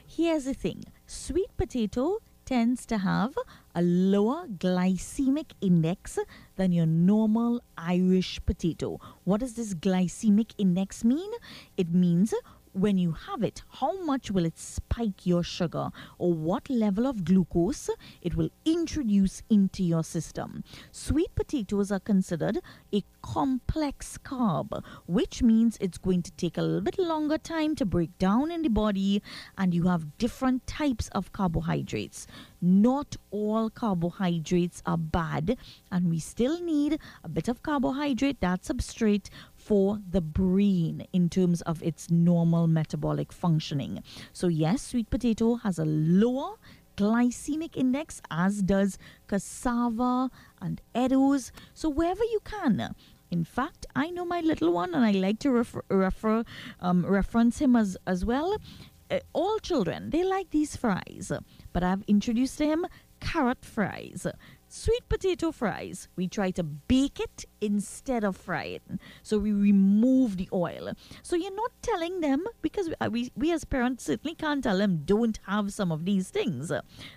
Here's 0.07 0.45
the 0.45 0.53
thing 0.53 0.83
sweet 1.05 1.49
potato 1.57 2.19
tends 2.45 2.85
to 2.85 2.99
have 2.99 3.35
a 3.73 3.81
lower 3.81 4.47
glycemic 4.47 5.51
index 5.59 6.17
than 6.55 6.71
your 6.71 6.85
normal 6.85 7.61
Irish 7.77 8.39
potato. 8.45 9.01
What 9.25 9.41
does 9.41 9.55
this 9.55 9.73
glycemic 9.73 10.53
index 10.57 11.03
mean? 11.03 11.31
It 11.75 11.93
means 11.93 12.33
when 12.75 12.97
you 12.97 13.13
have 13.13 13.41
it, 13.41 13.63
how 13.69 14.03
much 14.03 14.29
will 14.29 14.45
it 14.45 14.59
spike 14.59 15.25
your 15.25 15.43
sugar 15.43 15.89
or 16.17 16.33
what 16.33 16.69
level 16.69 17.07
of 17.07 17.23
glucose 17.23 17.89
it 18.21 18.35
will 18.35 18.49
introduce 18.65 19.41
into 19.49 19.81
your 19.81 20.03
system. 20.03 20.63
Sweet 20.91 21.33
potatoes 21.35 21.91
are 21.91 21.99
considered 21.99 22.59
a 22.93 23.01
complex 23.21 24.17
carb, 24.23 24.83
which 25.07 25.41
means 25.41 25.77
it's 25.79 25.97
going 25.97 26.21
to 26.21 26.31
take 26.31 26.57
a 26.57 26.61
little 26.61 26.81
bit 26.81 26.99
longer 26.99 27.37
time 27.37 27.75
to 27.75 27.85
break 27.85 28.15
down 28.17 28.51
in 28.51 28.61
the 28.61 28.69
body, 28.69 29.23
and 29.57 29.73
you 29.73 29.87
have 29.87 30.17
different 30.17 30.67
types 30.67 31.07
of 31.09 31.31
carbohydrates. 31.31 32.27
Not 32.61 33.15
all 33.31 33.69
carbohydrates 33.69 34.81
are 34.85 34.97
bad, 34.97 35.57
and 35.91 36.09
we 36.09 36.19
still 36.19 36.61
need 36.61 36.99
a 37.23 37.29
bit 37.29 37.47
of 37.47 37.63
carbohydrate, 37.63 38.41
that 38.41 38.63
substrate, 38.63 39.29
for 39.65 39.99
the 40.07 40.21
brain 40.21 41.07
in 41.11 41.27
terms 41.27 41.61
of 41.63 41.81
its 41.81 42.11
normal 42.11 42.67
metabolic 42.67 43.33
functioning. 43.33 44.03
So, 44.31 44.47
yes, 44.47 44.83
sweet 44.83 45.09
potato 45.09 45.55
has 45.55 45.79
a 45.79 45.85
lower 45.85 46.57
glycemic 46.97 47.75
index, 47.75 48.21
as 48.29 48.61
does 48.61 48.99
cassava 49.27 50.29
and 50.61 50.81
eddos. 50.93 51.49
So, 51.73 51.89
wherever 51.89 52.23
you 52.23 52.41
can. 52.43 52.93
In 53.31 53.43
fact, 53.43 53.87
I 53.95 54.11
know 54.11 54.23
my 54.23 54.41
little 54.41 54.71
one, 54.71 54.93
and 54.93 55.03
I 55.03 55.11
like 55.11 55.39
to 55.39 55.49
refer, 55.49 55.81
refer 55.89 56.43
um, 56.79 57.03
reference 57.03 57.57
him 57.57 57.75
as 57.75 57.97
as 58.05 58.23
well. 58.23 58.57
Uh, 59.09 59.19
all 59.33 59.57
children 59.59 60.11
they 60.11 60.23
like 60.23 60.51
these 60.51 60.75
fries, 60.75 61.31
but 61.73 61.83
I've 61.83 62.03
introduced 62.07 62.59
to 62.59 62.65
him 62.65 62.85
carrot 63.19 63.65
fries. 63.65 64.27
Sweet 64.77 65.07
potato 65.07 65.53
fries, 65.53 66.09
we 66.17 66.27
try 66.27 66.51
to 66.51 66.61
bake 66.61 67.21
it 67.21 67.45
instead 67.61 68.25
of 68.25 68.35
fry 68.35 68.65
it. 68.65 68.81
So 69.23 69.39
we 69.39 69.53
remove 69.53 70.35
the 70.35 70.49
oil. 70.51 70.91
So 71.23 71.37
you're 71.37 71.55
not 71.55 71.71
telling 71.81 72.19
them, 72.19 72.43
because 72.61 72.89
we, 72.89 72.95
uh, 72.99 73.09
we, 73.09 73.31
we 73.37 73.53
as 73.53 73.63
parents 73.63 74.03
certainly 74.03 74.35
can't 74.35 74.61
tell 74.61 74.77
them, 74.77 75.03
don't 75.05 75.39
have 75.47 75.71
some 75.71 75.93
of 75.93 76.03
these 76.03 76.29
things. 76.29 76.73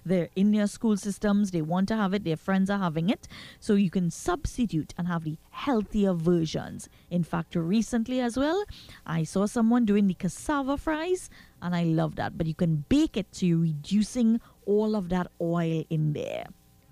They're 0.06 0.28
in 0.36 0.52
their 0.52 0.68
school 0.68 0.96
systems, 0.96 1.50
they 1.50 1.60
want 1.60 1.88
to 1.88 1.96
have 1.96 2.14
it, 2.14 2.22
their 2.22 2.36
friends 2.36 2.70
are 2.70 2.78
having 2.78 3.10
it. 3.10 3.26
So 3.58 3.74
you 3.74 3.90
can 3.90 4.12
substitute 4.12 4.94
and 4.96 5.08
have 5.08 5.24
the 5.24 5.36
healthier 5.50 6.12
versions. 6.12 6.88
In 7.10 7.24
fact, 7.24 7.56
recently 7.56 8.20
as 8.20 8.36
well, 8.36 8.64
I 9.04 9.24
saw 9.24 9.46
someone 9.46 9.84
doing 9.84 10.06
the 10.06 10.14
cassava 10.14 10.76
fries, 10.76 11.28
and 11.60 11.74
I 11.74 11.82
love 11.82 12.14
that. 12.16 12.38
But 12.38 12.46
you 12.46 12.54
can 12.54 12.84
bake 12.88 13.16
it 13.16 13.26
so 13.32 13.46
you're 13.46 13.58
reducing 13.58 14.40
all 14.64 14.94
of 14.94 15.08
that 15.08 15.26
oil 15.40 15.84
in 15.90 16.12
there. 16.12 16.44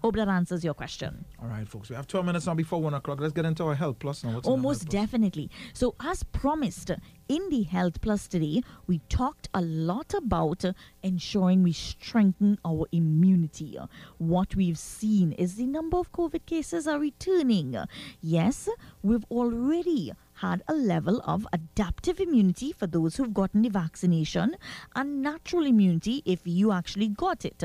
Hope 0.07 0.15
that 0.15 0.29
answers 0.29 0.63
your 0.63 0.75
question. 0.75 1.25
All 1.43 1.49
right, 1.49 1.67
folks. 1.67 1.91
We 1.91 1.97
have 1.97 2.07
12 2.07 2.25
minutes 2.25 2.47
now 2.47 2.55
before 2.55 2.81
1 2.81 2.95
o'clock. 2.95 3.19
Let's 3.19 3.33
get 3.33 3.45
into 3.45 3.65
our 3.65 3.75
Health 3.75 3.99
Plus 3.99 4.23
now. 4.23 4.35
What's 4.35 4.47
Almost 4.47 4.89
definitely. 4.89 5.51
So, 5.73 5.97
as 5.99 6.23
promised, 6.23 6.93
in 7.29 7.49
the 7.51 7.65
Health 7.65 8.01
Plus 8.01 8.29
today, 8.29 8.63
we 8.87 9.01
talked 9.09 9.49
a 9.53 9.61
lot 9.61 10.15
about 10.15 10.65
ensuring 11.03 11.65
we 11.65 11.73
strengthen 11.73 12.57
our 12.65 12.87
immunity. 12.93 13.77
What 14.19 14.55
we've 14.55 14.79
seen 14.79 15.33
is 15.33 15.57
the 15.57 15.67
number 15.67 15.97
of 15.97 16.13
COVID 16.13 16.47
cases 16.47 16.87
are 16.87 17.01
returning. 17.01 17.77
Yes, 18.21 18.69
we've 19.03 19.25
already 19.29 20.13
had 20.37 20.63
a 20.69 20.75
level 20.75 21.23
of 21.25 21.47
adaptive 21.53 22.21
immunity 22.21 22.73
for 22.73 22.87
those 22.87 23.17
who've 23.17 23.33
gotten 23.33 23.63
the 23.63 23.69
vaccination 23.69 24.57
and 24.95 25.23
natural 25.23 25.65
immunity 25.65 26.23
if 26.25 26.41
you 26.45 26.73
actually 26.73 27.09
got 27.09 27.45
it. 27.45 27.63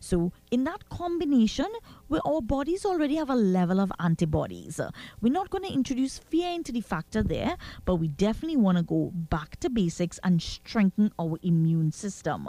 So, 0.00 0.32
in 0.50 0.64
that 0.64 0.88
combination, 0.88 1.66
where 2.08 2.20
our 2.26 2.40
bodies 2.40 2.84
already 2.84 3.16
have 3.16 3.30
a 3.30 3.34
level 3.34 3.80
of 3.80 3.92
antibodies, 3.98 4.80
we're 5.20 5.32
not 5.32 5.50
going 5.50 5.64
to 5.64 5.72
introduce 5.72 6.18
fear 6.18 6.50
into 6.50 6.72
the 6.72 6.80
factor 6.80 7.22
there, 7.22 7.56
but 7.84 7.96
we 7.96 8.08
definitely 8.08 8.56
want 8.56 8.78
to 8.78 8.84
go 8.84 9.10
back 9.14 9.58
to 9.60 9.70
basics 9.70 10.18
and 10.22 10.40
strengthen 10.40 11.12
our 11.18 11.38
immune 11.42 11.92
system. 11.92 12.48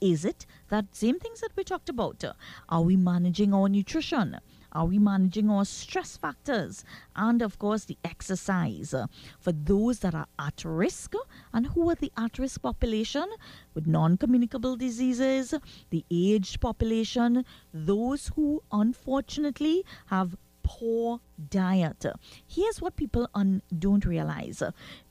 Is 0.00 0.24
it 0.24 0.46
that 0.68 0.94
same 0.94 1.18
things 1.18 1.40
that 1.40 1.56
we 1.56 1.64
talked 1.64 1.88
about? 1.88 2.24
Are 2.68 2.82
we 2.82 2.96
managing 2.96 3.52
our 3.52 3.68
nutrition? 3.68 4.38
Are 4.72 4.86
we 4.86 4.98
managing 4.98 5.50
our 5.50 5.64
stress 5.64 6.16
factors? 6.16 6.84
And 7.16 7.42
of 7.42 7.58
course, 7.58 7.84
the 7.84 7.98
exercise 8.04 8.94
for 9.38 9.52
those 9.52 10.00
that 10.00 10.14
are 10.14 10.26
at 10.38 10.64
risk. 10.64 11.14
And 11.52 11.66
who 11.68 11.90
are 11.90 11.94
the 11.94 12.12
at 12.16 12.38
risk 12.38 12.62
population? 12.62 13.26
With 13.74 13.86
non 13.86 14.16
communicable 14.16 14.76
diseases, 14.76 15.54
the 15.90 16.04
aged 16.10 16.60
population, 16.60 17.44
those 17.74 18.30
who 18.36 18.62
unfortunately 18.70 19.84
have 20.06 20.36
poor 20.62 21.20
diet. 21.50 22.06
Here's 22.46 22.80
what 22.80 22.96
people 22.96 23.28
un- 23.34 23.62
don't 23.76 24.04
realize 24.04 24.62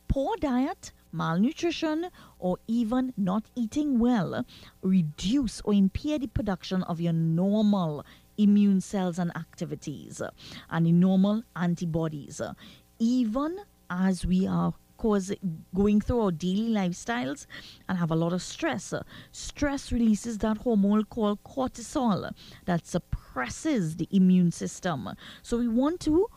poor 0.07 0.35
diet 0.37 0.91
malnutrition, 1.11 2.09
or 2.37 2.57
even 2.67 3.13
not 3.17 3.45
eating 3.55 3.99
well 3.99 4.45
reduce 4.81 5.61
or 5.61 5.73
impair 5.73 6.19
the 6.19 6.27
production 6.27 6.83
of 6.83 7.01
your 7.01 7.13
normal 7.13 8.05
immune 8.39 8.81
cells 8.81 9.19
and 9.19 9.35
activities 9.35 10.21
uh, 10.21 10.29
and 10.69 10.85
the 10.85 10.91
normal 10.91 11.43
antibodies. 11.55 12.41
uh, 12.41 12.53
Even 12.99 13.57
as 13.89 14.25
we 14.25 14.47
are 14.47 14.73
cause 14.97 15.31
going 15.73 16.01
through 16.01 16.19
our 16.21 16.31
daily 16.31 16.69
lifestyles 16.69 17.45
and 17.87 17.97
have 17.97 18.11
a 18.11 18.15
lot 18.15 18.33
of 18.33 18.41
stress. 18.41 18.91
uh, 18.91 19.01
Stress 19.31 19.91
releases 19.91 20.37
that 20.39 20.57
hormone 20.57 21.05
called 21.05 21.41
cortisol 21.43 22.29
that 22.65 22.85
suppresses 22.85 23.95
the 23.95 24.07
immune 24.11 24.51
system. 24.51 25.09
So 25.41 25.57
we 25.57 25.67
want 25.69 26.01
to 26.01 26.27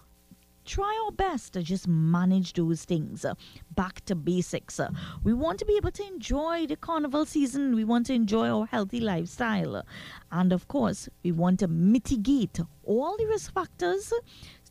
try 0.64 1.02
our 1.04 1.12
best 1.12 1.52
to 1.54 1.62
just 1.62 1.88
manage 1.88 2.52
those 2.54 2.84
things 2.84 3.24
uh, 3.24 3.34
back 3.74 4.04
to 4.06 4.14
basics. 4.14 4.78
Uh, 4.78 4.90
we 5.24 5.32
want 5.32 5.58
to 5.58 5.64
be 5.64 5.76
able 5.76 5.90
to 5.90 6.06
enjoy 6.06 6.66
the 6.66 6.76
carnival 6.76 7.26
season. 7.26 7.74
We 7.74 7.84
want 7.84 8.06
to 8.06 8.14
enjoy 8.14 8.48
our 8.48 8.66
healthy 8.66 9.00
lifestyle. 9.00 9.76
Uh, 9.76 9.82
and 10.30 10.52
of 10.52 10.68
course, 10.68 11.08
we 11.22 11.32
want 11.32 11.60
to 11.60 11.68
mitigate 11.68 12.60
all 12.84 13.16
the 13.16 13.26
risk 13.26 13.52
factors 13.52 14.12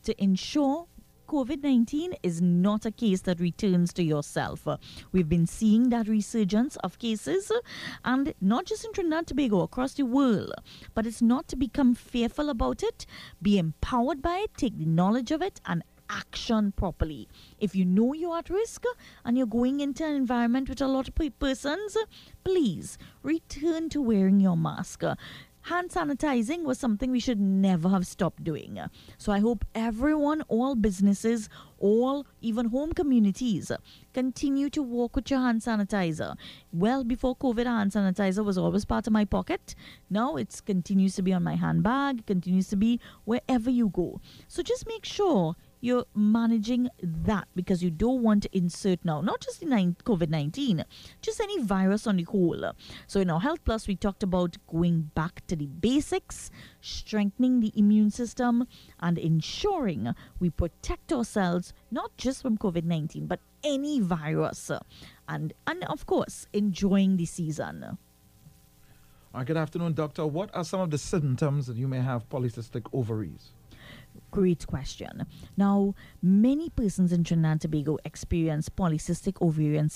to 0.03 0.23
ensure 0.23 0.87
COVID 1.32 1.63
19 1.63 2.15
is 2.23 2.41
not 2.41 2.86
a 2.86 2.91
case 2.91 3.21
that 3.21 3.39
returns 3.39 3.93
to 3.93 4.03
yourself. 4.03 4.67
We've 5.13 5.29
been 5.29 5.47
seeing 5.47 5.88
that 5.88 6.09
resurgence 6.09 6.75
of 6.84 6.99
cases, 6.99 7.49
and 8.03 8.34
not 8.41 8.65
just 8.65 8.84
in 8.84 8.91
Trinidad 8.91 9.19
and 9.19 9.27
Tobago, 9.27 9.61
across 9.61 9.93
the 9.93 10.03
world. 10.03 10.51
But 10.93 11.07
it's 11.07 11.21
not 11.21 11.47
to 11.47 11.55
become 11.55 11.95
fearful 11.95 12.49
about 12.49 12.84
it. 12.84 13.05
Be 13.41 13.57
empowered 13.57 14.21
by 14.21 14.39
it, 14.39 14.57
take 14.57 14.77
the 14.77 14.86
knowledge 14.86 15.32
of 15.32 15.41
it, 15.41 15.61
and 15.65 15.84
action 16.09 16.73
properly. 16.73 17.29
If 17.59 17.75
you 17.75 17.86
know 17.86 18.11
you're 18.11 18.38
at 18.38 18.49
risk 18.49 18.84
and 19.23 19.38
you're 19.38 19.47
going 19.47 19.79
into 19.79 20.05
an 20.05 20.13
environment 20.13 20.67
with 20.67 20.82
a 20.82 20.88
lot 20.88 21.07
of 21.07 21.15
pe- 21.15 21.29
persons, 21.29 21.95
please 22.43 22.97
return 23.23 23.88
to 23.88 24.01
wearing 24.01 24.41
your 24.41 24.57
mask. 24.57 25.03
Hand 25.72 25.89
sanitizing 25.89 26.63
was 26.63 26.78
something 26.78 27.11
we 27.11 27.22
should 27.22 27.39
never 27.39 27.88
have 27.88 28.05
stopped 28.05 28.43
doing. 28.43 28.78
So 29.17 29.32
I 29.32 29.39
hope 29.39 29.63
everyone, 29.74 30.41
all 30.49 30.76
businesses, 30.76 31.47
all 31.80 32.26
even 32.41 32.65
home 32.65 32.91
communities 32.91 33.72
continue 34.13 34.69
to 34.69 34.84
walk 34.84 35.15
with 35.15 35.32
your 35.32 35.39
hand 35.39 35.61
sanitizer. 35.61 36.36
Well, 36.74 37.05
before 37.05 37.38
COVID, 37.38 37.67
hand 37.67 37.93
sanitizer 37.93 38.43
was 38.43 38.57
always 38.57 38.84
part 38.84 39.07
of 39.07 39.13
my 39.13 39.24
pocket. 39.24 39.74
Now 40.09 40.36
it 40.36 40.61
continues 40.65 41.15
to 41.15 41.22
be 41.22 41.32
on 41.32 41.43
my 41.43 41.55
handbag, 41.55 42.26
continues 42.26 42.67
to 42.67 42.76
be 42.76 42.99
wherever 43.24 43.69
you 43.69 43.88
go. 43.88 44.19
So 44.49 44.61
just 44.61 44.86
make 44.86 45.05
sure 45.05 45.55
you're 45.82 46.05
managing 46.15 46.89
that 47.01 47.47
because 47.55 47.84
you 47.84 47.89
don't 47.89 48.21
want 48.21 48.43
to 48.43 48.57
insert 48.57 49.03
now 49.03 49.19
not 49.21 49.41
just 49.41 49.59
the 49.59 49.65
COVID 49.65 50.29
19, 50.29 50.86
just 51.21 51.41
any 51.41 51.61
virus 51.61 52.07
on 52.07 52.17
the 52.17 52.23
whole. 52.23 52.71
So, 53.07 53.19
in 53.19 53.29
our 53.29 53.39
Health 53.39 53.65
Plus, 53.65 53.88
we 53.88 53.95
talked 53.95 54.23
about 54.23 54.57
going 54.67 55.11
back 55.15 55.45
to 55.47 55.55
the 55.55 55.65
basics, 55.65 56.51
strengthening 56.82 57.59
the 57.59 57.73
immune 57.75 58.11
system, 58.11 58.67
and 58.99 59.17
ensuring 59.17 60.13
we 60.39 60.49
protect 60.49 61.11
ourselves 61.11 61.73
not 61.89 62.15
just 62.17 62.41
from 62.41 62.57
COVID 62.57 62.84
19, 62.84 63.25
but 63.25 63.39
any 63.63 63.99
virus. 63.99 64.71
And, 65.27 65.53
and 65.65 65.84
of 65.86 66.05
course, 66.05 66.47
enjoying 66.53 67.17
the 67.17 67.25
season. 67.25 67.97
Right, 69.34 69.45
good 69.45 69.57
afternoon, 69.57 69.93
doctor. 69.93 70.27
What 70.27 70.53
are 70.53 70.65
some 70.65 70.82
of 70.82 70.91
the 70.91 70.97
symptoms 70.97 71.67
that 71.67 71.77
you 71.77 71.88
may 71.88 72.01
have 72.01 72.29
polycystic 72.29 72.86
ovaries? 72.91 73.51
Great 74.32 74.65
question. 74.65 75.25
Now, 75.57 75.93
many 76.21 76.69
persons 76.69 77.11
in 77.11 77.23
Trinidad 77.23 77.51
and 77.51 77.61
Tobago 77.61 77.97
experience 78.05 78.69
polycystic 78.69 79.41
ovarian. 79.41 79.89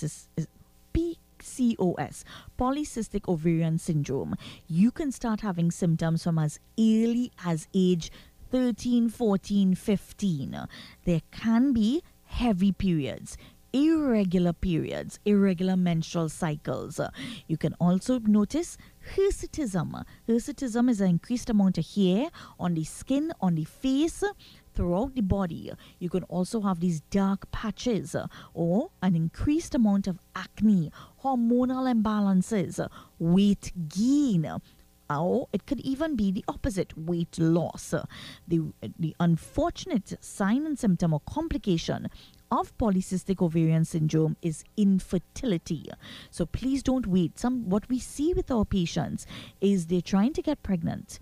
PCOS, 0.93 2.23
polycystic 2.57 3.27
ovarian 3.27 3.77
syndrome. 3.77 4.36
You 4.67 4.91
can 4.91 5.11
start 5.11 5.41
having 5.41 5.71
symptoms 5.71 6.23
from 6.23 6.39
as 6.39 6.59
early 6.79 7.31
as 7.45 7.67
age 7.73 8.11
13, 8.51 9.09
14, 9.09 9.75
15. 9.75 10.67
There 11.05 11.21
can 11.31 11.73
be 11.73 12.03
heavy 12.25 12.71
periods 12.71 13.38
irregular 13.75 14.53
periods, 14.53 15.19
irregular 15.25 15.75
menstrual 15.75 16.29
cycles. 16.29 16.99
You 17.47 17.57
can 17.57 17.73
also 17.73 18.19
notice 18.19 18.77
hirsutism. 19.16 20.03
Hirsutism 20.28 20.89
is 20.89 21.01
an 21.01 21.10
increased 21.10 21.49
amount 21.49 21.78
of 21.78 21.86
hair 21.86 22.30
on 22.60 22.74
the 22.74 22.84
skin, 22.84 23.32
on 23.41 23.56
the 23.56 23.64
face, 23.66 24.24
throughout 24.74 25.16
the 25.16 25.22
body. 25.22 25.72
You 25.99 26.10
can 26.10 26.24
also 26.24 26.62
have 26.62 26.80
these 26.80 27.01
dark 27.10 27.49
patches 27.51 28.16
or 28.53 28.89
an 29.01 29.16
increased 29.16 29.74
amount 29.74 30.08
of 30.08 30.20
acne, 30.36 30.91
hormonal 31.24 31.91
imbalances, 31.91 32.86
weight 33.18 33.72
gain, 33.89 34.62
or 35.10 35.47
it 35.53 35.66
could 35.66 35.80
even 35.82 36.16
be 36.16 36.32
the 36.32 36.43
opposite 36.47 36.97
weight 36.97 37.38
loss. 37.38 37.93
The, 38.47 38.62
the 38.99 39.16
unfortunate 39.20 40.18
sign 40.24 40.66
and 40.66 40.78
symptom 40.78 41.14
or 41.14 41.22
complication 41.22 42.10
of 42.56 42.78
polycystic 42.78 43.41
ovarian 43.41 43.86
syndrome 43.86 44.38
is 44.41 44.64
infertility. 44.78 45.89
So 46.32 46.45
please 46.45 46.84
don't 46.84 47.08
wait. 47.08 47.38
Some 47.39 47.70
what 47.70 47.88
we 47.89 47.99
see 47.99 48.34
with 48.34 48.49
our 48.51 48.66
patients 48.66 49.26
is 49.62 49.88
they're 49.88 50.01
trying 50.01 50.34
to 50.34 50.41
get 50.41 50.64
pregnant 50.64 51.20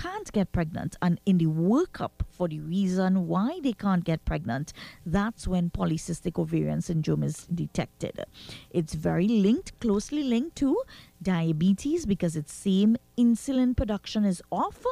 can't 0.00 0.32
get 0.32 0.50
pregnant 0.50 0.96
and 1.02 1.20
in 1.26 1.36
the 1.36 1.46
workup 1.46 2.22
for 2.30 2.48
the 2.48 2.58
reason 2.60 3.28
why 3.28 3.60
they 3.62 3.72
can't 3.74 4.02
get 4.02 4.24
pregnant 4.24 4.72
that's 5.04 5.46
when 5.46 5.68
polycystic 5.68 6.38
ovarian 6.38 6.80
syndrome 6.80 7.22
is 7.22 7.46
detected. 7.54 8.24
It's 8.70 8.94
very 8.94 9.28
linked 9.28 9.78
closely 9.78 10.22
linked 10.22 10.56
to 10.56 10.82
diabetes 11.22 12.06
because 12.06 12.34
its 12.34 12.54
same 12.54 12.96
insulin 13.18 13.76
production 13.76 14.24
is 14.24 14.40
off 14.50 14.86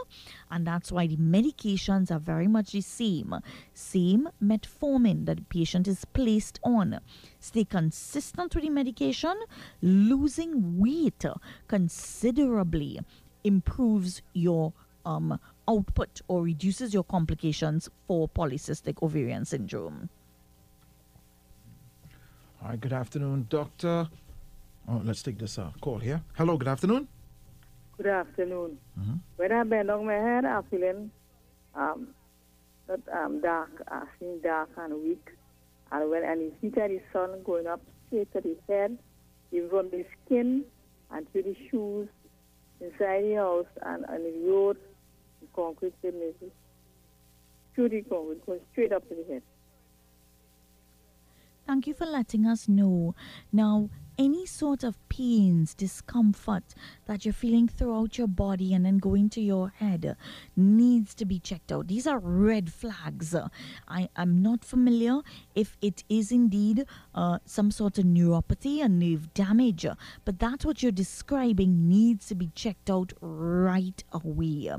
and 0.50 0.66
that's 0.66 0.92
why 0.92 1.06
the 1.06 1.16
medications 1.16 2.10
are 2.10 2.18
very 2.18 2.46
much 2.46 2.72
the 2.72 2.82
same. 2.82 3.34
Same 3.72 4.28
metformin 4.42 5.24
that 5.24 5.38
the 5.38 5.44
patient 5.44 5.88
is 5.88 6.04
placed 6.04 6.60
on. 6.62 7.00
Stay 7.40 7.64
consistent 7.64 8.54
with 8.54 8.64
the 8.64 8.70
medication. 8.70 9.34
Losing 9.80 10.78
weight 10.78 11.24
considerably 11.66 13.00
improves 13.44 14.20
your 14.34 14.74
um, 15.08 15.40
output 15.66 16.20
or 16.28 16.42
reduces 16.42 16.92
your 16.92 17.02
complications 17.04 17.88
for 18.06 18.28
polycystic 18.28 19.02
ovarian 19.02 19.44
syndrome. 19.44 20.08
All 22.62 22.70
right, 22.70 22.80
good 22.80 22.92
afternoon, 22.92 23.46
doctor. 23.48 24.08
Oh, 24.88 25.00
let's 25.04 25.22
take 25.22 25.38
this 25.38 25.58
uh, 25.58 25.70
call 25.80 25.98
here. 25.98 26.20
Hello, 26.34 26.56
good 26.56 26.68
afternoon. 26.68 27.08
Good 27.96 28.06
afternoon. 28.06 28.78
Mm-hmm. 28.98 29.14
When 29.36 29.52
I 29.52 29.62
bend 29.64 29.90
on 29.90 30.06
my 30.06 30.14
head, 30.14 30.44
I'm 30.44 30.62
feeling 30.64 31.10
um, 31.74 32.08
that 32.86 33.00
um, 33.12 33.40
dark, 33.40 33.70
I 33.88 34.04
feel 34.18 34.38
dark 34.42 34.70
and 34.76 35.02
weak. 35.02 35.30
And 35.90 36.10
when 36.10 36.24
I 36.24 36.34
see 36.60 36.68
the 36.68 37.00
sun 37.12 37.42
going 37.44 37.66
up 37.66 37.80
straight 38.06 38.32
to 38.34 38.40
the 38.40 38.56
head, 38.68 38.98
even 39.52 39.70
from 39.70 39.90
the 39.90 40.04
skin 40.26 40.64
and 41.10 41.26
to 41.32 41.42
the 41.42 41.56
shoes, 41.70 42.08
inside 42.80 43.24
the 43.24 43.34
house 43.34 43.66
and 43.82 44.04
on 44.06 44.22
the 44.22 44.50
road, 44.50 44.76
going 48.46 48.60
straight 48.72 48.92
up 48.92 49.08
the 49.14 49.32
head. 49.32 49.42
Thank 51.66 51.86
you 51.86 51.94
for 51.94 52.06
letting 52.06 52.46
us 52.46 52.66
know. 52.66 53.14
Now, 53.52 53.90
any 54.18 54.46
sort 54.46 54.82
of 54.82 54.96
pains, 55.08 55.74
discomfort 55.74 56.74
that 57.06 57.24
you're 57.24 57.32
feeling 57.32 57.68
throughout 57.68 58.18
your 58.18 58.26
body 58.26 58.74
and 58.74 58.84
then 58.84 58.98
going 58.98 59.28
to 59.30 59.40
your 59.40 59.68
head 59.68 60.16
needs 60.56 61.14
to 61.14 61.24
be 61.24 61.38
checked 61.38 61.70
out. 61.70 61.86
These 61.86 62.06
are 62.06 62.18
red 62.18 62.72
flags. 62.72 63.36
I 63.86 64.08
am 64.16 64.42
not 64.42 64.64
familiar 64.64 65.20
if 65.54 65.76
it 65.80 66.02
is 66.08 66.32
indeed 66.32 66.84
uh, 67.14 67.38
some 67.44 67.70
sort 67.70 67.98
of 67.98 68.04
neuropathy, 68.04 68.82
a 68.82 68.88
nerve 68.88 69.32
damage, 69.34 69.86
but 70.24 70.38
that's 70.40 70.64
what 70.64 70.82
you're 70.82 70.90
describing 70.90 71.88
needs 71.88 72.26
to 72.26 72.34
be 72.34 72.50
checked 72.54 72.90
out 72.90 73.12
right 73.20 74.02
away 74.10 74.72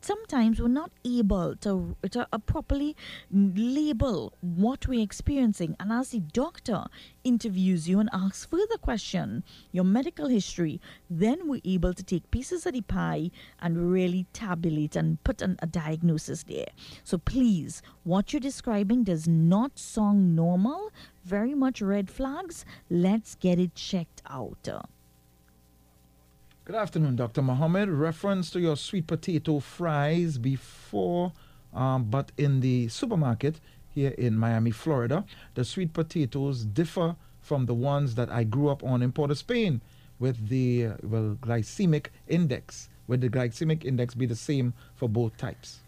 sometimes 0.00 0.60
we're 0.60 0.68
not 0.68 0.90
able 1.04 1.56
to, 1.56 1.96
to 2.10 2.26
uh, 2.32 2.38
properly 2.38 2.96
label 3.30 4.32
what 4.40 4.86
we're 4.86 5.02
experiencing. 5.02 5.76
And 5.78 5.92
as 5.92 6.10
the 6.10 6.20
doctor 6.20 6.84
interviews 7.24 7.88
you 7.88 8.00
and 8.00 8.08
asks 8.12 8.46
further 8.46 8.78
question, 8.78 9.44
your 9.70 9.84
medical 9.84 10.28
history, 10.28 10.80
then 11.10 11.48
we're 11.48 11.60
able 11.64 11.94
to 11.94 12.02
take 12.02 12.30
pieces 12.30 12.66
of 12.66 12.72
the 12.74 12.80
pie 12.80 13.30
and 13.60 13.92
really 13.92 14.26
tabulate 14.32 14.96
and 14.96 15.22
put 15.24 15.42
an, 15.42 15.58
a 15.60 15.66
diagnosis 15.66 16.44
there. 16.44 16.68
So 17.04 17.18
please, 17.18 17.82
what 18.04 18.32
you're 18.32 18.40
describing 18.40 19.04
does 19.04 19.28
not 19.28 19.78
sound 19.78 20.34
normal, 20.34 20.90
very 21.24 21.54
much 21.54 21.82
red 21.82 22.10
flags. 22.10 22.64
Let's 22.90 23.34
get 23.34 23.58
it 23.58 23.74
checked 23.74 24.22
out. 24.28 24.68
Good 26.64 26.76
afternoon, 26.76 27.16
Dr. 27.16 27.42
Mohammed. 27.42 27.88
Reference 27.88 28.48
to 28.50 28.60
your 28.60 28.76
sweet 28.76 29.08
potato 29.08 29.58
fries 29.58 30.38
before, 30.38 31.32
um, 31.74 32.04
but 32.04 32.30
in 32.38 32.60
the 32.60 32.86
supermarket 32.86 33.56
here 33.90 34.10
in 34.10 34.38
Miami, 34.38 34.70
Florida, 34.70 35.24
the 35.56 35.64
sweet 35.64 35.92
potatoes 35.92 36.64
differ 36.64 37.16
from 37.40 37.66
the 37.66 37.74
ones 37.74 38.14
that 38.14 38.30
I 38.30 38.44
grew 38.44 38.68
up 38.68 38.84
on 38.84 39.02
in 39.02 39.10
Port 39.10 39.32
of 39.32 39.38
Spain 39.38 39.80
with 40.20 40.50
the 40.50 40.86
uh, 40.86 40.92
well 41.02 41.36
glycemic 41.40 42.10
index. 42.28 42.88
Would 43.08 43.22
the 43.22 43.28
glycemic 43.28 43.84
index 43.84 44.14
be 44.14 44.26
the 44.26 44.36
same 44.36 44.72
for 44.94 45.08
both 45.08 45.36
types? 45.36 45.80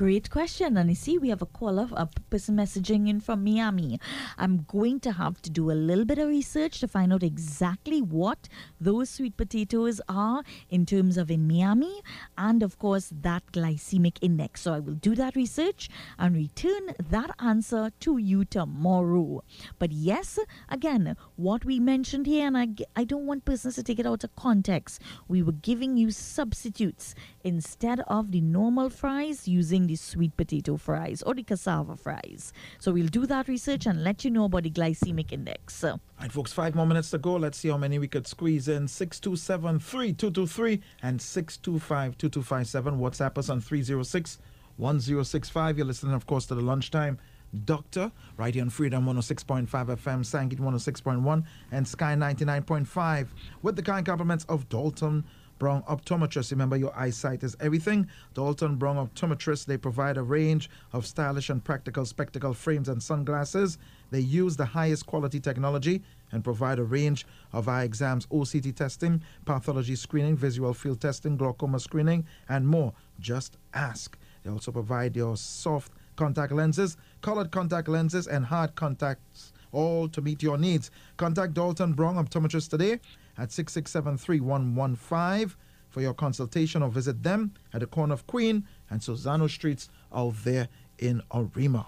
Great 0.00 0.30
question. 0.30 0.78
And 0.78 0.88
you 0.88 0.96
see, 0.96 1.18
we 1.18 1.28
have 1.28 1.42
a 1.42 1.46
caller, 1.60 1.86
a 1.92 2.08
person 2.30 2.56
messaging 2.56 3.06
in 3.06 3.20
from 3.20 3.44
Miami. 3.44 4.00
I'm 4.38 4.64
going 4.66 4.98
to 5.00 5.12
have 5.12 5.42
to 5.42 5.50
do 5.50 5.70
a 5.70 5.72
little 5.72 6.06
bit 6.06 6.16
of 6.16 6.26
research 6.26 6.80
to 6.80 6.88
find 6.88 7.12
out 7.12 7.22
exactly 7.22 8.00
what 8.00 8.48
those 8.80 9.10
sweet 9.10 9.36
potatoes 9.36 10.00
are 10.08 10.42
in 10.70 10.86
terms 10.86 11.18
of 11.18 11.30
in 11.30 11.46
Miami 11.46 12.00
and, 12.38 12.62
of 12.62 12.78
course, 12.78 13.12
that 13.20 13.42
glycemic 13.52 14.16
index. 14.22 14.62
So 14.62 14.72
I 14.72 14.78
will 14.78 14.94
do 14.94 15.14
that 15.16 15.36
research 15.36 15.90
and 16.18 16.34
return 16.34 16.94
that 17.10 17.34
answer 17.38 17.90
to 18.00 18.16
you 18.16 18.46
tomorrow. 18.46 19.44
But 19.78 19.92
yes, 19.92 20.38
again, 20.70 21.14
what 21.36 21.66
we 21.66 21.78
mentioned 21.78 22.24
here, 22.24 22.46
and 22.46 22.56
I, 22.56 22.68
I 22.96 23.04
don't 23.04 23.26
want 23.26 23.44
persons 23.44 23.74
to 23.74 23.82
take 23.82 23.98
it 23.98 24.06
out 24.06 24.24
of 24.24 24.34
context, 24.34 25.02
we 25.28 25.42
were 25.42 25.52
giving 25.52 25.98
you 25.98 26.10
substitutes 26.10 27.14
instead 27.44 28.00
of 28.06 28.32
the 28.32 28.40
normal 28.40 28.88
fries 28.88 29.46
using 29.46 29.89
sweet 29.96 30.36
potato 30.36 30.76
fries 30.76 31.22
or 31.22 31.34
the 31.34 31.42
cassava 31.42 31.96
fries. 31.96 32.52
So 32.78 32.92
we'll 32.92 33.08
do 33.08 33.26
that 33.26 33.48
research 33.48 33.86
and 33.86 34.02
let 34.04 34.24
you 34.24 34.30
know 34.30 34.44
about 34.44 34.64
the 34.64 34.70
glycemic 34.70 35.32
index. 35.32 35.84
All 35.84 36.00
right, 36.20 36.32
folks, 36.32 36.52
five 36.52 36.74
more 36.74 36.86
minutes 36.86 37.10
to 37.10 37.18
go. 37.18 37.36
Let's 37.36 37.58
see 37.58 37.68
how 37.68 37.76
many 37.76 37.98
we 37.98 38.08
could 38.08 38.26
squeeze 38.26 38.68
in. 38.68 38.88
627 38.88 39.78
3223 39.78 40.80
and 41.02 41.20
625 41.20 42.18
2257. 42.18 42.98
WhatsApp 42.98 43.38
us 43.38 43.48
on 43.48 43.60
306 43.60 44.38
1065. 44.76 45.78
You're 45.78 45.86
listening, 45.86 46.14
of 46.14 46.26
course, 46.26 46.46
to 46.46 46.54
the 46.54 46.62
lunchtime 46.62 47.18
Doctor, 47.64 48.12
right 48.36 48.54
here 48.54 48.62
on 48.62 48.70
Freedom 48.70 49.04
106.5 49.04 49.66
FM, 49.66 50.20
Sangeet 50.20 50.60
106.1, 50.60 51.44
and 51.72 51.86
Sky 51.86 52.14
99.5, 52.14 53.28
with 53.62 53.76
the 53.76 53.82
kind 53.82 54.06
compliments 54.06 54.44
of 54.48 54.68
Dalton 54.68 55.24
Brown 55.60 55.82
Optometrist. 55.82 56.50
Remember, 56.50 56.76
your 56.76 56.92
eyesight 56.98 57.44
is 57.44 57.54
everything. 57.60 58.08
Dalton 58.34 58.76
Brown 58.76 58.96
Optometrist, 58.96 59.66
they 59.66 59.76
provide 59.76 60.16
a 60.16 60.22
range 60.22 60.70
of 60.92 61.06
stylish 61.06 61.50
and 61.50 61.62
practical 61.62 62.04
spectacle 62.06 62.54
frames 62.54 62.88
and 62.88 63.00
sunglasses. 63.00 63.78
They 64.10 64.20
use 64.20 64.56
the 64.56 64.64
highest 64.64 65.06
quality 65.06 65.38
technology 65.38 66.02
and 66.32 66.42
provide 66.42 66.78
a 66.78 66.82
range 66.82 67.26
of 67.52 67.68
eye 67.68 67.84
exams, 67.84 68.26
OCT 68.26 68.74
testing, 68.74 69.22
pathology 69.44 69.94
screening, 69.94 70.36
visual 70.36 70.72
field 70.72 71.00
testing, 71.00 71.36
glaucoma 71.36 71.78
screening, 71.78 72.26
and 72.48 72.66
more. 72.66 72.94
Just 73.20 73.58
ask. 73.74 74.16
They 74.42 74.50
also 74.50 74.72
provide 74.72 75.14
your 75.14 75.36
soft 75.36 75.92
contact 76.16 76.52
lenses, 76.52 76.96
colored 77.20 77.50
contact 77.50 77.86
lenses, 77.86 78.26
and 78.26 78.46
hard 78.46 78.74
contacts, 78.76 79.52
all 79.72 80.08
to 80.08 80.22
meet 80.22 80.42
your 80.42 80.56
needs. 80.56 80.90
Contact 81.18 81.52
Dalton 81.52 81.92
Brown 81.92 82.16
Optometrist 82.16 82.70
today 82.70 82.98
at 83.40 83.50
667 83.50 84.18
3115 84.18 85.56
for 85.88 86.00
your 86.00 86.14
consultation 86.14 86.82
or 86.82 86.90
visit 86.90 87.22
them 87.22 87.52
at 87.72 87.80
the 87.80 87.86
corner 87.86 88.14
of 88.14 88.26
Queen 88.26 88.66
and 88.90 89.00
Sorzano 89.00 89.48
Streets 89.48 89.88
out 90.14 90.34
there 90.44 90.68
in 90.98 91.22
Arima. 91.32 91.86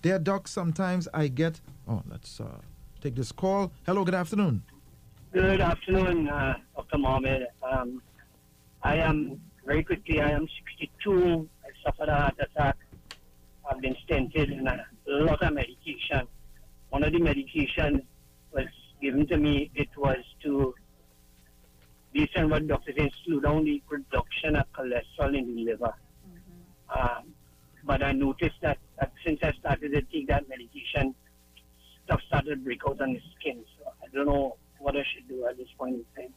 Dear 0.00 0.18
Doc, 0.18 0.48
sometimes 0.48 1.08
I 1.12 1.28
get. 1.28 1.60
Oh, 1.88 2.02
let's 2.08 2.40
uh, 2.40 2.46
take 3.00 3.16
this 3.16 3.32
call. 3.32 3.72
Hello, 3.84 4.04
good 4.04 4.14
afternoon. 4.14 4.62
Good 5.32 5.60
afternoon, 5.60 6.28
uh, 6.28 6.54
Dr. 6.76 6.98
Mohammed. 6.98 7.46
Um, 7.62 8.02
I 8.82 8.96
am, 8.96 9.40
very 9.66 9.82
quickly, 9.82 10.20
I 10.20 10.30
am 10.30 10.46
62. 10.78 11.48
I 11.64 11.68
suffered 11.84 12.08
a 12.08 12.14
heart 12.14 12.34
attack 12.38 12.76
I've 13.70 13.80
been 13.80 13.96
stented 14.06 14.52
and 14.52 14.68
a 14.68 14.84
lot 15.06 15.42
of 15.42 15.52
medication. 15.54 16.26
One 16.90 17.04
of 17.04 17.12
the 17.12 17.18
medications 17.18 18.02
was 18.52 18.66
given 19.00 19.26
to 19.28 19.36
me, 19.36 19.70
it 19.74 19.88
was 19.96 20.18
to, 20.42 20.74
based 22.12 22.36
on 22.36 22.50
what 22.50 22.66
doctors 22.66 22.94
say, 22.96 23.10
slow 23.24 23.40
down 23.40 23.64
the 23.64 23.82
production 23.88 24.56
of 24.56 24.66
cholesterol 24.72 25.36
in 25.36 25.54
the 25.54 25.64
liver. 25.64 25.94
Mm-hmm. 26.28 27.00
Um, 27.00 27.34
but 27.84 28.02
I 28.02 28.12
noticed 28.12 28.56
that, 28.62 28.78
that 29.00 29.12
since 29.24 29.40
I 29.42 29.52
started 29.52 29.92
to 29.92 30.02
take 30.02 30.28
that 30.28 30.48
medication, 30.48 31.14
stuff 32.04 32.20
started 32.28 32.50
to 32.50 32.56
break 32.56 32.80
out 32.86 33.00
on 33.00 33.14
the 33.14 33.20
skin. 33.38 33.64
So 33.78 33.92
I 34.02 34.14
don't 34.14 34.26
know 34.26 34.56
what 34.78 34.96
I 34.96 35.04
should 35.14 35.28
do 35.28 35.46
at 35.46 35.56
this 35.56 35.68
point 35.78 35.96
in 35.96 36.04
time. 36.22 36.34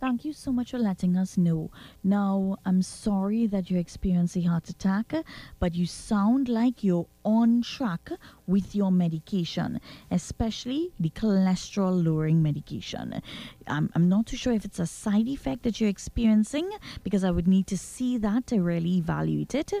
Thank 0.00 0.24
you 0.24 0.32
so 0.32 0.52
much 0.52 0.72
for 0.72 0.78
letting 0.78 1.16
us 1.16 1.38
know. 1.38 1.70
Now, 2.02 2.58
I'm 2.66 2.82
sorry 2.82 3.46
that 3.46 3.70
you 3.70 3.78
experienced 3.78 4.36
a 4.36 4.42
heart 4.42 4.68
attack, 4.68 5.14
but 5.58 5.74
you 5.74 5.86
sound 5.86 6.48
like 6.48 6.84
you're 6.84 7.06
on 7.24 7.62
track 7.62 8.10
with 8.46 8.74
your 8.74 8.92
medication, 8.92 9.80
especially 10.10 10.90
the 11.00 11.10
cholesterol 11.10 12.04
lowering 12.04 12.42
medication. 12.42 13.22
I'm, 13.66 13.90
I'm 13.94 14.08
not 14.08 14.26
too 14.26 14.36
sure 14.36 14.52
if 14.52 14.64
it's 14.64 14.78
a 14.78 14.86
side 14.86 15.28
effect 15.28 15.62
that 15.62 15.80
you're 15.80 15.90
experiencing 15.90 16.70
because 17.02 17.24
I 17.24 17.30
would 17.30 17.48
need 17.48 17.66
to 17.68 17.78
see 17.78 18.18
that 18.18 18.46
to 18.48 18.60
really 18.60 18.98
evaluate 18.98 19.54
it. 19.54 19.72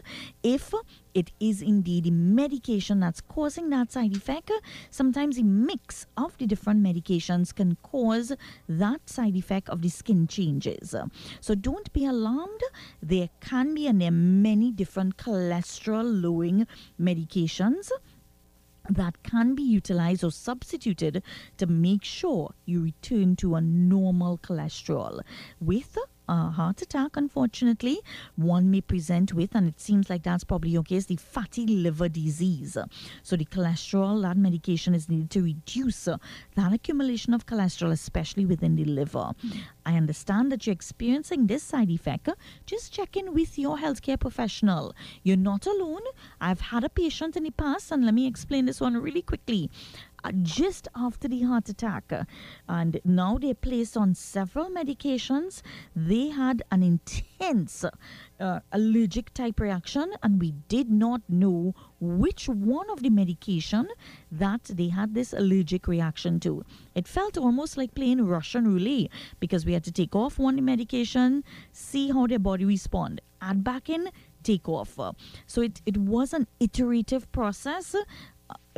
If 0.42 0.72
it 1.12 1.30
is 1.38 1.62
indeed 1.62 2.04
the 2.04 2.10
medication 2.10 2.98
that's 3.00 3.20
causing 3.20 3.70
that 3.70 3.92
side 3.92 4.16
effect, 4.16 4.50
sometimes 4.90 5.38
a 5.38 5.44
mix 5.44 6.06
of 6.16 6.36
the 6.38 6.46
different 6.46 6.82
medications 6.82 7.54
can 7.54 7.76
cause 7.82 8.32
that 8.68 9.08
side 9.08 9.36
effect 9.36 9.68
of 9.68 9.82
the 9.82 9.90
skin 9.90 10.26
changes. 10.26 10.94
So 11.40 11.54
don't 11.54 11.92
be 11.92 12.06
alarmed. 12.06 12.60
There 13.02 13.28
can 13.40 13.74
be, 13.74 13.86
and 13.86 14.00
there 14.00 14.08
are 14.08 14.12
many 14.12 14.72
different 14.72 15.16
cholesterol 15.18 16.22
lowering 16.22 16.66
medications 17.00 17.33
medications 17.34 17.90
that 18.88 19.22
can 19.22 19.54
be 19.54 19.62
utilized 19.62 20.22
or 20.22 20.30
substituted 20.30 21.22
to 21.56 21.66
make 21.66 22.04
sure 22.04 22.52
you 22.66 22.82
return 22.82 23.34
to 23.36 23.54
a 23.54 23.60
normal 23.60 24.38
cholesterol 24.38 25.20
with 25.60 25.96
a 26.28 26.50
heart 26.50 26.82
attack, 26.82 27.16
unfortunately, 27.16 28.00
one 28.36 28.70
may 28.70 28.80
present 28.80 29.32
with, 29.32 29.54
and 29.54 29.68
it 29.68 29.80
seems 29.80 30.08
like 30.08 30.22
that's 30.22 30.44
probably 30.44 30.70
your 30.70 30.82
case, 30.82 31.06
the 31.06 31.16
fatty 31.16 31.66
liver 31.66 32.08
disease. 32.08 32.76
So, 33.22 33.36
the 33.36 33.44
cholesterol, 33.44 34.22
that 34.22 34.36
medication 34.36 34.94
is 34.94 35.08
needed 35.08 35.30
to 35.32 35.42
reduce 35.42 36.08
uh, 36.08 36.16
that 36.54 36.72
accumulation 36.72 37.34
of 37.34 37.46
cholesterol, 37.46 37.92
especially 37.92 38.46
within 38.46 38.76
the 38.76 38.84
liver. 38.84 39.32
I 39.86 39.96
understand 39.96 40.50
that 40.52 40.66
you're 40.66 40.72
experiencing 40.72 41.46
this 41.46 41.62
side 41.62 41.90
effect. 41.90 42.28
Just 42.66 42.92
check 42.92 43.16
in 43.16 43.34
with 43.34 43.58
your 43.58 43.78
healthcare 43.78 44.18
professional. 44.18 44.94
You're 45.22 45.36
not 45.36 45.66
alone. 45.66 46.02
I've 46.40 46.60
had 46.60 46.84
a 46.84 46.88
patient 46.88 47.36
in 47.36 47.44
the 47.44 47.50
past, 47.50 47.92
and 47.92 48.04
let 48.04 48.14
me 48.14 48.26
explain 48.26 48.66
this 48.66 48.80
one 48.80 48.96
really 48.96 49.22
quickly. 49.22 49.70
Uh, 50.24 50.32
just 50.40 50.88
after 50.96 51.28
the 51.28 51.42
heart 51.42 51.68
attack. 51.68 52.10
and 52.66 52.98
now 53.04 53.36
they're 53.36 53.52
placed 53.52 53.94
on 53.94 54.14
several 54.14 54.70
medications. 54.70 55.60
They 55.94 56.28
had 56.28 56.62
an 56.72 56.82
intense 56.82 57.84
uh, 58.40 58.60
allergic 58.72 59.34
type 59.34 59.60
reaction, 59.60 60.14
and 60.22 60.40
we 60.40 60.52
did 60.68 60.90
not 60.90 61.20
know 61.28 61.74
which 62.00 62.48
one 62.48 62.88
of 62.88 63.02
the 63.02 63.10
medication 63.10 63.86
that 64.32 64.64
they 64.64 64.88
had 64.88 65.12
this 65.14 65.34
allergic 65.34 65.86
reaction 65.88 66.40
to. 66.40 66.64
It 66.94 67.06
felt 67.06 67.36
almost 67.36 67.76
like 67.76 67.94
playing 67.94 68.24
Russian 68.24 68.66
roulette 68.66 69.10
because 69.40 69.66
we 69.66 69.74
had 69.74 69.84
to 69.84 69.92
take 69.92 70.16
off 70.16 70.38
one 70.38 70.64
medication, 70.64 71.44
see 71.72 72.10
how 72.10 72.26
their 72.26 72.38
body 72.38 72.64
respond, 72.64 73.20
add 73.42 73.62
back 73.62 73.90
in, 73.90 74.08
take 74.42 74.68
off. 74.68 74.98
So 75.46 75.62
it, 75.62 75.82
it 75.86 75.96
was 75.96 76.32
an 76.32 76.46
iterative 76.60 77.30
process 77.32 77.96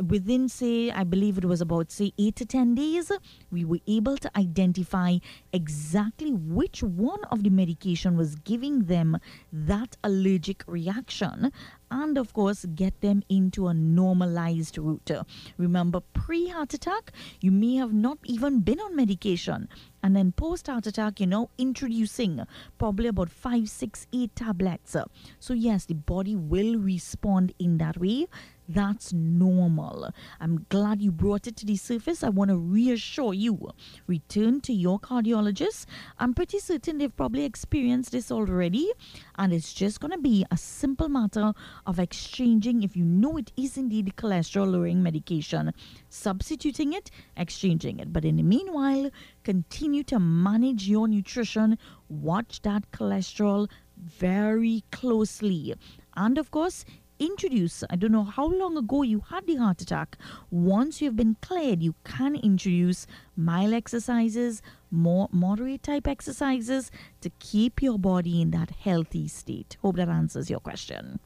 within 0.07 0.47
say 0.47 0.91
i 0.91 1.03
believe 1.03 1.37
it 1.37 1.45
was 1.45 1.59
about 1.59 1.91
say 1.91 2.11
8 2.19 2.35
to 2.35 2.45
10 2.45 2.75
days 2.75 3.11
we 3.51 3.65
were 3.65 3.79
able 3.87 4.15
to 4.17 4.29
identify 4.37 5.17
exactly 5.51 6.31
which 6.31 6.83
one 6.83 7.23
of 7.31 7.43
the 7.43 7.49
medication 7.49 8.15
was 8.15 8.35
giving 8.35 8.83
them 8.83 9.17
that 9.51 9.97
allergic 10.03 10.63
reaction 10.67 11.51
and 11.91 12.17
of 12.17 12.33
course 12.33 12.65
get 12.75 12.99
them 13.01 13.23
into 13.29 13.67
a 13.67 13.73
normalized 13.73 14.77
route. 14.77 15.11
Remember 15.57 16.01
pre 16.13 16.49
heart 16.49 16.73
attack 16.73 17.11
you 17.41 17.51
may 17.51 17.75
have 17.75 17.93
not 17.93 18.17
even 18.23 18.59
been 18.59 18.79
on 18.79 18.95
medication. 18.95 19.69
And 20.03 20.15
then 20.15 20.31
post 20.31 20.67
heart 20.67 20.87
attack 20.87 21.19
you 21.19 21.27
know 21.27 21.49
introducing 21.57 22.45
probably 22.77 23.07
about 23.07 23.29
five 23.29 23.69
six 23.69 24.07
eight 24.13 24.35
tablets. 24.35 24.95
So 25.39 25.53
yes 25.53 25.85
the 25.85 25.95
body 25.95 26.35
will 26.35 26.77
respond 26.77 27.53
in 27.59 27.77
that 27.77 27.97
way 27.97 28.27
that's 28.67 29.13
normal. 29.13 30.09
I'm 30.39 30.65
glad 30.69 31.01
you 31.01 31.11
brought 31.11 31.47
it 31.47 31.55
to 31.57 31.65
the 31.65 31.77
surface. 31.77 32.23
I 32.23 32.29
want 32.29 32.49
to 32.49 32.57
reassure 32.57 33.33
you. 33.33 33.71
Return 34.07 34.61
to 34.61 34.73
your 34.73 34.99
cardiologist. 34.99 35.85
I'm 36.19 36.33
pretty 36.33 36.59
certain 36.59 36.97
they've 36.97 37.15
probably 37.15 37.45
experienced 37.45 38.11
this 38.11 38.31
already. 38.31 38.91
And 39.37 39.53
it's 39.53 39.73
just 39.73 39.99
going 39.99 40.11
to 40.11 40.17
be 40.17 40.45
a 40.51 40.57
simple 40.57 41.07
matter 41.07 41.53
of 41.85 41.99
exchanging, 41.99 42.83
if 42.83 42.95
you 42.95 43.05
know 43.05 43.37
it 43.37 43.51
is 43.55 43.77
indeed 43.77 44.13
cholesterol 44.17 44.71
lowering 44.71 45.01
medication, 45.01 45.73
substituting 46.09 46.93
it, 46.93 47.09
exchanging 47.37 47.99
it. 47.99 48.11
But 48.11 48.25
in 48.25 48.35
the 48.35 48.43
meanwhile, 48.43 49.09
continue 49.43 50.03
to 50.03 50.19
manage 50.19 50.87
your 50.87 51.07
nutrition. 51.07 51.77
Watch 52.09 52.61
that 52.63 52.91
cholesterol 52.91 53.69
very 53.97 54.83
closely. 54.91 55.73
And 56.15 56.37
of 56.37 56.51
course, 56.51 56.85
introduce, 57.19 57.83
I 57.89 57.95
don't 57.95 58.11
know 58.11 58.23
how 58.23 58.47
long 58.47 58.77
ago 58.77 59.03
you 59.03 59.23
had 59.29 59.45
the 59.47 59.55
heart 59.55 59.81
attack. 59.81 60.17
Once 60.51 61.01
you've 61.01 61.15
been 61.15 61.37
cleared, 61.41 61.81
you 61.81 61.95
can 62.03 62.35
introduce 62.35 63.07
mild 63.35 63.73
exercises, 63.73 64.61
more 64.91 65.29
moderate 65.31 65.83
type 65.83 66.07
exercises 66.07 66.91
to 67.21 67.29
keep 67.39 67.81
your 67.81 67.97
body 67.97 68.41
in 68.41 68.51
that 68.51 68.71
healthy 68.71 69.27
state. 69.27 69.77
Hope 69.81 69.95
that 69.97 70.09
answers 70.09 70.49
your 70.49 70.59
question 70.59 71.19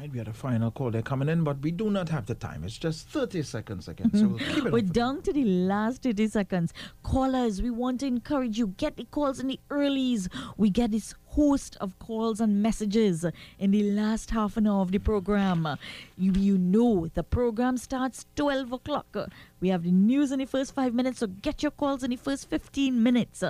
right, 0.00 0.12
we 0.12 0.18
had 0.18 0.28
a 0.28 0.32
final 0.32 0.70
call 0.70 0.90
there 0.90 1.02
coming 1.02 1.28
in, 1.28 1.44
but 1.44 1.60
we 1.60 1.70
do 1.70 1.90
not 1.90 2.08
have 2.08 2.26
the 2.26 2.34
time. 2.34 2.64
It's 2.64 2.78
just 2.78 3.08
30 3.08 3.42
seconds 3.42 3.88
again. 3.88 4.10
So 4.14 4.28
we'll 4.28 4.38
keep 4.38 4.48
it 4.48 4.54
mm-hmm. 4.64 4.70
We're 4.70 4.82
down 4.82 5.22
to 5.22 5.32
the 5.32 5.44
last 5.44 6.02
30 6.02 6.28
seconds. 6.28 6.72
Callers, 7.02 7.60
we 7.60 7.70
want 7.70 8.00
to 8.00 8.06
encourage 8.06 8.58
you. 8.58 8.68
Get 8.78 8.96
the 8.96 9.04
calls 9.04 9.40
in 9.40 9.48
the 9.48 9.60
earlies. 9.70 10.28
We 10.56 10.70
get 10.70 10.92
this 10.92 11.14
host 11.26 11.76
of 11.80 11.98
calls 11.98 12.40
and 12.40 12.62
messages 12.62 13.24
in 13.58 13.70
the 13.70 13.92
last 13.92 14.30
half 14.30 14.56
an 14.56 14.66
hour 14.66 14.82
of 14.82 14.90
the 14.90 14.98
program. 14.98 15.78
You, 16.16 16.32
you 16.36 16.58
know 16.58 17.08
the 17.14 17.22
program 17.22 17.76
starts 17.76 18.26
12 18.36 18.72
o'clock. 18.72 19.16
We 19.60 19.68
have 19.68 19.84
the 19.84 19.92
news 19.92 20.32
in 20.32 20.38
the 20.38 20.46
first 20.46 20.74
five 20.74 20.94
minutes, 20.94 21.18
so 21.18 21.26
get 21.26 21.62
your 21.62 21.72
calls 21.72 22.02
in 22.02 22.10
the 22.10 22.16
first 22.16 22.48
15 22.48 23.02
minutes. 23.02 23.44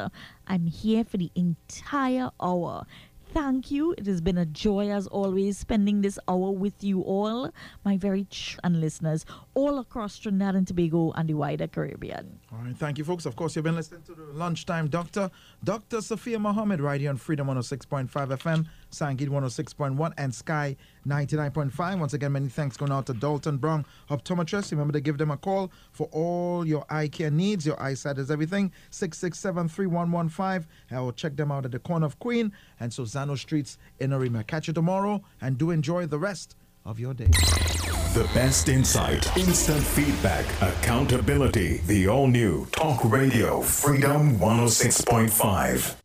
I'm 0.46 0.66
here 0.66 1.04
for 1.04 1.16
the 1.16 1.30
entire 1.34 2.30
hour. 2.40 2.86
Thank 3.32 3.70
you. 3.70 3.94
It 3.96 4.06
has 4.06 4.20
been 4.20 4.38
a 4.38 4.46
joy 4.46 4.90
as 4.90 5.06
always 5.06 5.58
spending 5.58 6.00
this 6.02 6.18
hour 6.28 6.50
with 6.50 6.82
you 6.82 7.00
all, 7.02 7.50
my 7.84 7.96
very 7.96 8.24
ch- 8.24 8.56
and 8.64 8.80
listeners 8.80 9.24
all 9.54 9.78
across 9.78 10.18
Trinidad 10.18 10.54
and 10.56 10.66
Tobago 10.66 11.12
and 11.12 11.28
the 11.28 11.34
wider 11.34 11.66
Caribbean. 11.66 12.38
All 12.52 12.58
right, 12.58 12.76
thank 12.76 12.98
you, 12.98 13.04
folks. 13.04 13.26
Of 13.26 13.36
course, 13.36 13.54
you've 13.56 13.64
been 13.64 13.76
listening 13.76 14.02
to 14.02 14.14
the 14.14 14.24
Lunchtime 14.32 14.88
Doctor, 14.88 15.30
Dr. 15.62 16.00
Sophia 16.00 16.38
Mohammed, 16.38 16.80
right 16.80 17.00
here 17.00 17.10
on 17.10 17.16
Freedom 17.16 17.46
106.5 17.46 18.08
FM, 18.10 18.66
Sangeet 18.90 19.28
106.1, 19.28 20.12
and 20.18 20.34
Sky 20.34 20.76
99.5. 21.06 21.98
Once 21.98 22.14
again, 22.14 22.32
many 22.32 22.48
thanks 22.48 22.76
going 22.76 22.92
out 22.92 23.06
to 23.06 23.14
Dalton 23.14 23.56
Brown, 23.56 23.86
optometrist. 24.10 24.70
Remember 24.70 24.92
to 24.92 25.00
give 25.00 25.18
them 25.18 25.30
a 25.30 25.36
call 25.36 25.70
for 25.92 26.08
all 26.12 26.66
your 26.66 26.84
eye 26.90 27.08
care 27.08 27.30
needs. 27.30 27.66
Your 27.66 27.80
eyesight 27.80 28.18
is 28.18 28.30
everything. 28.30 28.72
667 28.90 29.68
3115. 29.68 30.68
I 30.90 31.00
will 31.00 31.12
check 31.12 31.36
them 31.36 31.52
out 31.52 31.64
at 31.64 31.72
the 31.72 31.78
corner 31.78 32.06
of 32.06 32.18
Queen 32.18 32.52
and 32.78 32.90
Sorzano 32.90 33.38
Streets 33.38 33.78
in 33.98 34.12
Arima. 34.12 34.44
Catch 34.44 34.68
you 34.68 34.74
tomorrow 34.74 35.22
and 35.40 35.56
do 35.58 35.70
enjoy 35.70 36.06
the 36.06 36.18
rest 36.18 36.56
of 36.84 36.98
your 36.98 37.14
day. 37.14 37.30
The 38.14 38.28
best 38.34 38.68
insight, 38.68 39.36
instant 39.36 39.84
feedback, 39.84 40.44
accountability. 40.60 41.78
The 41.86 42.08
all 42.08 42.26
new 42.26 42.66
Talk 42.72 43.04
Radio 43.04 43.60
Freedom 43.60 44.36
106.5. 44.38 45.99